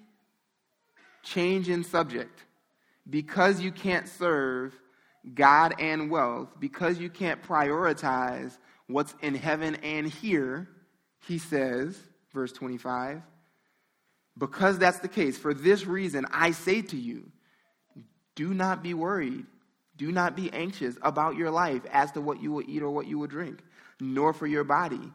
change 1.23 1.69
in 1.69 1.83
subject, 1.83 2.44
because 3.09 3.61
you 3.61 3.71
can't 3.71 4.07
serve 4.07 4.73
God 5.33 5.75
and 5.79 6.09
wealth, 6.09 6.49
because 6.59 6.99
you 6.99 7.09
can't 7.09 7.41
prioritize 7.41 8.57
what's 8.87 9.15
in 9.21 9.35
heaven 9.35 9.75
and 9.83 10.07
here, 10.07 10.67
he 11.27 11.37
says, 11.37 11.99
verse 12.33 12.51
25, 12.51 13.21
because 14.37 14.77
that's 14.77 14.99
the 14.99 15.07
case, 15.07 15.37
for 15.37 15.53
this 15.53 15.85
reason 15.85 16.25
I 16.31 16.51
say 16.51 16.81
to 16.81 16.97
you, 16.97 17.31
do 18.35 18.53
not 18.53 18.83
be 18.83 18.93
worried. 18.93 19.45
Do 19.97 20.11
not 20.11 20.35
be 20.35 20.51
anxious 20.51 20.97
about 21.01 21.37
your 21.37 21.51
life 21.51 21.81
as 21.91 22.11
to 22.11 22.21
what 22.21 22.41
you 22.41 22.51
will 22.51 22.63
eat 22.67 22.83
or 22.83 22.89
what 22.89 23.07
you 23.07 23.17
will 23.17 23.27
drink, 23.27 23.61
nor 24.01 24.33
for 24.33 24.45
your 24.45 24.65
body 24.65 25.13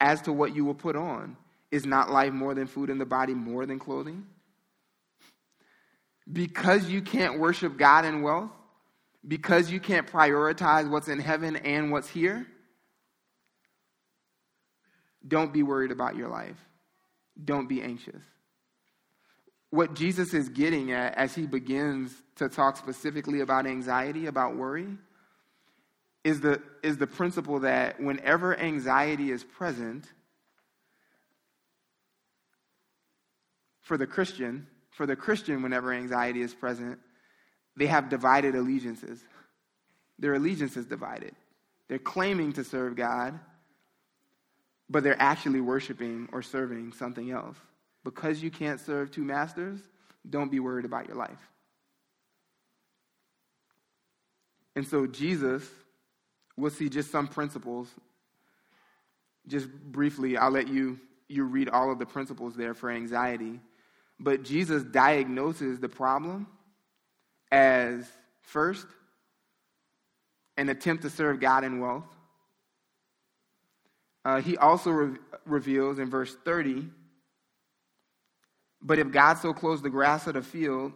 as 0.00 0.20
to 0.22 0.32
what 0.32 0.54
you 0.54 0.64
will 0.64 0.74
put 0.74 0.96
on. 0.96 1.36
Is 1.70 1.86
not 1.86 2.10
life 2.10 2.32
more 2.32 2.54
than 2.54 2.66
food 2.66 2.90
and 2.90 3.00
the 3.00 3.06
body 3.06 3.34
more 3.34 3.66
than 3.66 3.78
clothing? 3.78 4.26
Because 6.30 6.88
you 6.88 7.02
can't 7.02 7.38
worship 7.38 7.76
God 7.76 8.04
in 8.04 8.22
wealth, 8.22 8.50
because 9.26 9.70
you 9.70 9.80
can't 9.80 10.06
prioritize 10.06 10.88
what's 10.88 11.08
in 11.08 11.18
heaven 11.18 11.56
and 11.56 11.90
what's 11.90 12.08
here, 12.08 12.46
don't 15.26 15.52
be 15.52 15.62
worried 15.62 15.90
about 15.90 16.16
your 16.16 16.28
life. 16.28 16.56
Don't 17.42 17.68
be 17.68 17.82
anxious. 17.82 18.22
What 19.70 19.94
Jesus 19.94 20.34
is 20.34 20.48
getting 20.48 20.92
at 20.92 21.16
as 21.16 21.34
he 21.34 21.46
begins 21.46 22.12
to 22.36 22.48
talk 22.48 22.76
specifically 22.76 23.40
about 23.40 23.66
anxiety, 23.66 24.26
about 24.26 24.56
worry, 24.56 24.88
is 26.22 26.40
the, 26.40 26.62
is 26.82 26.96
the 26.96 27.06
principle 27.06 27.60
that 27.60 28.00
whenever 28.00 28.58
anxiety 28.58 29.30
is 29.30 29.42
present, 29.42 30.04
for 33.80 33.98
the 33.98 34.06
Christian, 34.06 34.66
for 34.94 35.06
the 35.06 35.16
Christian, 35.16 35.62
whenever 35.62 35.92
anxiety 35.92 36.40
is 36.40 36.54
present, 36.54 36.98
they 37.76 37.86
have 37.86 38.08
divided 38.08 38.54
allegiances. 38.54 39.20
Their 40.20 40.34
allegiance 40.34 40.76
is 40.76 40.86
divided. 40.86 41.34
They're 41.88 41.98
claiming 41.98 42.52
to 42.52 42.64
serve 42.64 42.94
God, 42.94 43.38
but 44.88 45.02
they're 45.02 45.20
actually 45.20 45.60
worshiping 45.60 46.28
or 46.32 46.42
serving 46.42 46.92
something 46.92 47.32
else. 47.32 47.56
Because 48.04 48.40
you 48.40 48.50
can't 48.50 48.78
serve 48.78 49.10
two 49.10 49.24
masters, 49.24 49.80
don't 50.28 50.50
be 50.50 50.60
worried 50.60 50.84
about 50.84 51.08
your 51.08 51.16
life. 51.16 51.50
And 54.76 54.86
so, 54.86 55.06
Jesus, 55.06 55.68
we'll 56.56 56.70
see 56.70 56.88
just 56.88 57.10
some 57.10 57.26
principles. 57.26 57.88
Just 59.48 59.68
briefly, 59.70 60.36
I'll 60.36 60.50
let 60.50 60.68
you, 60.68 61.00
you 61.28 61.44
read 61.44 61.68
all 61.68 61.90
of 61.90 61.98
the 61.98 62.06
principles 62.06 62.54
there 62.54 62.74
for 62.74 62.90
anxiety. 62.90 63.60
But 64.18 64.44
Jesus 64.44 64.82
diagnoses 64.84 65.80
the 65.80 65.88
problem 65.88 66.46
as 67.50 68.06
first, 68.42 68.86
an 70.56 70.68
attempt 70.68 71.02
to 71.02 71.10
serve 71.10 71.40
God 71.40 71.64
in 71.64 71.80
wealth. 71.80 72.04
Uh, 74.24 74.40
he 74.40 74.56
also 74.56 74.90
re- 74.90 75.18
reveals 75.44 75.98
in 75.98 76.08
verse 76.08 76.34
30 76.44 76.88
But 78.82 78.98
if 78.98 79.10
God 79.10 79.34
so 79.34 79.52
clothes 79.52 79.82
the 79.82 79.90
grass 79.90 80.26
of 80.26 80.34
the 80.34 80.42
field, 80.42 80.92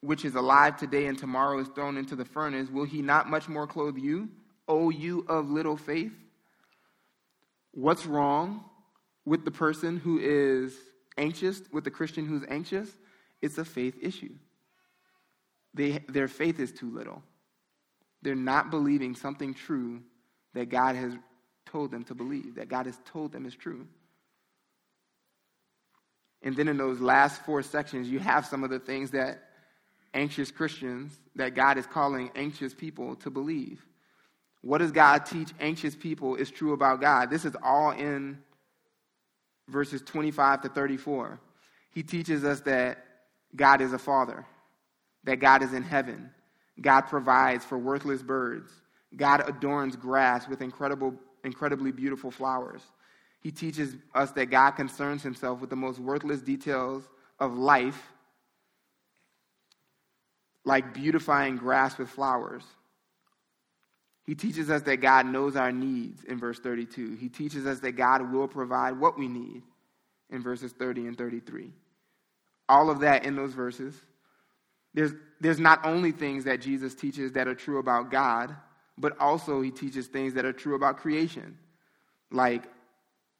which 0.00 0.24
is 0.24 0.34
alive 0.34 0.76
today 0.76 1.06
and 1.06 1.18
tomorrow 1.18 1.58
is 1.58 1.68
thrown 1.68 1.96
into 1.96 2.16
the 2.16 2.24
furnace, 2.24 2.70
will 2.70 2.84
he 2.84 3.02
not 3.02 3.28
much 3.28 3.48
more 3.48 3.66
clothe 3.66 3.98
you, 3.98 4.28
O 4.66 4.90
you 4.90 5.26
of 5.28 5.50
little 5.50 5.76
faith? 5.76 6.12
What's 7.72 8.06
wrong 8.06 8.64
with 9.24 9.44
the 9.44 9.50
person 9.50 9.98
who 9.98 10.18
is 10.18 10.74
anxious, 11.16 11.62
with 11.72 11.84
the 11.84 11.90
Christian 11.90 12.26
who's 12.26 12.44
anxious? 12.48 12.90
It's 13.42 13.58
a 13.58 13.64
faith 13.64 13.96
issue. 14.00 14.34
They, 15.74 15.98
their 16.08 16.28
faith 16.28 16.58
is 16.58 16.72
too 16.72 16.90
little. 16.90 17.22
They're 18.22 18.34
not 18.34 18.70
believing 18.70 19.14
something 19.14 19.54
true 19.54 20.02
that 20.54 20.68
God 20.68 20.96
has 20.96 21.14
told 21.66 21.90
them 21.90 22.04
to 22.04 22.14
believe, 22.14 22.56
that 22.56 22.68
God 22.68 22.86
has 22.86 22.98
told 23.04 23.32
them 23.32 23.46
is 23.46 23.54
true. 23.54 23.86
And 26.42 26.56
then 26.56 26.68
in 26.68 26.76
those 26.76 27.00
last 27.00 27.44
four 27.44 27.62
sections, 27.62 28.08
you 28.08 28.18
have 28.18 28.46
some 28.46 28.64
of 28.64 28.70
the 28.70 28.78
things 28.78 29.10
that 29.12 29.42
anxious 30.14 30.50
Christians, 30.50 31.12
that 31.36 31.54
God 31.54 31.78
is 31.78 31.86
calling 31.86 32.30
anxious 32.34 32.74
people 32.74 33.14
to 33.16 33.30
believe. 33.30 33.84
What 34.62 34.78
does 34.78 34.92
God 34.92 35.24
teach 35.24 35.50
anxious 35.60 35.94
people 35.94 36.36
is 36.36 36.50
true 36.50 36.72
about 36.72 37.00
God? 37.00 37.30
This 37.30 37.44
is 37.44 37.56
all 37.62 37.92
in 37.92 38.38
verses 39.70 40.02
25 40.02 40.62
to 40.62 40.68
34. 40.68 41.40
He 41.90 42.02
teaches 42.02 42.44
us 42.44 42.60
that 42.60 43.04
God 43.54 43.80
is 43.80 43.92
a 43.92 43.98
father, 43.98 44.46
that 45.24 45.36
God 45.36 45.62
is 45.62 45.72
in 45.72 45.82
heaven, 45.82 46.30
God 46.80 47.02
provides 47.02 47.64
for 47.64 47.78
worthless 47.78 48.22
birds, 48.22 48.70
God 49.16 49.48
adorns 49.48 49.96
grass 49.96 50.48
with 50.48 50.62
incredible 50.62 51.14
incredibly 51.44 51.90
beautiful 51.90 52.30
flowers. 52.30 52.82
He 53.40 53.50
teaches 53.50 53.96
us 54.14 54.30
that 54.32 54.46
God 54.46 54.72
concerns 54.72 55.22
himself 55.22 55.60
with 55.60 55.70
the 55.70 55.76
most 55.76 55.98
worthless 55.98 56.42
details 56.42 57.08
of 57.38 57.56
life, 57.56 58.12
like 60.64 60.92
beautifying 60.92 61.56
grass 61.56 61.96
with 61.96 62.10
flowers. 62.10 62.62
He 64.30 64.36
teaches 64.36 64.70
us 64.70 64.82
that 64.82 64.98
God 64.98 65.26
knows 65.26 65.56
our 65.56 65.72
needs 65.72 66.22
in 66.22 66.38
verse 66.38 66.60
32. 66.60 67.16
He 67.16 67.28
teaches 67.28 67.66
us 67.66 67.80
that 67.80 67.96
God 67.96 68.30
will 68.32 68.46
provide 68.46 68.96
what 68.96 69.18
we 69.18 69.26
need 69.26 69.64
in 70.30 70.40
verses 70.40 70.70
30 70.70 71.08
and 71.08 71.18
33. 71.18 71.72
All 72.68 72.90
of 72.90 73.00
that 73.00 73.24
in 73.24 73.34
those 73.34 73.54
verses. 73.54 73.92
There's, 74.94 75.10
there's 75.40 75.58
not 75.58 75.84
only 75.84 76.12
things 76.12 76.44
that 76.44 76.60
Jesus 76.60 76.94
teaches 76.94 77.32
that 77.32 77.48
are 77.48 77.56
true 77.56 77.80
about 77.80 78.12
God, 78.12 78.54
but 78.96 79.18
also 79.18 79.62
he 79.62 79.72
teaches 79.72 80.06
things 80.06 80.34
that 80.34 80.44
are 80.44 80.52
true 80.52 80.76
about 80.76 80.98
creation. 80.98 81.58
Like 82.30 82.68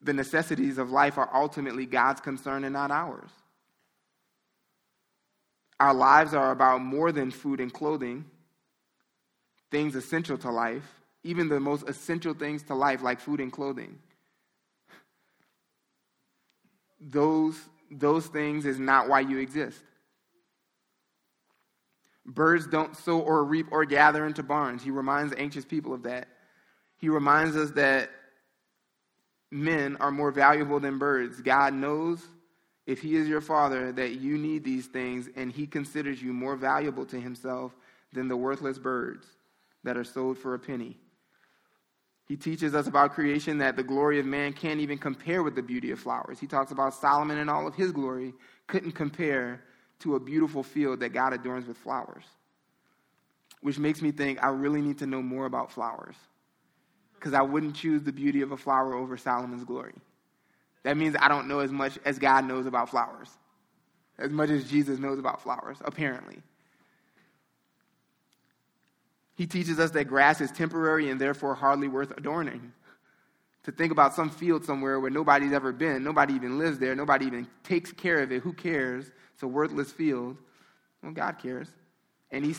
the 0.03 0.13
necessities 0.13 0.77
of 0.77 0.91
life 0.91 1.19
are 1.19 1.31
ultimately 1.33 1.87
God's 1.87 2.21
concern 2.21 2.65
and 2.65 2.73
not 2.73 2.91
ours. 2.91 3.31
Our 5.79 5.95
lives 5.95 6.35
are 6.35 6.51
about 6.51 6.83
more 6.83 7.13
than 7.13 7.31
food 7.31 7.61
and 7.61 7.73
clothing, 7.73 8.25
things 9.71 9.95
essential 9.95 10.37
to 10.39 10.51
life, 10.51 11.01
even 11.23 11.49
the 11.49 11.61
most 11.61 11.89
essential 11.89 12.35
things 12.35 12.63
to 12.65 12.75
life, 12.75 13.03
like 13.03 13.21
food 13.21 13.41
and 13.41 13.53
clothing. 13.53 13.99
Those, 17.01 17.59
those 17.91 18.27
things 18.27 18.67
is 18.67 18.79
not 18.79 19.09
why 19.09 19.21
you 19.21 19.39
exist. 19.39 19.81
Birds 22.27 22.67
don't 22.67 22.97
sow 22.97 23.21
or 23.21 23.45
reap 23.45 23.67
or 23.71 23.85
gather 23.85 24.27
into 24.27 24.43
barns. 24.43 24.83
He 24.83 24.91
reminds 24.91 25.35
anxious 25.35 25.65
people 25.65 25.95
of 25.95 26.03
that. 26.03 26.29
He 26.99 27.09
reminds 27.09 27.57
us 27.57 27.71
that 27.73 28.11
men 29.51 29.97
are 29.97 30.11
more 30.11 30.31
valuable 30.31 30.81
than 30.81 30.99
birds. 30.99 31.41
God 31.41 31.73
knows 31.73 32.23
if 32.87 33.01
He 33.01 33.17
is 33.17 33.27
your 33.27 33.41
Father 33.41 33.91
that 33.93 34.21
you 34.21 34.37
need 34.37 34.65
these 34.65 34.87
things, 34.87 35.29
and 35.35 35.51
He 35.51 35.67
considers 35.67 36.23
you 36.23 36.33
more 36.33 36.57
valuable 36.57 37.07
to 37.07 37.19
Himself 37.19 37.75
than 38.13 38.29
the 38.29 38.37
worthless 38.37 38.79
birds 38.79 39.27
that 39.85 39.97
are 39.97 40.05
sold 40.05 40.39
for 40.39 40.55
a 40.55 40.59
penny. 40.59 40.97
He 42.27 42.37
teaches 42.37 42.75
us 42.77 42.87
about 42.87 43.13
creation 43.13 43.59
that 43.59 43.75
the 43.75 43.83
glory 43.83 44.21
of 44.21 44.27
man 44.27 44.53
can't 44.53 44.79
even 44.79 44.99
compare 44.99 45.43
with 45.43 45.57
the 45.57 45.63
beauty 45.63 45.91
of 45.91 45.99
flowers. 45.99 46.39
He 46.39 46.47
talks 46.47 46.71
about 46.71 46.95
Solomon 46.95 47.39
and 47.39 47.51
all 47.51 47.67
of 47.67 47.75
his 47.75 47.91
glory 47.91 48.35
couldn't 48.69 48.93
compare 48.93 49.65
to 50.01 50.15
a 50.15 50.21
beautiful 50.21 50.63
field 50.63 51.01
that 51.01 51.09
God 51.13 51.33
adorns 51.33 51.67
with 51.67 51.77
flowers. 51.77 52.25
Which 53.63 53.79
makes 53.79 54.01
me 54.01 54.13
think 54.13 54.43
I 54.43 54.49
really 54.51 54.81
need 54.81 54.99
to 54.99 55.07
know 55.07 55.23
more 55.23 55.45
about 55.45 55.73
flowers. 55.73 56.15
Because 57.15 57.35
I 57.35 57.43
wouldn't 57.43 57.75
choose 57.75 58.03
the 58.03 58.13
beauty 58.13 58.43
of 58.43 58.53
a 58.53 58.57
flower 58.57 58.95
over 58.95 59.17
Solomon's 59.17 59.65
glory. 59.65 59.95
That 60.85 60.97
means 60.97 61.17
I 61.19 61.29
don't 61.29 61.49
know 61.49 61.59
as 61.59 61.73
much 61.73 61.99
as 62.05 62.19
God 62.19 62.45
knows 62.45 62.65
about 62.65 62.89
flowers, 62.89 63.29
as 64.19 64.31
much 64.31 64.51
as 64.51 64.71
Jesus 64.71 64.99
knows 64.99 65.19
about 65.19 65.43
flowers, 65.43 65.77
apparently. 65.85 66.43
He 69.41 69.47
teaches 69.47 69.79
us 69.79 69.91
that 69.93 70.05
grass 70.05 70.43
is 70.43 70.53
temporary 70.53 71.09
and 71.09 71.19
therefore 71.19 71.55
hardly 71.55 71.89
worth 71.89 72.11
adorning. 72.11 72.75
To 73.63 73.73
think 73.73 73.91
about 73.91 74.13
some 74.13 74.29
field 74.29 74.67
somewhere 74.67 75.01
where 75.01 75.11
nobody's 75.11 75.55
ever 75.55 75.73
been, 75.73 76.05
nobody 76.05 76.35
even 76.35 76.59
lives 76.59 76.79
there, 76.79 76.95
nobody 76.95 77.25
even 77.25 77.49
takes 77.65 77.91
care 77.91 78.19
of 78.19 78.33
it, 78.33 78.43
who 78.43 78.53
cares? 78.53 79.11
It's 79.33 79.43
a 79.43 79.49
worthless 79.49 79.93
field. 79.93 80.37
Well, 81.03 81.13
God 81.13 81.39
cares. 81.39 81.69
And 82.31 82.45
he 82.45 82.55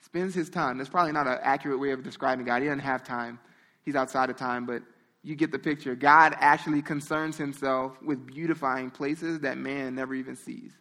spends 0.00 0.34
his 0.34 0.50
time. 0.50 0.76
That's 0.76 0.90
probably 0.90 1.12
not 1.12 1.28
an 1.28 1.38
accurate 1.40 1.78
way 1.78 1.92
of 1.92 2.02
describing 2.02 2.44
God. 2.44 2.60
He 2.60 2.66
doesn't 2.66 2.80
have 2.80 3.04
time. 3.04 3.38
he's 3.84 3.94
outside 3.94 4.28
of 4.28 4.34
time, 4.36 4.66
but 4.66 4.82
you 5.22 5.36
get 5.36 5.52
the 5.52 5.58
picture. 5.60 5.94
God 5.94 6.34
actually 6.40 6.82
concerns 6.82 7.36
himself 7.36 7.92
with 8.02 8.26
beautifying 8.26 8.90
places 8.90 9.38
that 9.42 9.56
man 9.56 9.94
never 9.94 10.16
even 10.16 10.34
sees. 10.34 10.72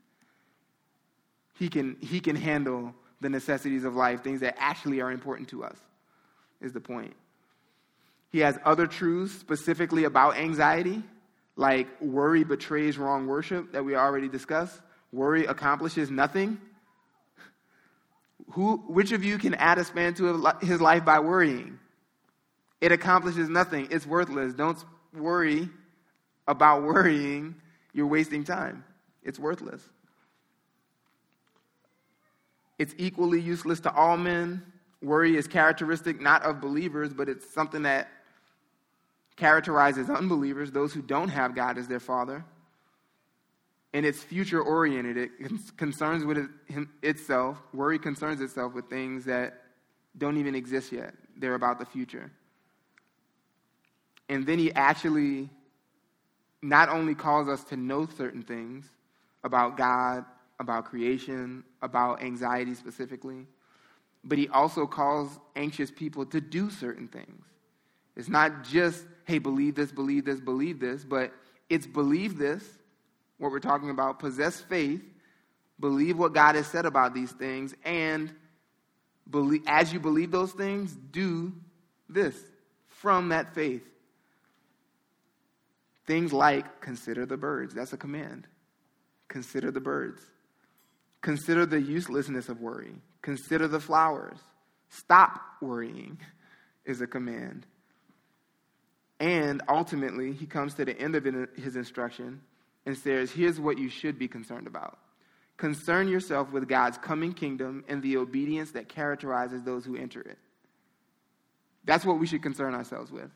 He 1.60 1.70
can, 1.70 1.96
he 2.02 2.20
can 2.20 2.36
handle 2.36 2.96
the 3.22 3.30
necessities 3.30 3.84
of 3.84 3.96
life, 3.96 4.24
things 4.24 4.42
that 4.42 4.56
actually 4.60 5.00
are 5.00 5.12
important 5.12 5.50
to 5.50 5.64
us, 5.64 5.78
is 6.60 6.74
the 6.74 6.82
point. 6.82 7.14
He 8.32 8.40
has 8.40 8.58
other 8.66 8.88
truths 8.88 9.34
specifically 9.34 10.06
about 10.06 10.38
anxiety, 10.38 11.04
like 11.56 11.88
worry 12.02 12.44
betrays 12.44 12.98
wrong 12.98 13.28
worship 13.28 13.74
that 13.74 13.86
we 13.86 13.96
already 13.96 14.28
discussed. 14.28 14.80
Worry 15.12 15.46
accomplishes 15.46 16.10
nothing. 16.10 16.60
Who, 18.52 18.78
which 18.88 19.12
of 19.12 19.24
you 19.24 19.38
can 19.38 19.54
add 19.56 19.78
a 19.78 19.84
span 19.84 20.14
to 20.16 20.54
his 20.62 20.82
life 20.82 21.06
by 21.06 21.20
worrying? 21.20 21.80
It 22.80 22.92
accomplishes 22.92 23.50
nothing. 23.50 23.90
It's 23.92 24.06
worthless. 24.06 24.54
Don't 24.54 24.78
worry 25.14 25.70
about 26.48 26.84
worrying. 26.84 27.56
You're 27.94 28.08
wasting 28.08 28.44
time. 28.44 28.84
It's 29.24 29.38
worthless. 29.38 29.82
It's 32.82 32.96
equally 32.98 33.40
useless 33.40 33.80
to 33.82 33.94
all 33.94 34.18
men. 34.18 34.64
Worry 35.04 35.38
is 35.38 35.46
characteristic 35.46 36.20
not 36.20 36.42
of 36.42 36.60
believers, 36.60 37.14
but 37.14 37.30
it's 37.30 37.48
something 37.54 37.84
that 37.84 38.08
characterizes 39.36 40.10
unbelievers, 40.10 40.72
those 40.72 40.92
who 40.92 41.04
don't 41.04 41.28
have 41.28 41.54
God 41.54 41.78
as 41.78 41.88
their 41.88 42.00
father. 42.00 42.44
And 43.94 44.04
it's 44.04 44.24
future 44.24 44.60
oriented. 44.60 45.16
It 45.16 45.32
concerns 45.78 46.26
with 46.26 46.50
itself. 47.04 47.62
Worry 47.72 48.00
concerns 48.00 48.42
itself 48.42 48.74
with 48.74 48.90
things 48.90 49.26
that 49.26 49.62
don't 50.18 50.38
even 50.38 50.56
exist 50.56 50.92
yet. 50.92 51.14
They're 51.38 51.54
about 51.54 51.78
the 51.78 51.86
future. 51.86 52.32
And 54.28 54.44
then 54.48 54.58
he 54.58 54.74
actually 54.74 55.52
not 56.64 56.90
only 56.90 57.14
calls 57.14 57.48
us 57.48 57.64
to 57.66 57.78
know 57.78 58.08
certain 58.18 58.42
things 58.42 58.90
about 59.44 59.78
God, 59.78 60.26
about 60.62 60.86
creation, 60.86 61.64
about 61.82 62.24
anxiety 62.24 62.76
specifically, 62.76 63.48
but 64.24 64.38
he 64.38 64.48
also 64.50 64.86
calls 64.86 65.40
anxious 65.56 65.92
people 65.92 66.26
to 66.28 66.40
do 66.40 66.70
certain 66.70 67.08
things. 67.08 67.44
It's 68.16 68.30
not 68.30 68.64
just, 68.64 69.04
hey, 69.26 69.40
believe 69.40 69.76
this, 69.76 69.92
believe 69.92 70.24
this, 70.24 70.40
believe 70.40 70.80
this, 70.80 71.04
but 71.04 71.34
it's 71.70 71.88
believe 71.88 72.38
this, 72.38 72.64
what 73.40 73.52
we're 73.52 73.60
talking 73.60 73.90
about, 73.90 74.20
possess 74.20 74.62
faith, 74.62 75.02
believe 75.80 76.18
what 76.18 76.34
God 76.34 76.56
has 76.56 76.68
said 76.68 76.86
about 76.86 77.16
these 77.16 77.32
things, 77.32 77.74
and 77.84 78.32
believe, 79.30 79.64
as 79.66 79.92
you 79.92 80.00
believe 80.00 80.30
those 80.30 80.52
things, 80.52 80.96
do 81.12 81.52
this 82.08 82.36
from 82.86 83.30
that 83.30 83.56
faith. 83.56 83.84
Things 86.06 86.32
like 86.32 86.82
consider 86.82 87.26
the 87.26 87.38
birds. 87.38 87.74
That's 87.74 87.94
a 87.94 87.98
command. 87.98 88.46
Consider 89.28 89.72
the 89.72 89.80
birds. 89.80 90.22
Consider 91.22 91.66
the 91.66 91.80
uselessness 91.80 92.50
of 92.50 92.60
worry. 92.60 92.96
Consider 93.22 93.68
the 93.68 93.80
flowers. 93.80 94.38
Stop 94.90 95.40
worrying 95.62 96.18
is 96.86 97.02
a 97.02 97.08
command. 97.08 97.66
And 99.20 99.62
ultimately, 99.70 100.34
he 100.34 100.48
comes 100.48 100.74
to 100.76 100.86
the 100.86 101.00
end 101.00 101.16
of 101.16 101.24
his 101.56 101.76
instruction 101.76 102.42
and 102.88 102.98
says, 102.98 103.32
Here's 103.32 103.60
what 103.60 103.78
you 103.78 103.88
should 103.88 104.18
be 104.18 104.28
concerned 104.28 104.66
about. 104.66 104.98
Concern 105.58 106.08
yourself 106.08 106.52
with 106.52 106.68
God's 106.68 106.98
coming 106.98 107.34
kingdom 107.34 107.86
and 107.88 108.02
the 108.02 108.18
obedience 108.18 108.72
that 108.72 108.90
characterizes 108.90 109.62
those 109.62 109.86
who 109.86 109.96
enter 109.96 110.22
it. 110.22 110.40
That's 111.86 112.04
what 112.04 112.20
we 112.20 112.26
should 112.26 112.42
concern 112.42 112.74
ourselves 112.74 113.12
with. 113.12 113.30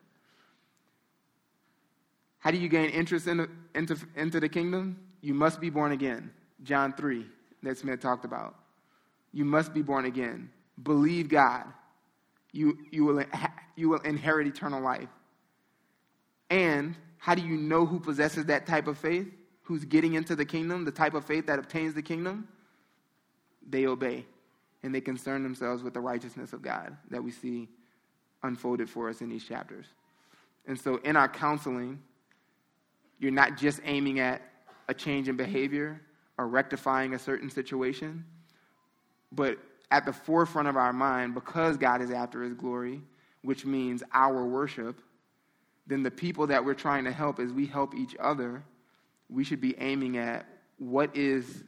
How 2.40 2.50
do 2.52 2.58
you 2.58 2.70
gain 2.70 2.90
interest 2.90 3.28
in 3.28 3.38
the, 3.38 3.50
into, 3.76 3.98
into 4.16 4.40
the 4.40 4.50
kingdom? 4.50 4.98
You 5.22 5.36
must 5.36 5.62
be 5.62 5.70
born 5.70 5.92
again. 5.92 6.32
John 6.64 6.94
3, 6.94 7.26
that 7.66 7.78
Smith 7.78 8.00
talked 8.00 8.26
about. 8.26 8.56
You 9.34 9.44
must 9.44 9.74
be 9.74 9.82
born 9.82 10.06
again. 10.06 10.50
Believe 10.82 11.28
God. 11.28 11.66
You, 12.52 12.78
you, 12.92 13.04
will, 13.04 13.24
you 13.76 13.90
will 13.90 14.00
inherit 14.00 14.48
eternal 14.48 14.82
life. 14.82 15.10
And 16.50 16.96
how 17.18 17.36
do 17.36 17.42
you 17.42 17.58
know 17.58 17.86
who 17.86 18.00
possesses 18.00 18.46
that 18.46 18.66
type 18.66 18.88
of 18.88 18.98
faith? 18.98 19.28
Who's 19.64 19.84
getting 19.84 20.14
into 20.14 20.36
the 20.36 20.46
kingdom, 20.46 20.86
the 20.86 20.92
type 20.92 21.16
of 21.16 21.26
faith 21.26 21.48
that 21.48 21.60
obtains 21.60 21.94
the 21.94 22.02
kingdom? 22.02 22.48
They 23.68 23.88
obey. 23.88 24.26
And 24.84 24.94
they 24.94 25.02
concern 25.02 25.44
themselves 25.44 25.82
with 25.82 25.94
the 25.94 26.00
righteousness 26.00 26.54
of 26.54 26.62
God 26.62 26.96
that 27.10 27.24
we 27.24 27.32
see 27.32 27.68
unfolded 28.44 28.90
for 28.90 29.10
us 29.10 29.22
in 29.22 29.30
these 29.30 29.44
chapters. 29.44 29.88
And 30.68 30.80
so 30.80 30.98
in 30.98 31.16
our 31.16 31.28
counseling, 31.28 32.00
you're 33.20 33.32
not 33.32 33.58
just 33.58 33.82
aiming 33.86 34.20
at 34.20 34.42
a 34.88 34.94
change 34.94 35.28
in 35.28 35.36
behavior 35.36 36.00
or 36.38 36.48
rectifying 36.48 37.14
a 37.14 37.20
certain 37.20 37.50
situation, 37.50 38.26
but 39.32 39.58
at 39.92 40.06
the 40.06 40.14
forefront 40.14 40.68
of 40.68 40.76
our 40.76 40.94
mind, 40.94 41.34
because 41.34 41.78
God 41.78 42.02
is 42.02 42.12
after 42.12 42.44
his 42.44 42.54
glory, 42.54 43.02
which 43.44 43.66
means 43.66 44.04
our 44.14 44.46
worship, 44.46 45.00
then 45.88 46.04
the 46.04 46.12
people 46.12 46.48
that 46.48 46.64
we're 46.64 46.74
trying 46.74 47.04
to 47.06 47.12
help 47.12 47.40
as 47.40 47.52
we 47.52 47.66
help 47.66 47.96
each 47.96 48.16
other, 48.20 48.64
we 49.30 49.44
should 49.44 49.62
be 49.62 49.76
aiming 49.78 50.18
at 50.18 50.46
what 50.78 51.16
is 51.16 51.64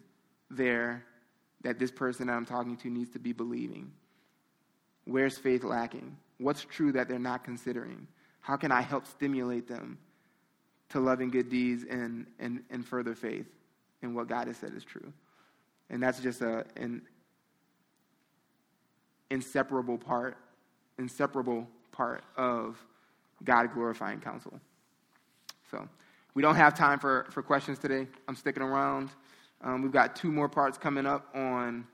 there 0.49 1.03
that 1.61 1.79
this 1.79 1.91
person 1.91 2.27
that 2.27 2.33
I'm 2.33 2.45
talking 2.45 2.75
to 2.77 2.89
needs 2.89 3.11
to 3.11 3.19
be 3.19 3.31
believing? 3.31 3.91
Where's 5.05 5.37
faith 5.37 5.63
lacking? 5.63 6.17
What's 6.39 6.65
true 6.65 6.91
that 6.93 7.07
they're 7.07 7.19
not 7.19 7.43
considering? 7.43 8.07
How 8.41 8.57
can 8.57 8.71
I 8.71 8.81
help 8.81 9.05
stimulate 9.05 9.67
them 9.67 9.97
to 10.89 10.99
loving 10.99 11.29
good 11.29 11.49
deeds 11.49 11.85
and, 11.89 12.25
and, 12.39 12.63
and 12.69 12.85
further 12.85 13.13
faith 13.15 13.47
in 14.01 14.13
what 14.13 14.27
God 14.27 14.47
has 14.47 14.57
said 14.57 14.73
is 14.75 14.83
true. 14.83 15.11
And 15.89 16.01
that's 16.01 16.19
just 16.19 16.41
a, 16.41 16.65
an 16.75 17.01
inseparable 19.29 19.97
part, 19.97 20.37
inseparable 20.99 21.67
part 21.91 22.23
of 22.35 22.77
God 23.43 23.73
glorifying 23.73 24.19
counsel. 24.19 24.59
So 25.71 25.87
we 26.33 26.41
don't 26.41 26.55
have 26.55 26.75
time 26.75 26.99
for, 26.99 27.27
for 27.31 27.41
questions 27.41 27.79
today. 27.79 28.07
I'm 28.27 28.35
sticking 28.35 28.63
around. 28.63 29.09
Um, 29.61 29.81
we've 29.81 29.91
got 29.91 30.15
two 30.15 30.31
more 30.31 30.47
parts 30.47 30.77
coming 30.77 31.05
up 31.05 31.27
on 31.33 31.85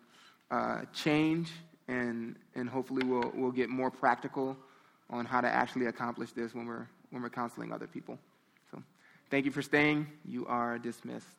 uh, 0.52 0.82
change, 0.94 1.52
and, 1.88 2.36
and 2.56 2.70
hopefully 2.70 3.06
we'll, 3.06 3.32
we'll 3.34 3.52
get 3.52 3.70
more 3.70 3.90
practical 3.90 4.58
on 5.10 5.26
how 5.26 5.42
to 5.42 5.48
actually 5.48 5.86
accomplish 5.86 6.32
this 6.32 6.54
when 6.54 6.66
we're, 6.66 6.88
when 7.12 7.22
we're 7.22 7.30
counseling 7.30 7.72
other 7.72 7.88
people. 7.88 8.18
So 8.72 8.82
thank 9.30 9.46
you 9.46 9.52
for 9.52 9.62
staying. 9.62 10.08
You 10.26 10.46
are 10.48 10.78
dismissed. 10.78 11.36